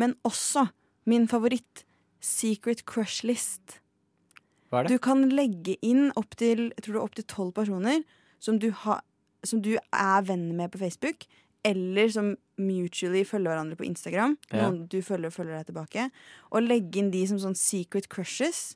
Men 0.00 0.16
også 0.26 0.68
min 1.10 1.28
favoritt, 1.30 1.84
Secret 2.24 2.84
Crush 2.88 3.26
List. 3.28 3.78
Hva 4.72 4.80
er 4.80 4.86
det? 4.86 4.96
Du 4.96 5.02
kan 5.04 5.26
legge 5.30 5.76
inn 5.84 6.08
opptil 6.18 6.70
opp 7.00 7.18
tolv 7.28 7.52
personer 7.56 8.02
som 8.42 8.58
du, 8.60 8.70
ha, 8.84 8.98
som 9.44 9.60
du 9.64 9.74
er 9.76 10.24
venn 10.26 10.50
med 10.56 10.72
på 10.72 10.80
Facebook, 10.80 11.28
eller 11.64 12.10
som 12.12 12.34
mutually 12.60 13.24
følger 13.24 13.52
hverandre 13.52 13.78
på 13.78 13.86
Instagram. 13.88 14.36
Ja. 14.50 14.64
Noen 14.64 14.84
du 14.90 14.98
følger 15.04 15.30
og 15.30 15.36
følger 15.36 15.58
deg 15.58 15.68
tilbake. 15.70 16.08
Og 16.52 16.66
legge 16.66 17.00
inn 17.00 17.12
de 17.12 17.22
som 17.30 17.40
sånn 17.40 17.56
secret 17.58 18.10
crushes. 18.12 18.74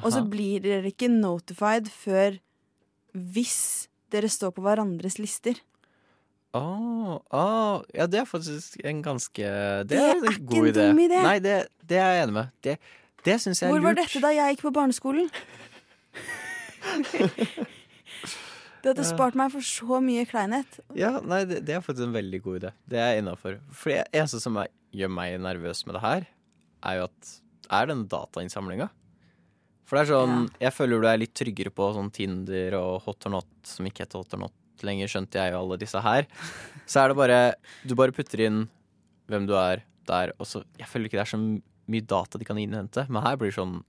Og 0.00 0.12
så 0.14 0.22
blir 0.30 0.62
dere 0.62 0.92
ikke 0.92 1.10
notified 1.10 1.90
før 1.90 2.38
hvis 3.12 3.88
dere 4.14 4.30
står 4.30 4.54
på 4.54 4.64
hverandres 4.64 5.18
lister. 5.20 5.58
Åh, 6.56 7.10
oh, 7.30 7.82
ja, 7.94 8.06
det 8.10 8.18
er 8.24 8.26
faktisk 8.26 8.80
en 8.82 9.02
ganske 9.04 9.38
Det, 9.86 9.88
Det 9.92 9.98
er 10.00 10.08
er 10.10 10.16
en 10.18 10.32
ikke 10.32 10.46
god 10.50 10.70
idé. 10.72 10.86
idé. 10.90 11.20
Nei, 11.22 11.38
det, 11.38 11.68
det 11.86 11.98
er 12.02 12.16
jeg 12.16 12.22
enig 12.24 12.34
med. 12.34 12.48
Det, 12.66 12.74
det 13.24 13.36
syns 13.40 13.62
jeg 13.62 13.68
er 13.68 13.74
Hvor 13.76 13.84
var 13.84 13.94
dette 14.00 14.22
da 14.24 14.32
jeg 14.34 14.56
gikk 14.56 14.64
på 14.66 14.72
barneskolen? 14.74 15.30
Det 18.80 18.94
hadde 18.94 19.04
spart 19.04 19.34
meg 19.36 19.50
for 19.52 19.60
så 19.60 19.98
mye 20.00 20.22
kleinhet. 20.24 20.78
Ja, 20.96 21.18
nei, 21.20 21.42
det, 21.44 21.58
det 21.68 21.74
er 21.76 21.82
faktisk 21.84 22.06
en 22.06 22.14
veldig 22.16 22.38
god 22.46 22.54
idé. 22.62 22.70
Det 22.88 22.96
er 22.96 23.10
jeg 23.12 23.20
innafor. 23.20 23.58
For 23.76 23.92
det 23.92 24.06
eneste 24.16 24.40
som 24.40 24.56
er, 24.56 24.70
gjør 24.96 25.10
meg 25.12 25.34
nervøs 25.44 25.82
med 25.84 25.98
det 25.98 26.02
her, 26.06 26.24
er 26.88 26.96
jo 26.96 27.04
at 27.10 27.34
Er 27.70 27.86
den 27.86 28.06
datainnsamlinga. 28.10 28.88
For 29.84 29.98
det 29.98 30.02
er 30.06 30.08
sånn 30.14 30.48
Jeg 30.62 30.72
føler 30.72 31.02
du 31.02 31.06
er 31.10 31.20
litt 31.20 31.34
tryggere 31.36 31.70
på 31.74 31.90
sånn 31.94 32.08
Tinder 32.14 32.74
og 32.78 33.04
Hot 33.04 33.26
or 33.28 33.34
Not, 33.36 33.50
som 33.68 33.86
ikke 33.86 34.06
heter 34.06 34.22
Hot 34.22 34.34
or 34.38 34.40
Not 34.46 34.56
lenger, 34.86 35.10
skjønte 35.10 35.40
jeg 35.40 35.54
jo 35.54 35.60
alle 35.62 35.78
disse 35.80 36.00
her. 36.04 36.26
Så 36.86 37.02
er 37.02 37.10
det 37.10 37.18
bare 37.20 37.40
Du 37.86 37.94
bare 37.98 38.14
putter 38.14 38.46
inn 38.46 38.64
hvem 39.30 39.46
du 39.46 39.54
er 39.58 39.84
der, 40.10 40.34
og 40.38 40.48
så 40.48 40.64
Jeg 40.78 40.88
føler 40.90 41.08
ikke 41.08 41.20
det 41.20 41.26
er 41.26 41.34
så 41.36 41.40
mye 41.90 42.06
data 42.06 42.38
de 42.38 42.46
kan 42.46 42.58
innhente, 42.58 43.06
men 43.10 43.24
her 43.24 43.38
blir 43.38 43.50
det 43.52 43.58
sånn 43.58 43.80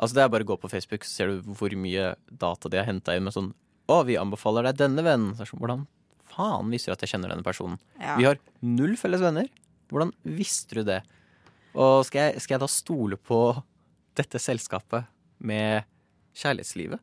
Altså 0.00 0.16
Det 0.16 0.22
er 0.24 0.32
bare 0.32 0.46
å 0.46 0.50
gå 0.52 0.56
på 0.60 0.70
Facebook, 0.72 1.04
så 1.04 1.12
ser 1.20 1.32
du 1.32 1.54
hvor 1.56 1.72
mye 1.76 2.14
data 2.30 2.70
de 2.72 2.80
har 2.80 2.88
henta 2.88 3.16
inn 3.16 3.26
med 3.26 3.36
sånn 3.36 3.52
Å, 3.90 4.02
vi 4.08 4.16
anbefaler 4.20 4.68
deg 4.70 4.78
denne 4.80 5.04
vennen. 5.04 5.34
Så 5.34 5.42
er 5.42 5.48
det 5.48 5.52
sånn, 5.52 5.62
Hvordan 5.64 5.86
faen 6.30 6.70
visste 6.72 6.90
du 6.90 6.94
at 6.94 7.02
jeg 7.04 7.12
kjenner 7.14 7.32
denne 7.32 7.44
personen? 7.46 7.80
Ja. 7.98 8.14
Vi 8.16 8.28
har 8.28 8.38
null 8.62 8.94
felles 9.00 9.22
venner. 9.24 9.48
Hvordan 9.90 10.12
visste 10.38 10.78
du 10.78 10.84
det? 10.86 11.00
Og 11.74 12.04
skal 12.06 12.28
jeg, 12.30 12.44
skal 12.44 12.56
jeg 12.56 12.62
da 12.62 12.70
stole 12.70 13.18
på 13.18 13.40
dette 14.18 14.40
selskapet 14.42 15.08
med 15.42 15.86
kjærlighetslivet? 16.38 17.02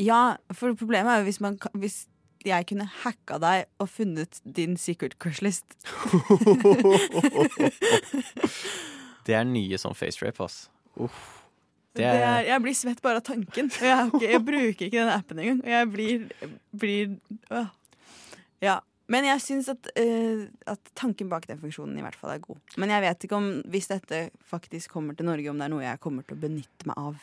Ja, 0.00 0.36
for 0.54 0.76
problemet 0.78 1.12
er 1.12 1.22
jo 1.22 1.28
hvis, 1.30 1.40
man, 1.44 1.58
hvis 1.80 2.02
jeg 2.48 2.66
kunne 2.70 2.88
hacka 3.04 3.38
deg 3.42 3.66
og 3.78 3.88
funnet 3.92 4.40
din 4.44 4.76
secret 4.80 5.18
crush 5.22 5.44
list. 5.44 5.66
Det 9.28 9.36
er 9.36 9.44
nye 9.44 9.76
sånn 9.76 9.92
facerape, 9.92 10.40
ass. 10.46 10.70
Uff. 10.96 11.38
Det 11.98 12.06
er, 12.06 12.44
jeg 12.46 12.62
blir 12.62 12.76
svett 12.76 13.00
bare 13.04 13.20
av 13.20 13.26
tanken. 13.26 13.68
Og 13.72 13.86
jeg, 13.88 14.10
ikke, 14.12 14.28
jeg 14.30 14.42
bruker 14.46 14.84
ikke 14.86 15.00
den 15.00 15.10
appen 15.12 15.40
engang. 15.42 15.58
Og 15.64 15.72
jeg 15.72 15.88
blir, 15.92 16.28
blir 16.84 17.10
øh. 17.52 17.72
Ja. 18.64 18.78
Men 19.08 19.24
jeg 19.24 19.40
syns 19.40 19.70
at, 19.72 19.88
øh, 19.96 20.46
at 20.68 20.90
tanken 20.98 21.30
bak 21.32 21.46
den 21.48 21.60
funksjonen 21.60 21.96
i 21.96 22.04
hvert 22.04 22.16
fall 22.20 22.34
er 22.34 22.42
god. 22.44 22.60
Men 22.76 22.92
jeg 22.92 23.04
vet 23.06 23.24
ikke 23.24 23.38
om 23.38 23.46
hvis 23.72 23.88
dette 23.88 24.18
faktisk 24.50 24.92
kommer 24.92 25.16
til 25.16 25.28
Norge, 25.28 25.48
om 25.48 25.60
det 25.60 25.64
er 25.64 25.72
noe 25.72 25.86
jeg 25.86 26.02
kommer 26.04 26.26
til 26.28 26.36
å 26.36 26.42
benytte 26.42 26.90
meg 26.90 27.00
av. 27.00 27.22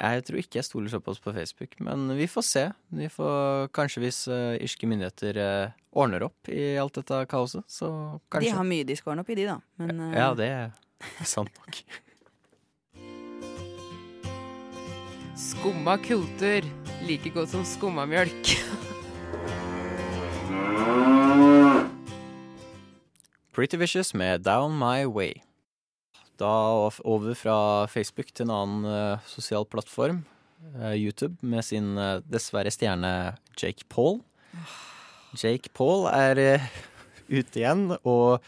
Jeg 0.00 0.24
tror 0.26 0.38
ikke 0.40 0.58
jeg 0.58 0.66
stoler 0.66 0.92
såpass 0.92 1.20
på 1.22 1.32
Facebook, 1.36 1.74
men 1.84 2.08
vi 2.16 2.26
får 2.30 2.44
se. 2.48 2.64
Vi 2.96 3.08
får, 3.12 3.68
kanskje 3.76 4.02
hvis 4.02 4.22
uh, 4.30 4.54
irske 4.56 4.88
myndigheter 4.88 5.38
uh, 5.38 5.74
ordner 5.92 6.24
opp 6.26 6.48
i 6.50 6.76
alt 6.80 6.96
dette 6.96 7.24
kaoset, 7.30 7.66
så 7.70 7.90
kanskje. 8.32 8.48
De 8.48 8.56
har 8.56 8.66
mye 8.66 8.86
de 8.88 8.96
skal 8.98 9.14
ordne 9.14 9.26
opp 9.26 9.34
i, 9.34 9.38
de, 9.38 9.50
da. 9.50 9.58
Men 9.82 10.00
uh... 10.00 10.16
Ja, 10.16 10.30
det 10.38 10.48
er 10.48 10.72
sant 11.28 11.52
nok. 11.60 11.82
Skumma 15.42 15.96
kultur. 15.98 16.62
Like 17.02 17.30
godt 17.34 17.50
som 17.50 17.64
skumma 17.66 18.04
mjølk. 18.06 18.52
Pretty 23.52 23.76
Vicious 23.76 24.14
med 24.14 24.38
Down 24.46 24.78
My 24.78 25.04
Way. 25.04 25.42
Da 26.40 26.50
over 27.04 27.34
fra 27.36 27.86
Facebook 27.92 28.32
til 28.32 28.48
en 28.48 28.54
annen 28.54 28.88
eh, 28.88 29.24
sosial 29.28 29.66
plattform, 29.68 30.22
eh, 30.78 30.96
YouTube, 30.96 31.36
med 31.42 31.64
sin 31.66 31.96
eh, 32.00 32.20
dessverre 32.24 32.72
stjerne 32.72 33.36
Jake 33.58 33.84
Paul. 33.92 34.20
Jake 35.36 35.72
Paul 35.76 36.08
er 36.08 36.40
ute 37.38 37.60
igjen, 37.60 37.90
og 38.02 38.42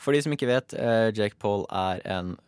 for 0.00 0.16
de 0.16 0.22
som 0.24 0.32
ikke 0.34 0.48
vet, 0.48 0.72
Jake 1.12 1.36
Paul 1.42 1.66
er 1.68 2.00
en 2.08 2.38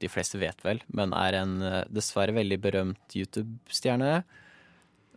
De 0.00 0.08
fleste 0.08 0.38
vet 0.40 0.56
vel, 0.64 0.78
men 0.88 1.12
er 1.12 1.36
en 1.36 1.58
dessverre 1.92 2.32
veldig 2.32 2.56
berømt 2.60 3.16
YouTube-stjerne 3.16 4.22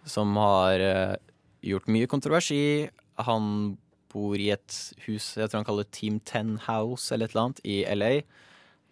som 0.04 0.36
har 0.36 0.84
gjort 1.64 1.88
mye 1.88 2.10
kontroversi. 2.12 2.90
Han 3.16 3.78
bor 4.12 4.36
i 4.36 4.50
et 4.52 4.76
hus 5.06 5.34
jeg 5.38 5.48
tror 5.50 5.62
han 5.62 5.68
kaller 5.70 5.88
Team 5.96 6.20
10 6.20 6.66
House 6.68 7.14
eller 7.14 7.30
et 7.30 7.36
eller 7.36 7.46
annet 7.46 7.64
i 7.64 7.78
LA. 7.96 8.12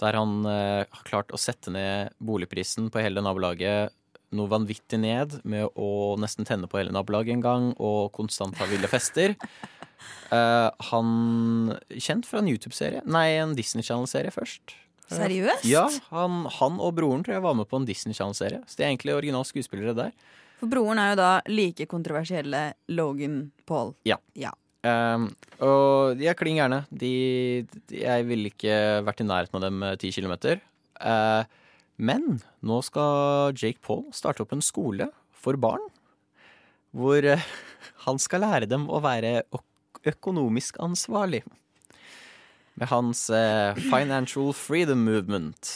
Der 0.01 0.17
han 0.17 0.45
eh, 0.49 0.83
har 0.89 1.07
klart 1.07 1.33
å 1.33 1.39
sette 1.39 1.73
ned 1.73 2.13
boligprisen 2.19 2.89
på 2.91 3.03
hele 3.03 3.23
nabolaget 3.23 3.93
noe 4.35 4.47
vanvittig 4.47 4.99
ned 5.01 5.39
med 5.43 5.67
å 5.75 6.15
nesten 6.19 6.47
tenne 6.47 6.69
på 6.71 6.79
hele 6.79 6.93
nabolaget 6.95 7.35
en 7.35 7.43
gang 7.43 7.65
og 7.75 8.11
konstant 8.15 8.57
ha 8.61 8.69
ville 8.71 8.91
fester. 8.91 9.35
Eh, 10.31 10.69
han 10.87 11.09
Kjent 11.91 12.25
fra 12.25 12.39
en 12.39 12.47
YouTube-serie, 12.49 13.03
nei, 13.05 13.35
en 13.37 13.51
Disney 13.53 13.83
Channel-serie 13.85 14.31
først. 14.33 14.73
Seriøst? 15.11 15.65
Ja, 15.67 15.83
han, 16.09 16.45
han 16.55 16.79
og 16.81 16.95
broren 16.97 17.21
tror 17.21 17.35
jeg 17.35 17.43
var 17.43 17.57
med 17.59 17.67
på 17.69 17.77
en 17.77 17.85
Disney 17.85 18.15
Channel-serie. 18.17 18.63
Så 18.65 18.79
de 18.79 18.85
er 18.85 18.93
egentlig 18.93 19.13
originale 19.13 19.45
skuespillere 19.45 19.93
der. 19.93 20.15
For 20.61 20.71
broren 20.71 21.03
er 21.03 21.11
jo 21.11 21.19
da 21.19 21.29
like 21.51 21.85
kontroversielle 21.91 22.63
Logan 22.95 23.51
Paul. 23.67 23.93
Ja. 24.07 24.17
Ja. 24.39 24.55
Um, 24.81 25.27
og 25.61 26.17
de 26.17 26.25
er 26.29 26.37
klin 26.37 26.57
gærne. 26.57 26.83
Jeg 26.91 28.27
ville 28.27 28.49
ikke 28.49 28.75
vært 29.05 29.21
i 29.21 29.27
nærheten 29.27 29.59
av 29.59 29.65
dem 29.65 29.77
med 29.83 30.01
ti 30.01 30.09
kilometer. 30.13 30.61
Uh, 30.97 31.43
men 32.01 32.39
nå 32.65 32.79
skal 32.85 33.53
Jake 33.57 33.81
Paul 33.85 34.07
starte 34.15 34.41
opp 34.45 34.55
en 34.55 34.63
skole 34.65 35.11
for 35.37 35.59
barn. 35.61 35.83
Hvor 36.97 37.21
uh, 37.21 37.45
han 38.07 38.21
skal 38.21 38.45
lære 38.45 38.69
dem 38.69 38.89
å 38.89 39.01
være 39.03 39.43
økonomisk 40.09 40.81
ansvarlig. 40.81 41.43
Med 42.79 42.89
hans 42.89 43.27
uh, 43.29 43.77
Financial 43.91 44.49
Freedom 44.57 45.05
Movement. 45.05 45.75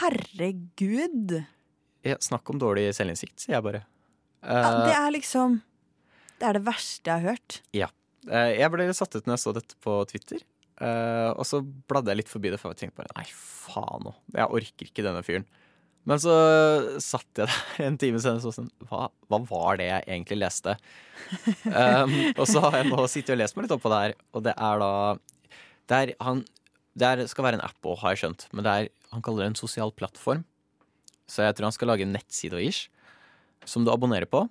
Herregud! 0.00 1.38
Ja, 2.06 2.16
snakk 2.24 2.48
om 2.50 2.58
dårlig 2.60 2.88
selvinnsikt, 2.96 3.36
sier 3.42 3.58
jeg 3.58 3.66
bare. 3.66 3.84
Ja, 3.84 3.88
Eh, 4.40 4.86
det 4.86 4.94
er 4.96 5.10
liksom 5.12 5.60
Det 6.40 6.48
er 6.48 6.56
det 6.56 6.64
verste 6.66 7.10
jeg 7.10 7.20
har 7.20 7.34
hørt. 7.36 7.60
Ja. 7.76 7.90
Jeg 8.30 8.68
ble 8.72 8.88
satt 8.96 9.14
ut 9.16 9.26
når 9.28 9.36
jeg 9.36 9.42
så 9.44 9.52
dette 9.56 9.76
på 9.84 9.96
Twitter. 10.08 10.42
Eh, 10.80 11.30
og 11.36 11.44
så 11.44 11.60
bladde 11.60 12.12
jeg 12.12 12.22
litt 12.22 12.30
forbi 12.32 12.52
det, 12.52 12.60
for 12.60 12.72
jeg 12.72 12.86
tenkte 12.86 13.02
bare 13.02 13.12
nei, 13.18 13.26
faen 13.28 14.08
òg. 14.08 14.20
Jeg 14.32 14.54
orker 14.60 14.88
ikke 14.88 15.04
denne 15.04 15.24
fyren. 15.26 15.46
Men 16.08 16.20
så 16.22 16.34
satt 17.04 17.42
jeg 17.42 17.44
der 17.50 17.82
en 17.84 17.98
time 18.00 18.20
senere 18.22 18.48
og 18.48 18.56
sånn 18.56 18.70
hva, 18.88 19.10
hva 19.28 19.40
var 19.50 19.80
det 19.80 19.90
jeg 19.90 20.06
egentlig 20.06 20.38
leste? 20.40 20.76
um, 21.68 22.14
og 22.40 22.46
så 22.48 22.62
har 22.64 22.78
jeg 22.78 22.88
nå 22.88 23.04
sittet 23.12 23.34
og 23.34 23.42
lest 23.42 23.58
meg 23.58 23.66
litt 23.66 23.74
opp 23.76 23.84
på 23.84 23.92
det 23.92 24.00
her, 24.06 24.14
og 24.32 24.46
det 24.46 24.54
er 24.56 24.80
da 24.80 24.94
Det, 25.90 25.98
er, 25.98 26.14
han, 26.24 26.40
det 26.96 27.10
er, 27.10 27.24
skal 27.28 27.46
være 27.50 27.60
en 27.60 27.66
app 27.66 27.90
òg, 27.90 28.00
har 28.00 28.14
jeg 28.14 28.22
skjønt, 28.22 28.46
men 28.54 28.64
det 28.64 28.72
er, 28.72 28.88
han 29.12 29.26
kaller 29.26 29.44
det 29.44 29.50
en 29.52 29.60
sosial 29.60 29.92
plattform. 29.92 30.46
Så 31.30 31.44
jeg 31.44 31.58
tror 31.58 31.68
han 31.68 31.76
skal 31.76 31.92
lage 31.92 32.06
en 32.06 32.16
nettside 32.16 32.56
og 32.56 32.64
ish, 32.64 32.88
som 33.68 33.84
du 33.84 33.92
abonnerer 33.92 34.30
på 34.30 34.46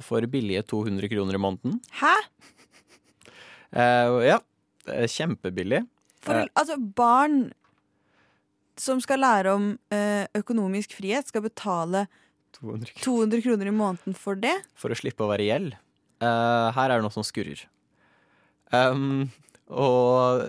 for 0.00 0.24
billige 0.30 0.62
200 0.70 1.08
kroner 1.12 1.34
i 1.36 1.42
måneden. 1.42 1.80
Hæ? 2.00 2.14
Uh, 3.72 4.20
ja, 4.26 4.38
kjempebillig. 5.08 5.82
For, 6.22 6.34
Eh. 6.42 6.46
altså, 6.54 6.76
barn 6.78 7.52
som 8.78 9.00
skal 9.02 9.20
lære 9.20 9.52
om 9.52 9.64
eh, 9.92 10.26
økonomisk 10.38 10.94
frihet, 10.96 11.26
skal 11.28 11.42
betale 11.44 12.06
200 12.56 12.92
kroner 12.94 13.02
200 13.04 13.42
kroner 13.44 13.68
i 13.68 13.74
måneden 13.74 14.14
for 14.16 14.34
det? 14.38 14.54
for 14.78 14.90
å 14.90 14.96
slippe 14.98 15.24
å 15.24 15.28
være 15.30 15.44
i 15.44 15.50
gjeld. 15.50 15.74
Uh, 16.22 16.70
her 16.76 16.90
er 16.90 17.00
det 17.00 17.02
noe 17.04 17.14
som 17.14 17.26
skurrer. 17.26 17.64
Um, 18.72 19.28
og 19.68 20.48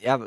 jeg 0.00 0.18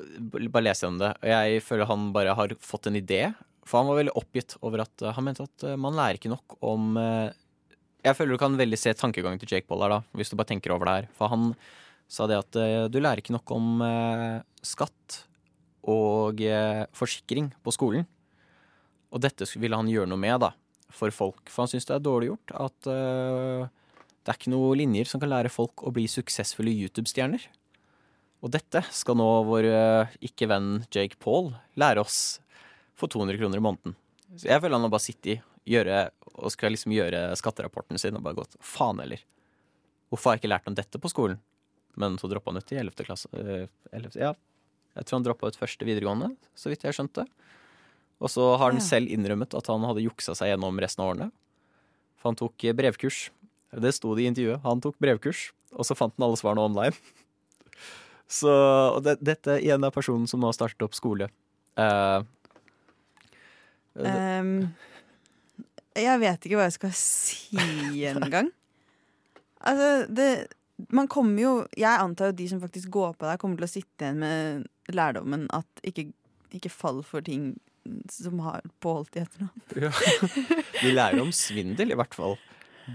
bare 0.53 0.63
leser 0.67 0.87
om 0.91 0.99
det, 1.01 1.09
og 1.17 1.29
jeg 1.33 1.63
føler 1.65 1.89
han 1.89 2.11
bare 2.13 2.35
har 2.37 2.53
fått 2.61 2.87
en 2.87 2.99
idé. 2.99 3.33
For 3.65 3.79
han 3.81 3.89
var 3.89 3.99
veldig 4.03 4.15
oppgitt 4.19 4.55
over 4.61 4.83
at 4.85 5.05
han 5.15 5.25
mente 5.25 5.47
at 5.47 5.65
man 5.79 5.95
lærer 5.97 6.19
ikke 6.19 6.31
nok 6.33 6.57
om 6.61 6.93
Jeg 8.03 8.17
føler 8.17 8.35
du 8.35 8.41
kan 8.41 8.57
veldig 8.59 8.77
se 8.79 8.91
tankegangen 8.99 9.39
til 9.39 9.53
Jake 9.53 9.67
Paul 9.69 9.85
her, 9.85 9.93
da, 9.95 9.99
hvis 10.19 10.31
du 10.31 10.35
bare 10.35 10.49
tenker 10.49 10.73
over 10.75 10.89
det 10.89 10.95
her. 10.97 11.05
For 11.15 11.31
han 11.31 11.53
sa 12.11 12.27
det 12.27 12.41
at 12.41 12.57
eh, 12.59 12.87
du 12.91 12.99
lærer 12.99 13.21
ikke 13.21 13.35
nok 13.35 13.53
om 13.55 13.83
eh, 13.85 14.41
skatt 14.65 15.21
og 15.87 16.43
eh, 16.43 16.83
forsikring 16.95 17.51
på 17.63 17.73
skolen. 17.75 18.03
Og 19.13 19.23
dette 19.23 19.47
ville 19.55 19.77
han 19.77 19.91
gjøre 19.91 20.09
noe 20.11 20.19
med, 20.19 20.35
da, 20.43 20.51
for 20.91 21.15
folk. 21.15 21.47
For 21.47 21.63
han 21.63 21.71
syns 21.71 21.87
det 21.87 21.95
er 21.95 22.03
dårlig 22.03 22.31
gjort 22.31 22.53
at 22.65 22.87
det 22.87 24.31
er 24.31 24.37
ikke 24.39 24.53
noen 24.53 24.79
linjer 24.79 25.05
som 25.05 25.21
kan 25.21 25.29
lære 25.29 25.51
folk 25.53 25.83
å 25.85 25.91
bli 25.93 26.07
suksessfulle 26.09 26.73
YouTube-stjerner. 26.73 27.45
Og 28.43 28.51
dette 28.55 28.81
skal 28.95 29.19
nå 29.19 29.27
vår 29.45 29.67
ikke-venn 30.25 30.87
Jake 30.89 31.19
Paul 31.21 31.51
lære 31.79 32.01
oss 32.01 32.41
for 32.97 33.11
200 33.11 33.37
kroner 33.37 33.61
i 33.61 33.63
måneden. 33.63 33.93
Så 34.33 34.49
jeg 34.49 34.63
føler 34.63 34.79
han 34.79 34.87
har 34.87 34.95
bare 34.95 35.05
sittet 35.05 35.45
gjøre, 35.69 36.09
og 36.35 36.51
skal 36.51 36.71
liksom 36.75 36.91
gjøre 36.95 37.35
skatterapporten 37.39 37.99
sin 38.01 38.15
og 38.17 38.23
bare 38.25 38.35
gått 38.41 38.55
faen 38.59 38.99
heller. 38.99 39.21
Hvorfor 40.11 40.29
har 40.31 40.37
jeg 40.37 40.43
ikke 40.43 40.53
lært 40.53 40.67
om 40.69 40.75
dette 40.77 40.99
på 41.01 41.09
skolen? 41.11 41.39
Men 41.95 42.17
så 42.17 42.27
droppa 42.29 42.51
han 42.51 42.57
ut 42.61 42.71
i 42.73 42.79
11. 42.81 43.05
klasse. 43.05 43.27
eh, 43.37 43.67
11. 43.93 44.15
Ja, 44.19 44.33
jeg 44.95 45.05
tror 45.05 45.17
han 45.19 45.23
droppa 45.27 45.47
ut 45.47 45.57
første 45.57 45.85
videregående, 45.85 46.35
så 46.55 46.69
vidt 46.69 46.83
jeg 46.83 46.93
skjønte. 46.97 47.27
Og 48.21 48.29
så 48.29 48.57
har 48.57 48.71
han 48.71 48.79
Ja. 48.81 48.85
selv 48.87 49.09
innrømmet 49.09 49.53
at 49.57 49.67
han 49.67 49.81
hadde 49.83 50.01
juksa 50.03 50.35
seg 50.35 50.49
gjennom 50.53 50.79
resten 50.79 51.03
av 51.03 51.13
årene. 51.15 51.31
For 52.17 52.29
han 52.29 52.35
tok 52.35 52.63
eh, 52.65 52.73
brevkurs. 52.73 53.29
Det 53.73 53.93
sto 53.93 54.13
det 54.15 54.23
i 54.23 54.27
intervjuet. 54.31 54.61
Han 54.63 54.81
tok 54.81 54.95
brevkurs, 55.01 55.51
og 55.73 55.85
så 55.85 55.95
fant 55.97 56.13
han 56.17 56.25
alle 56.27 56.37
svarene 56.37 56.61
online. 56.65 56.93
Så 58.33 58.49
og 58.95 59.03
det, 59.03 59.17
dette 59.21 59.59
igjen 59.61 59.83
er 59.85 59.91
personen 59.93 60.25
som 60.29 60.39
nå 60.41 60.47
har 60.49 60.53
startet 60.55 60.81
opp 60.81 60.93
skole. 60.97 61.27
Eh, 61.77 62.23
det- 63.93 64.05
Ehm, 64.05 64.73
jeg 65.99 66.21
vet 66.23 66.45
ikke 66.45 66.59
hva 66.59 66.67
jeg 66.67 66.77
skal 66.77 66.93
si 66.97 68.03
engang. 68.11 68.51
Altså, 69.63 70.05
det 70.09 70.29
Man 70.91 71.07
kommer 71.07 71.39
jo 71.39 71.51
Jeg 71.77 72.01
antar 72.01 72.31
jo 72.31 72.37
de 72.41 72.47
som 72.49 72.59
faktisk 72.59 72.89
går 72.91 73.13
på 73.15 73.27
deg, 73.27 73.39
kommer 73.39 73.59
til 73.59 73.67
å 73.67 73.71
sitte 73.71 74.07
igjen 74.07 74.19
med 74.19 74.65
lærdommen 74.91 75.45
at 75.53 75.85
ikke, 75.85 76.09
ikke 76.51 76.71
fall 76.73 77.03
for 77.07 77.23
ting 77.23 77.53
som 78.11 78.39
har 78.43 78.63
påholdt 78.83 79.17
i 79.17 79.21
etternavn. 79.23 79.63
Ja. 79.75 79.91
De 80.79 80.91
lærer 80.91 81.21
om 81.23 81.31
svindel, 81.35 81.91
i 81.91 81.97
hvert 81.99 82.15
fall. 82.15 82.37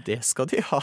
Det 0.05 0.19
skal 0.25 0.49
de 0.49 0.61
ha. 0.69 0.81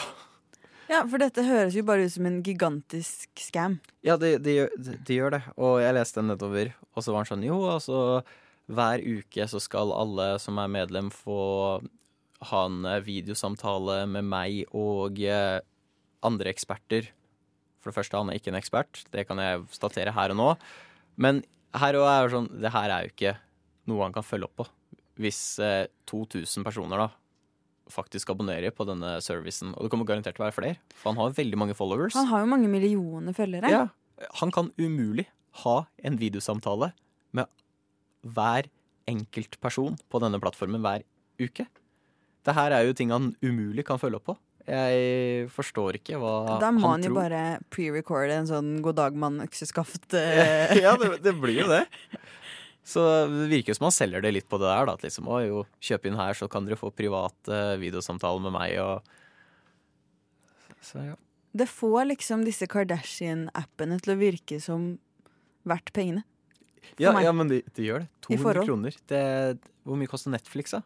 Ja, 0.87 1.03
for 1.11 1.19
dette 1.19 1.43
høres 1.43 1.75
jo 1.75 1.83
bare 1.87 2.07
ut 2.07 2.15
som 2.15 2.27
en 2.29 2.39
gigantisk 2.47 3.31
scam. 3.43 3.81
Ja, 4.07 4.15
de, 4.21 4.37
de, 4.39 4.57
de, 4.79 5.17
gjør 5.19 5.35
det. 5.35 5.43
Og 5.59 5.81
jeg 5.83 5.97
leste 5.99 6.23
den 6.23 6.31
nedover, 6.31 6.71
og 6.95 7.03
så 7.03 7.15
var 7.15 7.25
han 7.25 7.31
sånn 7.33 7.47
Jo, 7.47 7.59
altså 7.71 8.23
hver 8.67 9.03
uke 9.03 9.47
så 9.51 9.61
skal 9.63 9.95
alle 9.95 10.33
som 10.43 10.59
er 10.59 10.71
medlem 10.71 11.11
få 11.15 11.81
ha 12.51 12.63
en 12.69 12.85
eh, 12.85 13.03
videosamtale 13.05 14.03
med 14.11 14.27
meg 14.29 14.65
og 14.77 15.21
eh, 15.23 15.61
andre 16.27 16.53
eksperter. 16.53 17.11
For 17.81 17.93
det 17.93 17.99
første, 17.99 18.19
han 18.19 18.31
er 18.33 18.41
ikke 18.41 18.53
en 18.53 18.59
ekspert. 18.61 19.05
Det 19.13 19.27
kan 19.29 19.41
jeg 19.41 19.67
statere 19.75 20.15
her 20.17 20.35
og 20.35 20.41
nå. 20.41 20.49
Men 21.23 21.45
her 21.77 21.97
og 22.01 22.07
er 22.09 22.33
sånn 22.33 22.49
Det 22.61 22.73
her 22.73 22.93
er 22.93 23.05
jo 23.07 23.13
ikke 23.13 23.37
noe 23.91 24.05
han 24.05 24.15
kan 24.15 24.27
følge 24.27 24.49
opp 24.49 24.59
på. 24.63 24.67
Hvis 25.23 25.41
eh, 25.63 25.87
2000 26.11 26.67
personer 26.67 27.07
da 27.07 27.11
faktisk 27.93 28.33
abonnerer 28.33 28.75
på 28.75 28.83
denne 28.89 29.17
servicen. 29.23 29.71
Og 29.77 29.87
det 29.87 29.93
kommer 29.93 30.09
garantert 30.09 30.35
til 30.35 30.43
å 30.43 30.49
være 30.49 30.57
flere, 30.57 30.79
for 30.99 31.13
han 31.13 31.21
har 31.23 31.37
veldig 31.37 31.61
mange 31.61 31.77
followers. 31.79 32.17
Han 32.19 32.27
har 32.33 32.43
jo 32.43 32.51
mange 32.51 32.71
millioner 32.71 33.37
følgere. 33.37 33.71
Ja, 33.71 33.85
han 34.41 34.51
kan 34.55 34.73
umulig 34.81 35.29
ha 35.63 35.77
en 36.03 36.19
videosamtale 36.19 36.91
med 37.37 37.47
hver 38.27 38.67
enkelt 39.07 39.61
person 39.63 39.95
på 40.11 40.21
denne 40.23 40.41
plattformen 40.43 40.83
hver 40.83 41.07
uke. 41.39 41.69
Det 42.47 42.55
her 42.55 42.75
er 42.77 42.87
jo 42.87 42.95
ting 42.97 43.11
han 43.15 43.33
umulig 43.43 43.85
kan 43.87 43.99
følge 43.99 44.21
opp 44.21 44.31
på. 44.31 44.37
Jeg 44.67 45.47
forstår 45.55 46.01
ikke 46.01 46.19
hva 46.19 46.33
han 46.41 46.49
tror. 46.49 46.63
Da 46.65 46.71
må 46.75 46.89
han, 46.91 47.05
jo 47.07 47.13
tror. 47.13 47.19
bare 47.21 47.43
pre-recorde 47.71 48.39
en 48.41 48.49
sånn 48.51 48.73
'god 48.83 48.99
dag, 48.99 49.19
mann, 49.19 49.39
økseskaft'. 49.45 50.15
eh, 50.19 50.75
ja, 50.83 50.97
det, 50.99 51.21
det 51.23 51.35
blir 51.39 51.63
jo 51.63 51.69
det. 51.71 51.85
Så 52.87 53.03
det 53.31 53.49
virker 53.51 53.73
jo 53.73 53.79
som 53.81 53.89
han 53.89 53.95
selger 53.95 54.23
det 54.23 54.33
litt 54.35 54.49
på 54.51 54.59
det 54.63 54.69
der. 54.71 54.87
Da, 54.87 54.95
at 54.95 55.07
liksom, 55.07 55.31
å, 55.31 55.39
jo, 55.43 55.63
kjøp 55.83 56.07
inn 56.07 56.19
her, 56.19 56.39
så 56.39 56.47
kan 56.51 56.67
dere 56.67 56.79
få 56.79 56.93
private 56.95 57.63
videosamtaler 57.83 58.43
med 58.47 58.55
meg. 58.55 58.77
Og... 58.83 60.77
Så 60.87 61.03
ja. 61.03 61.17
Det 61.57 61.67
får 61.71 62.11
liksom 62.13 62.45
disse 62.47 62.69
Kardashian-appene 62.71 63.99
til 64.05 64.15
å 64.15 64.19
virke 64.21 64.59
som 64.63 64.99
verdt 65.67 65.91
pengene. 65.97 66.23
Ja, 67.03 67.11
ja, 67.19 67.33
men 67.35 67.51
det 67.51 67.65
de 67.75 67.89
gjør 67.89 68.05
det. 68.05 68.11
200 68.29 68.67
kroner. 68.69 68.99
Det, 69.11 69.23
hvor 69.87 69.99
mye 69.99 70.11
koster 70.11 70.31
Netflix, 70.31 70.75
da? 70.77 70.83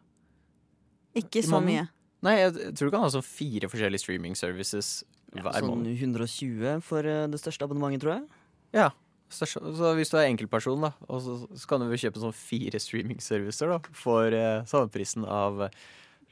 Ikke 1.17 1.43
så 1.43 1.59
mye. 1.63 1.87
Nei, 2.21 2.35
jeg 2.37 2.75
tror 2.77 2.89
du 2.89 2.93
kan 2.93 3.03
ha 3.03 3.09
sånn 3.09 3.25
fire 3.25 3.67
forskjellige 3.71 4.03
streaming 4.03 4.35
services 4.37 5.01
hver 5.33 5.55
Sånn 5.57 5.71
måned. 5.71 5.95
120 5.95 6.83
for 6.85 7.07
eh, 7.07 7.23
det 7.31 7.39
største 7.41 7.65
abonnementet, 7.65 8.03
tror 8.03 8.13
jeg. 8.17 8.27
Ja. 8.77 8.91
Så 9.31 9.47
hvis 9.95 10.11
du 10.11 10.17
er 10.19 10.27
enkeltperson, 10.27 10.83
da, 10.83 10.91
og 11.07 11.21
så, 11.23 11.37
så 11.55 11.69
kan 11.69 11.79
du 11.79 11.87
vel 11.87 11.99
kjøpe 12.01 12.19
sånn 12.19 12.35
fire 12.35 12.81
streaming-servicer 12.83 13.71
da, 13.71 13.77
for 13.95 14.35
eh, 14.35 14.59
sameprisen 14.67 15.23
av 15.23 15.63
eh, 15.69 15.77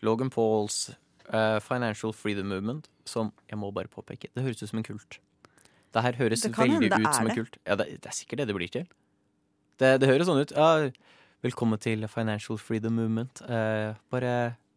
Logan 0.03 0.31
Pauls 0.33 0.89
eh, 1.31 1.57
Financial 1.63 2.11
Freedom 2.11 2.51
Movement, 2.51 2.89
som 3.07 3.31
jeg 3.47 3.59
må 3.61 3.71
bare 3.75 3.87
påpeke, 3.91 4.27
det 4.35 4.43
høres 4.43 4.61
ut 4.61 4.73
som 4.73 4.81
en 4.83 4.87
kult. 4.87 5.21
Det 5.95 6.03
her 6.05 6.19
høres 6.19 6.43
Det 6.43 6.51
veldig 6.53 6.91
hende 6.91 7.01
ut 7.07 7.15
som 7.15 7.29
en 7.31 7.39
kult. 7.39 7.55
Ja, 7.65 7.79
det, 7.79 7.87
det 8.03 8.11
er 8.11 8.17
sikkert 8.19 8.43
det 8.43 8.49
det 8.51 8.57
blir 8.59 8.73
til. 8.73 8.89
Det, 9.79 9.95
det 10.03 10.09
høres 10.11 10.27
sånn 10.29 10.43
ut. 10.43 10.51
Ja, 10.53 10.91
velkommen 11.45 11.79
til 11.81 12.03
Financial 12.11 12.59
Freedom 12.61 12.99
Movement. 12.99 13.41
Eh, 13.47 13.95
bare 14.11 14.33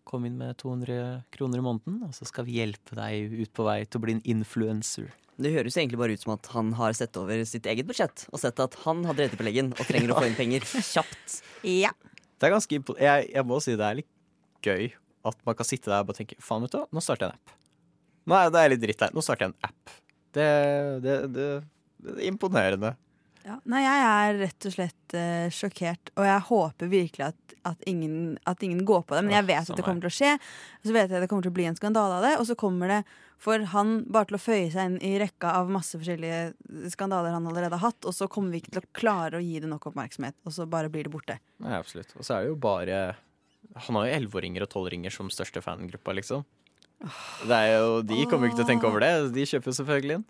kom 0.08 0.26
inn 0.26 0.38
med 0.40 0.56
200 0.60 1.22
kroner 1.34 1.60
i 1.60 1.64
måneden, 1.64 2.00
og 2.06 2.14
så 2.16 2.26
skal 2.28 2.46
vi 2.48 2.58
hjelpe 2.60 2.96
deg 2.98 3.34
ut 3.42 3.52
på 3.54 3.66
vei 3.66 3.82
til 3.86 4.00
å 4.00 4.04
bli 4.04 4.16
en 4.16 4.24
influencer. 4.34 5.10
Det 5.42 5.52
høres 5.54 5.78
egentlig 5.78 5.98
bare 6.00 6.14
ut 6.16 6.22
som 6.22 6.34
at 6.34 6.48
han 6.52 6.72
har 6.76 6.94
sett 6.96 7.16
over 7.18 7.40
sitt 7.48 7.66
eget 7.70 7.88
budsjett 7.88 8.26
og 8.30 8.42
sett 8.42 8.60
at 8.62 8.76
han 8.84 9.00
har 9.08 9.16
drevet 9.16 9.38
på 9.38 9.46
leggen 9.46 9.72
og 9.72 9.86
trenger 9.88 10.12
å 10.12 10.18
få 10.20 10.26
inn 10.28 10.38
penger 10.38 10.66
kjapt. 10.92 11.38
Ja. 11.66 11.94
Det 12.36 12.48
er 12.48 12.54
ganske 12.54 12.78
jeg, 12.78 13.30
jeg 13.32 13.46
må 13.48 13.58
si 13.62 13.78
det 13.78 13.86
er 13.86 13.98
litt 14.02 14.12
gøy 14.62 14.92
at 15.28 15.38
man 15.46 15.56
kan 15.58 15.66
sitte 15.66 15.90
der 15.90 16.02
og 16.02 16.10
bare 16.10 16.18
tenke 16.20 16.38
Faen, 16.42 16.64
vet 16.66 16.74
du 16.74 16.82
nå 16.82 17.02
starter 17.02 17.30
jeg 17.30 17.32
en 17.32 17.38
app. 17.38 17.56
Nå 18.28 18.38
er 18.38 18.52
det 18.54 18.60
er 18.60 18.72
litt 18.74 18.82
dritt 18.82 19.02
her. 19.02 19.14
Nå 19.14 19.22
starter 19.24 19.48
jeg 19.48 19.54
en 19.54 19.70
app. 19.70 19.94
Det, 20.32 20.48
det, 21.04 21.16
det, 21.34 21.46
det 22.02 22.14
er 22.16 22.28
imponerende. 22.28 22.92
Ja. 23.42 23.56
Nei, 23.66 23.82
jeg 23.82 24.04
er 24.06 24.38
rett 24.44 24.68
og 24.68 24.74
slett 24.76 25.16
uh, 25.18 25.48
sjokkert, 25.52 26.12
og 26.14 26.26
jeg 26.28 26.46
håper 26.48 26.92
virkelig 26.92 27.26
at, 27.32 27.56
at, 27.72 27.82
ingen, 27.90 28.36
at 28.48 28.62
ingen 28.62 28.84
går 28.86 29.02
på 29.08 29.16
det. 29.16 29.24
Men 29.26 29.36
jeg 29.40 29.48
vet 29.50 29.72
at 29.72 29.78
det 29.78 29.86
kommer 29.86 30.04
til 30.04 30.12
å 30.12 30.16
skje, 30.18 30.32
og 30.38 30.88
så 30.88 30.94
vet 30.94 31.10
jeg 31.10 31.18
at 31.18 31.24
det 31.24 31.30
kommer 31.32 31.46
til 31.46 31.54
å 31.54 31.58
bli 31.58 31.66
en 31.70 31.78
skandale 31.78 32.20
av 32.20 32.26
det. 32.26 32.32
Og 32.38 32.48
så 32.50 32.56
kommer 32.58 32.92
det 32.92 33.02
for 33.42 33.64
han 33.72 33.96
bare 34.14 34.30
til 34.30 34.38
å 34.38 34.42
føye 34.42 34.70
seg 34.70 34.92
inn 34.92 34.98
i 35.02 35.16
rekka 35.18 35.56
av 35.58 35.70
masse 35.74 35.98
forskjellige 35.98 36.92
skandaler 36.92 37.34
han 37.34 37.48
allerede 37.50 37.74
har 37.74 37.90
hatt, 37.90 38.06
og 38.06 38.14
så 38.14 38.28
kommer 38.30 38.54
vi 38.54 38.62
ikke 38.62 38.76
til 38.76 38.84
å 38.84 38.90
klare 38.94 39.40
å 39.40 39.42
gi 39.42 39.58
det 39.64 39.70
nok 39.70 39.88
oppmerksomhet, 39.90 40.36
og 40.46 40.54
så 40.54 40.68
bare 40.70 40.92
blir 40.92 41.08
det 41.08 41.14
borte. 41.14 41.40
Nei, 41.64 41.74
absolutt. 41.74 42.14
Og 42.14 42.22
så 42.22 42.36
er 42.36 42.44
det 42.44 42.52
jo 42.52 42.58
bare 42.62 43.02
Han 43.86 43.96
har 43.96 44.04
jo 44.04 44.16
elleveåringer 44.18 44.66
og 44.66 44.68
tolvåringer 44.68 45.14
som 45.14 45.30
største 45.32 45.62
fangruppa, 45.64 46.12
liksom. 46.18 46.42
Det 47.48 47.56
er 47.56 47.78
jo, 47.80 48.02
de 48.06 48.26
kommer 48.28 48.46
jo 48.46 48.52
ikke 48.52 48.60
til 48.60 48.66
å 48.66 48.68
tenke 48.68 48.86
over 48.86 49.02
det. 49.02 49.12
De 49.34 49.46
kjøper 49.48 49.72
jo 49.72 49.76
selvfølgelig 49.78 50.18
inn. 50.18 50.26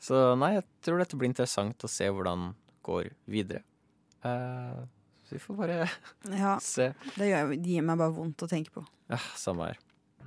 Så 0.00 0.34
nei, 0.38 0.54
jeg 0.58 0.66
tror 0.86 1.02
dette 1.02 1.18
blir 1.18 1.30
interessant 1.32 1.84
å 1.84 1.90
se 1.90 2.06
hvordan 2.12 2.52
det 2.54 2.78
går 2.86 3.10
videre. 3.30 3.64
Uh, 4.24 4.86
så 5.26 5.36
vi 5.36 5.42
får 5.42 5.58
bare 5.58 5.76
Ja, 6.44 6.56
se. 6.62 6.92
det, 7.16 7.28
gjør, 7.32 7.52
gir 7.58 7.84
meg 7.86 8.00
bare 8.00 8.14
vondt 8.14 8.46
å 8.46 8.50
tenke 8.50 8.78
på. 8.78 8.86
Ja, 9.10 9.20
samme 9.38 9.70
her. 9.72 9.84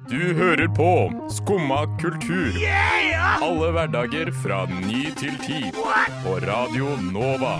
Du 0.10 0.34
hører 0.34 0.68
på 0.74 0.88
Skumma 1.30 1.84
kultur. 2.02 2.56
Alle 3.42 3.68
hverdager 3.76 4.32
fra 4.42 4.64
ny 4.72 5.12
til 5.20 5.36
ti. 5.44 5.60
På 6.24 6.38
Radio 6.42 6.96
Nova. 7.12 7.60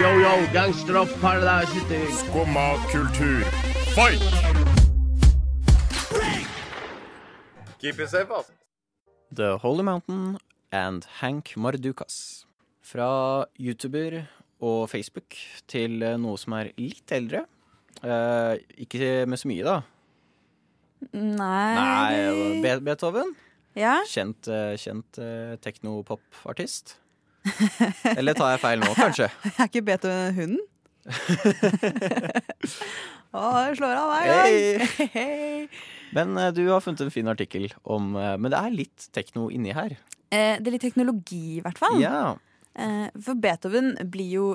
Yo, 0.00 0.12
yo, 0.22 0.32
gangsteropp, 0.54 1.12
er 1.20 1.66
Skumma 2.22 2.68
kultur, 2.92 3.44
fight! 3.92 4.24
Keep 7.80 8.00
it 8.00 8.08
safe, 8.08 8.30
ass. 8.30 8.50
The 9.30 9.58
Holy 9.58 9.82
Mountain 9.82 10.38
and 10.74 11.06
Hank 11.20 11.54
Mardukas. 11.56 12.44
Fra 12.84 13.46
YouTuber 13.60 14.24
og 14.64 14.88
Facebook 14.90 15.36
til 15.70 16.02
eh, 16.02 16.18
noe 16.20 16.36
som 16.40 16.56
er 16.58 16.72
litt 16.80 17.12
eldre. 17.14 17.44
Eh, 18.02 18.58
ikke 18.84 19.24
med 19.30 19.40
så 19.40 19.48
mye, 19.48 19.64
da. 19.64 19.76
Nei, 21.14 21.74
Nei, 21.78 22.60
Be 22.64 22.76
Beethoven. 22.84 23.34
Ja? 23.78 23.98
Kjent, 24.08 24.48
eh, 24.50 24.74
kjent 24.80 25.18
eh, 25.20 25.54
teknopop-artist. 25.64 26.96
Eller 28.18 28.36
tar 28.36 28.54
jeg 28.54 28.62
feil 28.62 28.80
nå, 28.82 28.92
kanskje? 28.96 29.28
Er 29.58 29.68
ikke 29.68 29.84
Beethoven 29.86 30.38
hunden? 30.38 30.62
Å, 33.34 33.42
det 33.66 33.74
slår 33.76 33.98
av 33.98 34.08
hver 34.08 34.30
gang. 34.30 35.10
Hey. 35.12 35.66
Men 36.14 36.38
du 36.54 36.62
har 36.70 36.80
funnet 36.80 37.02
en 37.02 37.10
fin 37.12 37.28
artikkel 37.28 37.66
om 37.82 38.14
Men 38.14 38.46
det 38.46 38.56
er 38.56 38.70
litt 38.72 39.08
tekno 39.12 39.48
inni 39.52 39.74
her. 39.74 39.96
Eh, 40.34 40.58
det 40.60 40.70
er 40.70 40.74
litt 40.76 40.86
teknologi, 40.88 41.42
i 41.58 41.64
hvert 41.64 41.78
fall. 41.80 42.00
Ja. 42.02 42.34
Eh, 42.74 43.06
for 43.22 43.38
Beethoven 43.38 43.94
blir 44.10 44.30
jo 44.34 44.46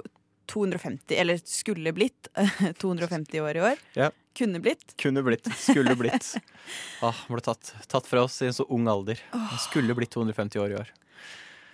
250, 0.50 1.14
eller 1.22 1.40
skulle 1.46 1.94
blitt, 1.96 2.28
250 2.84 3.44
år 3.46 3.60
i 3.60 3.64
år. 3.72 3.84
Ja. 3.96 4.10
Kunne 4.40 4.60
blitt. 4.64 4.94
Kunne 5.02 5.24
blitt. 5.26 5.48
Skulle 5.60 5.96
blitt. 6.00 6.34
Ah, 7.06 7.16
ble 7.32 7.42
tatt, 7.44 7.72
tatt 7.90 8.06
fra 8.08 8.22
oss 8.28 8.38
i 8.44 8.48
en 8.50 8.54
så 8.56 8.66
ung 8.72 8.86
alder. 8.92 9.20
Skulle 9.64 9.96
blitt 9.98 10.12
250 10.14 10.60
år 10.62 10.74
i 10.74 10.78
år. 10.80 10.92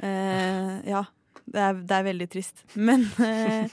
Eh, 0.05 0.73
ja, 0.89 1.01
det 1.45 1.61
er, 1.61 1.77
det 1.81 1.97
er 1.99 2.07
veldig 2.07 2.27
trist. 2.31 2.63
Men, 2.79 3.03
eh, 3.23 3.67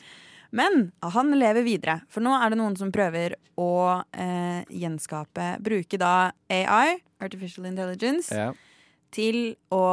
men 0.51 0.91
han 1.15 1.33
lever 1.39 1.65
videre. 1.67 2.01
For 2.13 2.25
nå 2.25 2.35
er 2.37 2.53
det 2.53 2.59
noen 2.61 2.77
som 2.79 2.93
prøver 2.95 3.37
å 3.61 3.71
eh, 4.13 4.63
gjenskape 4.83 5.55
Bruke 5.65 6.01
da 6.01 6.33
AI, 6.53 6.99
Artificial 7.23 7.69
Intelligence, 7.71 8.35
Ja. 8.35 8.51
Til 9.15 9.55
å 9.73 9.85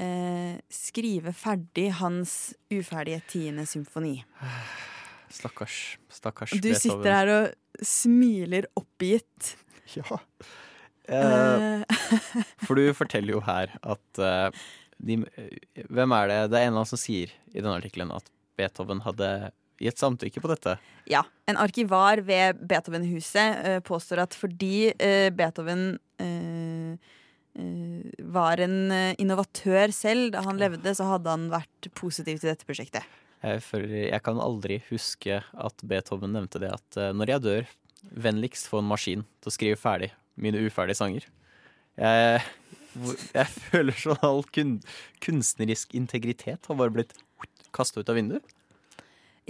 eh, 0.00 0.58
skrive 0.72 1.32
ferdig 1.36 1.88
hans 2.00 2.34
uferdige 2.72 3.22
tiende 3.30 3.66
symfoni. 3.68 4.18
Stakkars. 5.30 5.98
Stakkars 6.10 6.54
Du 6.62 6.72
sitter 6.74 7.12
her 7.14 7.32
og 7.36 7.84
smiler 7.86 8.70
oppgitt. 8.78 9.56
Ja. 9.90 10.20
Eh, 11.10 11.80
for 12.62 12.78
du 12.78 12.92
forteller 12.94 13.34
jo 13.34 13.40
her 13.42 13.72
at 13.82 14.20
eh, 14.22 14.60
de, 15.02 15.16
eh, 15.34 15.82
Hvem 15.90 16.14
er 16.14 16.28
det? 16.30 16.36
Det 16.52 16.60
er 16.60 16.68
en 16.68 16.68
eller 16.68 16.84
annen 16.84 16.90
som 16.92 17.00
sier 17.00 17.32
i 17.50 17.56
denne 17.58 17.72
artikkelen 17.80 18.12
at 18.14 18.30
Beethoven 18.60 19.00
hadde 19.02 19.50
gitt 19.80 19.98
samtykke 19.98 20.42
på 20.44 20.50
dette. 20.52 20.76
Ja, 21.10 21.24
En 21.50 21.58
arkivar 21.58 22.22
ved 22.22 22.60
Beethoven-huset 22.70 23.66
eh, 23.66 23.80
påstår 23.82 24.22
at 24.28 24.36
fordi 24.38 24.92
eh, 24.92 25.32
Beethoven 25.34 25.96
eh, 26.22 26.94
eh, 26.94 27.18
var 27.54 28.60
en 28.62 28.92
eh, 28.94 29.16
innovatør 29.18 29.90
selv 29.94 30.30
da 30.34 30.44
han 30.46 30.60
levde, 30.60 30.94
så 30.94 31.08
hadde 31.08 31.32
han 31.32 31.48
vært 31.52 31.90
positiv 31.98 32.38
til 32.38 32.52
dette 32.52 32.66
prosjektet. 32.68 33.06
Jeg, 33.40 33.62
føler, 33.64 33.94
jeg 34.10 34.22
kan 34.24 34.40
aldri 34.42 34.78
huske 34.90 35.40
at 35.40 35.84
Beethoven 35.88 36.34
nevnte 36.36 36.60
det 36.62 36.70
at 36.76 37.00
eh, 37.00 37.12
når 37.16 37.34
jeg 37.34 37.44
dør, 37.46 37.74
vennligst 38.28 38.70
få 38.70 38.80
en 38.80 38.88
maskin 38.88 39.26
til 39.42 39.50
å 39.50 39.54
skrive 39.54 39.80
ferdig 39.80 40.10
mine 40.40 40.60
uferdige 40.64 41.00
sanger. 41.00 41.26
Jeg, 42.00 42.44
jeg 43.34 43.48
føler 43.70 43.98
sånn 43.98 44.22
all 44.26 44.44
kun, 44.54 44.78
kunstnerisk 45.24 45.96
integritet 45.98 46.70
har 46.70 46.78
bare 46.78 46.94
blitt 47.00 47.16
kasta 47.74 48.00
ut 48.00 48.12
av 48.12 48.18
vinduet. 48.18 48.56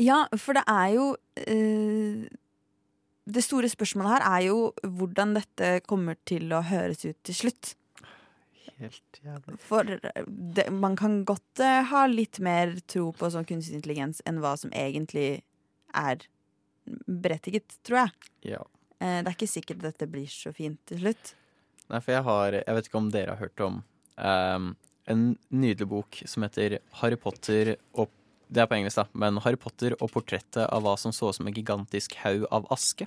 Ja, 0.00 0.24
for 0.38 0.56
det 0.56 0.62
er 0.70 0.92
jo 0.94 1.06
øh, 1.50 2.28
Det 3.28 3.42
store 3.44 3.68
spørsmålet 3.68 4.14
her 4.14 4.24
er 4.24 4.44
jo 4.46 4.60
hvordan 4.86 5.34
dette 5.36 5.72
kommer 5.84 6.16
til 6.24 6.54
å 6.56 6.62
høres 6.64 7.04
ut 7.04 7.18
til 7.26 7.36
slutt. 7.36 7.74
Helt 8.80 9.20
jævlig. 9.20 9.56
For 9.62 9.88
det, 10.26 10.66
man 10.72 10.96
kan 10.98 11.20
godt 11.28 11.62
uh, 11.62 11.80
ha 11.90 12.04
litt 12.08 12.40
mer 12.44 12.78
tro 12.90 13.10
på 13.16 13.30
sånn 13.32 13.48
kunstig 13.48 13.76
intelligens 13.78 14.22
enn 14.28 14.40
hva 14.42 14.54
som 14.60 14.72
egentlig 14.72 15.42
er 15.96 16.24
berettiget, 17.06 17.76
tror 17.86 18.04
jeg. 18.04 18.30
Ja. 18.56 18.62
Uh, 19.00 19.20
det 19.20 19.26
er 19.26 19.34
ikke 19.36 19.50
sikkert 19.50 19.84
dette 19.84 20.08
blir 20.10 20.30
så 20.32 20.54
fint 20.56 20.80
til 20.88 21.02
slutt. 21.04 21.34
Nei, 21.90 21.98
for 21.98 22.14
jeg 22.14 22.22
har 22.22 22.54
Jeg 22.54 22.76
vet 22.76 22.88
ikke 22.88 23.00
om 23.00 23.10
dere 23.10 23.34
har 23.34 23.42
hørt 23.42 23.62
om 23.66 23.80
um, 24.16 24.72
en 25.10 25.24
nydelig 25.48 25.88
bok 25.90 26.22
som 26.28 26.46
heter 26.46 26.78
Harry 27.00 27.18
Potter 27.18 27.74
og 27.98 28.12
Det 28.50 28.64
er 28.64 28.66
på 28.66 28.74
engelsk, 28.74 28.98
da, 28.98 29.06
men 29.14 29.38
Harry 29.44 29.58
Potter 29.60 29.94
og 30.00 30.10
portrettet 30.10 30.64
av 30.64 30.82
hva 30.82 30.96
som 30.98 31.12
så 31.14 31.28
ut 31.30 31.36
som 31.36 31.46
en 31.46 31.54
gigantisk 31.54 32.16
haug 32.24 32.48
av 32.50 32.64
aske. 32.74 33.06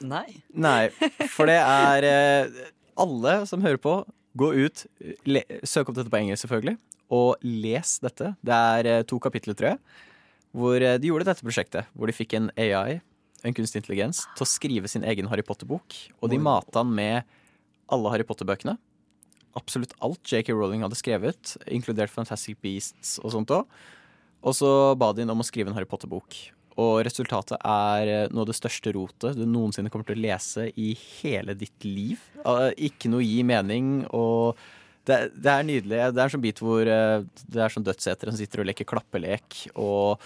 Nei. 0.00 0.38
Nei, 0.48 0.88
for 1.34 1.44
det 1.50 1.58
er 1.60 2.06
eh, 2.08 2.62
Alle 2.98 3.34
som 3.50 3.60
hører 3.60 3.76
på, 3.82 3.98
gå 4.38 4.52
ut, 4.54 4.84
le, 5.28 5.42
søk 5.66 5.90
opp 5.90 5.98
dette 5.98 6.12
på 6.12 6.20
engelsk 6.20 6.46
selvfølgelig, 6.46 6.76
og 7.14 7.44
les 7.44 7.94
dette. 8.04 8.32
Det 8.44 8.60
er 8.72 8.90
eh, 8.90 9.04
to 9.08 9.18
kapitler, 9.22 9.56
tror 9.58 9.72
jeg, 9.72 9.80
hvor 10.56 10.84
eh, 10.84 10.98
de 11.00 11.10
gjorde 11.10 11.28
dette 11.28 11.44
prosjektet. 11.44 11.88
Hvor 11.94 12.10
de 12.10 12.16
fikk 12.16 12.36
en 12.38 12.50
AI, 12.60 13.00
en 13.46 13.56
kunstig 13.56 13.82
intelligens, 13.82 14.24
til 14.36 14.44
å 14.44 14.50
skrive 14.50 14.90
sin 14.90 15.06
egen 15.08 15.30
Harry 15.32 15.44
Potter-bok. 15.46 15.96
Og 16.20 16.32
de 16.32 16.40
mata 16.42 16.82
han 16.82 16.92
med 16.94 17.28
alle 17.88 18.12
Harry 18.12 18.26
Potter-bøkene. 18.28 18.76
Absolutt 19.58 19.96
alt 20.04 20.20
J.K. 20.28 20.52
Rowling 20.52 20.84
hadde 20.84 20.98
skrevet, 20.98 21.56
inkludert 21.72 22.12
Fantastic 22.12 22.60
Beasts 22.62 23.16
og 23.24 23.32
sånt 23.34 23.54
òg. 23.54 23.64
Og 24.44 24.54
så 24.54 24.70
ba 24.98 25.10
de 25.14 25.24
inn 25.24 25.32
om 25.32 25.40
å 25.42 25.46
skrive 25.46 25.72
en 25.72 25.78
Harry 25.78 25.88
Potter-bok. 25.88 26.36
Og 26.78 27.00
resultatet 27.06 27.58
er 27.66 28.10
eh, 28.12 28.26
noe 28.30 28.44
av 28.44 28.50
det 28.52 28.58
største 28.58 28.92
rotet 28.94 29.34
du 29.38 29.44
noensinne 29.50 29.90
kommer 29.90 30.06
til 30.06 30.18
å 30.20 30.24
lese 30.28 30.68
i 30.78 30.92
hele 31.18 31.56
ditt 31.58 31.86
liv. 31.86 32.20
Eh, 32.44 32.68
Ikke 32.90 33.10
noe 33.10 33.24
gi 33.26 33.40
mening, 33.46 34.04
og 34.14 34.60
det, 35.08 35.32
det 35.34 35.50
er 35.50 35.64
nydelig. 35.66 35.98
Det 36.14 36.20
er 36.20 36.26
en 36.28 36.34
sånn 36.36 36.44
bit 36.44 36.60
hvor 36.62 36.86
eh, 36.86 37.24
det 37.50 37.64
er 37.64 37.74
sånn 37.74 37.86
dødsetere 37.86 38.30
som 38.30 38.38
sitter 38.38 38.62
og 38.62 38.68
leker 38.70 38.86
klappelek, 38.86 39.64
og 39.74 40.22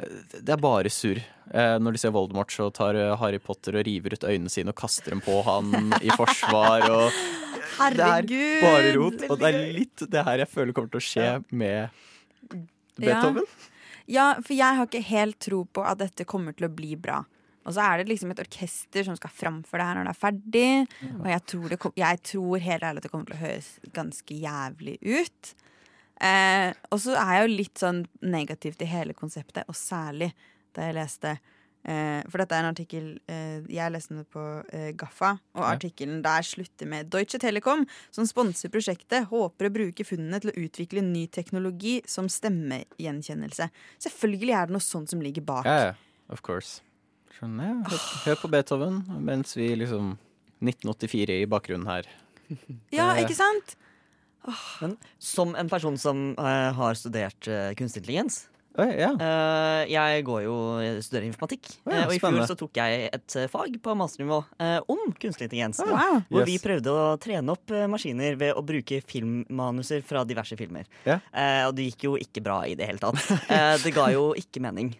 eh, 0.00 0.16
det 0.40 0.56
er 0.56 0.62
bare 0.64 0.90
surr. 0.92 1.22
Når 1.46 1.94
de 1.94 2.00
ser 2.02 2.10
Voldemort, 2.10 2.50
så 2.50 2.64
tar 2.74 2.96
Harry 3.20 3.38
Potter 3.38 3.76
og 3.78 3.84
river 3.86 4.16
ut 4.16 4.24
øynene 4.26 4.50
sine 4.50 4.72
og 4.72 4.80
kaster 4.80 5.14
dem 5.14 5.20
på 5.22 5.36
han 5.46 5.92
i 6.02 6.10
forsvar. 6.10 6.82
Og 6.90 7.20
Herregud! 7.76 8.32
Det 8.34 8.40
er 8.58 8.64
bare 8.66 8.90
rot, 8.96 9.22
og 9.30 9.38
det 9.38 9.52
er 9.52 9.60
litt 9.76 10.02
det 10.10 10.24
her 10.26 10.42
jeg 10.42 10.50
føler 10.50 10.74
kommer 10.74 10.90
til 10.90 10.98
å 10.98 11.06
skje 11.06 11.28
med 11.54 11.94
Beethoven. 12.98 13.46
Ja, 13.46 13.75
for 14.44 14.54
jeg 14.54 14.78
har 14.78 14.86
ikke 14.86 15.06
helt 15.08 15.38
tro 15.42 15.64
på 15.66 15.82
at 15.86 15.98
dette 16.02 16.28
kommer 16.28 16.54
til 16.56 16.68
å 16.68 16.72
bli 16.72 16.94
bra. 17.00 17.22
Og 17.66 17.74
så 17.74 17.82
er 17.82 17.98
det 17.98 18.12
liksom 18.12 18.30
et 18.30 18.40
orkester 18.44 19.06
som 19.08 19.16
skal 19.18 19.32
framføre 19.34 19.82
det 19.82 19.86
her 19.88 19.98
når 19.98 20.06
det 20.06 20.12
er 20.12 20.20
ferdig. 20.20 20.68
Og 21.16 21.28
jeg 21.32 21.44
tror, 21.50 21.64
det 21.72 21.78
kom, 21.82 21.94
jeg 21.98 22.20
tror 22.30 22.62
helt 22.62 22.86
ærlig 22.86 23.02
at 23.02 23.08
det 23.08 23.10
kommer 23.10 23.30
til 23.30 23.38
å 23.38 23.42
høres 23.42 23.70
ganske 23.96 24.38
jævlig 24.38 24.94
ut. 25.02 25.52
Eh, 26.22 26.70
og 26.94 27.02
så 27.02 27.16
er 27.18 27.32
jeg 27.34 27.42
jo 27.42 27.56
litt 27.56 27.82
sånn 27.82 28.04
negativ 28.24 28.78
til 28.78 28.88
hele 28.88 29.16
konseptet, 29.18 29.66
og 29.68 29.76
særlig 29.76 30.30
da 30.76 30.86
jeg 30.86 30.96
leste 30.96 31.34
eh, 31.34 31.42
For 31.86 32.42
dette 32.42 32.56
er 32.56 32.64
en 32.64 32.72
artikkel 32.72 33.04
eh, 33.30 33.60
Jeg 33.70 33.92
leste 33.94 34.14
den 34.16 34.24
på 34.32 34.42
eh, 34.74 34.88
Gaffa, 34.98 35.36
og 35.54 35.62
Ja. 35.62 35.68
artikkelen 35.76 36.22
der 36.24 36.42
slutter 36.42 36.88
med 36.90 37.10
Deutsche 37.12 37.38
Telekom, 37.38 37.84
som 38.10 38.26
sponser 38.26 38.72
prosjektet, 38.74 39.28
håper 39.30 39.68
å 39.68 39.72
bruke 39.76 40.04
funnene 40.04 40.40
til 40.42 40.50
å 40.50 40.56
utvikle 40.66 41.04
ny 41.06 41.26
teknologi 41.30 42.00
som 42.10 42.26
stemmegjenkjennelse. 42.32 43.68
Selvfølgelig 44.02 44.56
er 44.58 44.66
det 44.66 44.76
noe 44.76 44.84
sånt 44.84 45.10
som 45.12 45.22
ligger 45.22 45.46
bak. 45.46 45.64
Ja, 45.68 45.78
ja. 45.90 45.94
Of 46.28 46.42
course. 46.42 46.80
Skjønner 47.36 47.68
jeg. 47.68 47.82
Hør, 47.92 48.04
hør 48.24 48.38
på 48.42 48.50
Beethoven 48.50 49.02
mens 49.22 49.54
vi 49.54 49.68
liksom 49.78 50.16
1984 50.64 51.42
i 51.42 51.46
bakgrunnen 51.50 51.86
her. 51.86 52.08
Ja, 52.94 53.12
Eh, 53.14 53.24
ikke 53.24 53.36
sant? 53.38 53.76
Men 54.80 54.96
som 55.18 55.54
en 55.58 55.68
person 55.68 55.96
som 55.98 56.28
uh, 56.38 56.70
har 56.76 56.94
studert 56.94 57.48
uh, 57.50 57.72
kunstig 57.78 58.02
intelligens 58.04 58.44
ja. 58.84 59.10
eh, 59.16 59.82
Jeg 59.92 60.24
går 60.26 60.42
jo 60.44 60.56
studerer 61.04 61.26
informatikk. 61.28 61.70
Oh, 61.86 61.92
ja, 61.92 62.02
eh, 62.02 62.06
og 62.08 62.14
i 62.16 62.20
fjor 62.20 62.46
så 62.50 62.56
tok 62.58 62.76
jeg 62.80 63.08
et 63.14 63.36
eh, 63.40 63.48
fag 63.52 63.78
på 63.82 63.94
masternivå 63.96 64.38
om 64.92 65.02
kunstig 65.16 65.48
intelligens. 65.48 65.80
Oh, 65.80 65.90
wow. 65.94 66.20
Hvor 66.28 66.42
Yes. 66.42 66.50
vi 66.50 66.58
prøvde 66.62 66.92
å 66.92 67.06
trene 67.22 67.54
opp 67.56 67.72
maskiner 67.92 68.36
ved 68.36 68.52
å 68.58 68.62
bruke 68.66 69.00
filmmanuser 69.06 70.04
fra 70.06 70.24
diverse 70.28 70.56
filmer. 70.58 70.84
Yeah. 71.06 71.66
Og 71.68 71.74
det 71.78 71.90
gikk 71.90 72.06
jo 72.10 72.14
ikke 72.20 72.44
bra 72.44 72.60
i 72.68 72.74
det 72.78 72.86
hele 72.90 73.02
tatt. 73.02 73.18
Det 73.82 73.92
ga 73.96 74.10
jo 74.12 74.30
ikke 74.38 74.60
mening. 74.64 74.94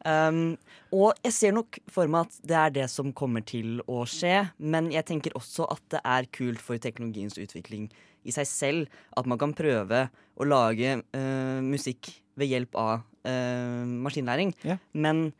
Um, 0.00 0.56
og 0.96 1.12
jeg 1.22 1.34
ser 1.36 1.52
nok 1.52 1.76
for 1.92 2.08
meg 2.08 2.24
at 2.30 2.38
det 2.48 2.56
er 2.56 2.70
det 2.72 2.86
som 2.88 3.10
kommer 3.12 3.44
til 3.44 3.82
å 3.84 4.06
skje, 4.08 4.46
men 4.56 4.88
jeg 4.94 5.04
tenker 5.10 5.34
også 5.36 5.66
at 5.70 5.82
det 5.92 6.00
er 6.08 6.28
kult 6.32 6.62
for 6.64 6.80
teknologiens 6.80 7.36
utvikling 7.36 7.90
i 8.24 8.32
seg 8.32 8.48
selv 8.48 9.02
at 9.16 9.28
man 9.28 9.38
kan 9.40 9.52
prøve 9.56 10.06
å 10.40 10.46
lage 10.48 10.96
uh, 11.04 11.60
musikk 11.64 12.08
ved 12.40 12.48
hjelp 12.54 12.76
av 12.80 13.04
eh, 13.24 13.84
maskinlæring. 14.06 14.54
Men 14.92 15.32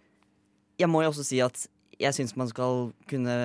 jeg 0.80 0.88
må 0.88 1.02
jo 1.04 1.12
også 1.12 1.26
si 1.26 1.40
at 1.44 1.66
jeg 2.00 2.16
syns 2.16 2.36
man 2.36 2.48
skal 2.48 2.92
kunne 3.10 3.36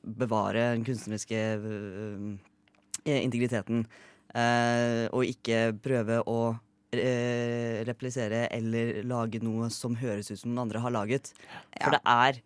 bevare 0.00 0.70
den 0.72 0.84
kunstneriske 0.86 1.40
uh, 1.60 2.30
integriteten, 3.04 3.86
Uh, 4.30 5.10
og 5.10 5.26
ikke 5.26 5.72
prøve 5.82 6.20
å 6.30 6.54
replisere 7.90 8.44
eller 8.54 9.00
lage 9.02 9.40
noe 9.42 9.66
som 9.74 9.96
høres 9.98 10.30
ut 10.30 10.38
som 10.38 10.52
noen 10.52 10.68
andre 10.68 10.82
har 10.84 10.94
laget. 10.94 11.32
For 11.74 11.96
det 11.96 11.98
er 12.06 12.38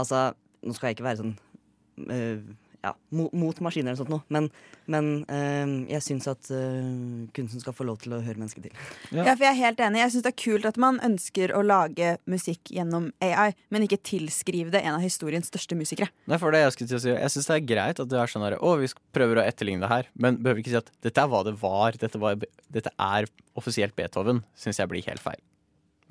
Altså, 0.00 0.32
nå 0.64 0.72
skal 0.72 0.88
jeg 0.88 0.96
ikke 0.96 1.04
være 1.04 1.20
sånn 1.20 1.34
ja, 2.84 2.92
mot, 3.16 3.32
mot 3.32 3.60
maskiner 3.64 3.92
eller 3.92 4.00
sånt 4.02 4.12
noe, 4.12 4.24
men, 4.32 4.50
men 4.90 5.10
eh, 5.32 5.72
jeg 5.94 6.04
syns 6.04 6.28
at 6.30 6.50
eh, 6.52 6.90
kunsten 7.36 7.62
skal 7.62 7.76
få 7.76 7.86
lov 7.88 8.02
til 8.02 8.16
å 8.16 8.20
høre 8.24 8.40
mennesket 8.40 8.66
til. 8.66 8.74
Ja. 9.10 9.32
for 9.32 9.46
jeg 9.46 9.52
er 9.54 9.60
helt 9.60 9.80
enig. 9.86 10.02
Jeg 10.02 10.14
syns 10.14 10.26
det 10.26 10.32
er 10.34 10.38
kult 10.44 10.68
at 10.68 10.80
man 10.80 11.00
ønsker 11.06 11.54
å 11.56 11.62
lage 11.64 12.16
musikk 12.30 12.74
gjennom 12.74 13.08
AI, 13.24 13.54
men 13.72 13.86
ikke 13.86 14.00
tilskrive 14.04 14.74
det 14.74 14.84
en 14.84 14.98
av 14.98 15.04
historiens 15.04 15.48
største 15.48 15.78
musikere. 15.78 16.10
Nei, 16.30 16.40
for 16.42 16.54
det 16.54 16.64
Jeg 16.64 16.76
skulle 16.76 16.92
til 16.92 17.00
å 17.00 17.04
si 17.04 17.12
Jeg 17.12 17.32
syns 17.34 17.48
det 17.50 17.56
er 17.56 17.66
greit 17.68 18.02
at 18.02 18.10
det 18.10 18.20
er 18.20 18.30
sånn 18.30 18.44
her 18.46 18.56
Å, 18.58 18.74
vi 18.80 18.90
prøver 19.16 19.40
å 19.40 19.46
etterligne 19.46 19.84
det 19.84 19.92
her, 19.92 20.10
men 20.14 20.38
behøver 20.42 20.62
ikke 20.62 20.74
si 20.74 20.80
at 20.80 20.92
dette 21.04 21.24
er 21.24 21.30
hva 21.30 21.42
det 21.46 21.56
var. 21.62 21.96
Dette, 22.00 22.20
var, 22.20 22.38
dette 22.72 22.92
er 22.92 23.28
offisielt 23.58 23.96
Beethoven. 23.96 24.42
Syns 24.58 24.80
jeg 24.80 24.90
blir 24.90 25.04
helt 25.08 25.22
feil. 25.22 25.40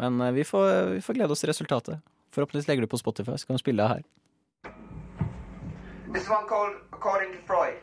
Men 0.02 0.20
eh, 0.22 0.34
vi, 0.40 0.48
får, 0.48 0.98
vi 0.98 1.06
får 1.06 1.20
glede 1.20 1.36
oss 1.36 1.44
til 1.44 1.52
resultatet. 1.54 2.02
Forhåpentligvis 2.34 2.70
legger 2.70 2.86
du 2.86 2.90
på 2.90 3.02
Spotify, 3.02 3.38
så 3.38 3.50
kan 3.50 3.60
du 3.60 3.62
spille 3.62 3.84
det 3.84 3.92
her. 3.92 4.06
This 6.14 6.30
one 6.30 6.46
called 6.48 6.76
According 6.94 7.32
to 7.34 7.40
Freud. 7.48 7.74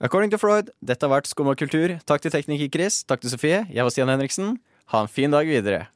According 0.00 0.30
to 0.30 0.38
Freud, 0.38 0.70
dette 0.80 1.02
har 1.02 1.10
vært 1.10 1.26
Skumma 1.26 1.56
kultur. 1.58 1.96
Takk 2.06 2.22
til 2.22 2.30
tekniker 2.30 2.70
Chris. 2.70 3.02
Takk 3.02 3.24
til 3.24 3.32
Sofie. 3.34 3.64
Jeg 3.68 3.82
var 3.82 3.90
Stian 3.90 4.08
Henriksen. 4.08 4.60
Ha 4.94 5.02
en 5.02 5.10
fin 5.10 5.34
dag 5.34 5.50
videre. 5.50 5.88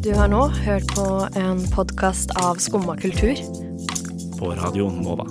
Du 0.00 0.10
har 0.16 0.32
nå 0.32 0.46
hørt 0.64 0.88
på 0.96 1.06
en 1.36 1.60
podkast 1.76 2.32
av 2.40 2.64
Skumma 2.64 2.96
kultur. 2.96 3.36
På 4.40 4.54
Radio 4.56 4.88
Nova. 4.88 5.28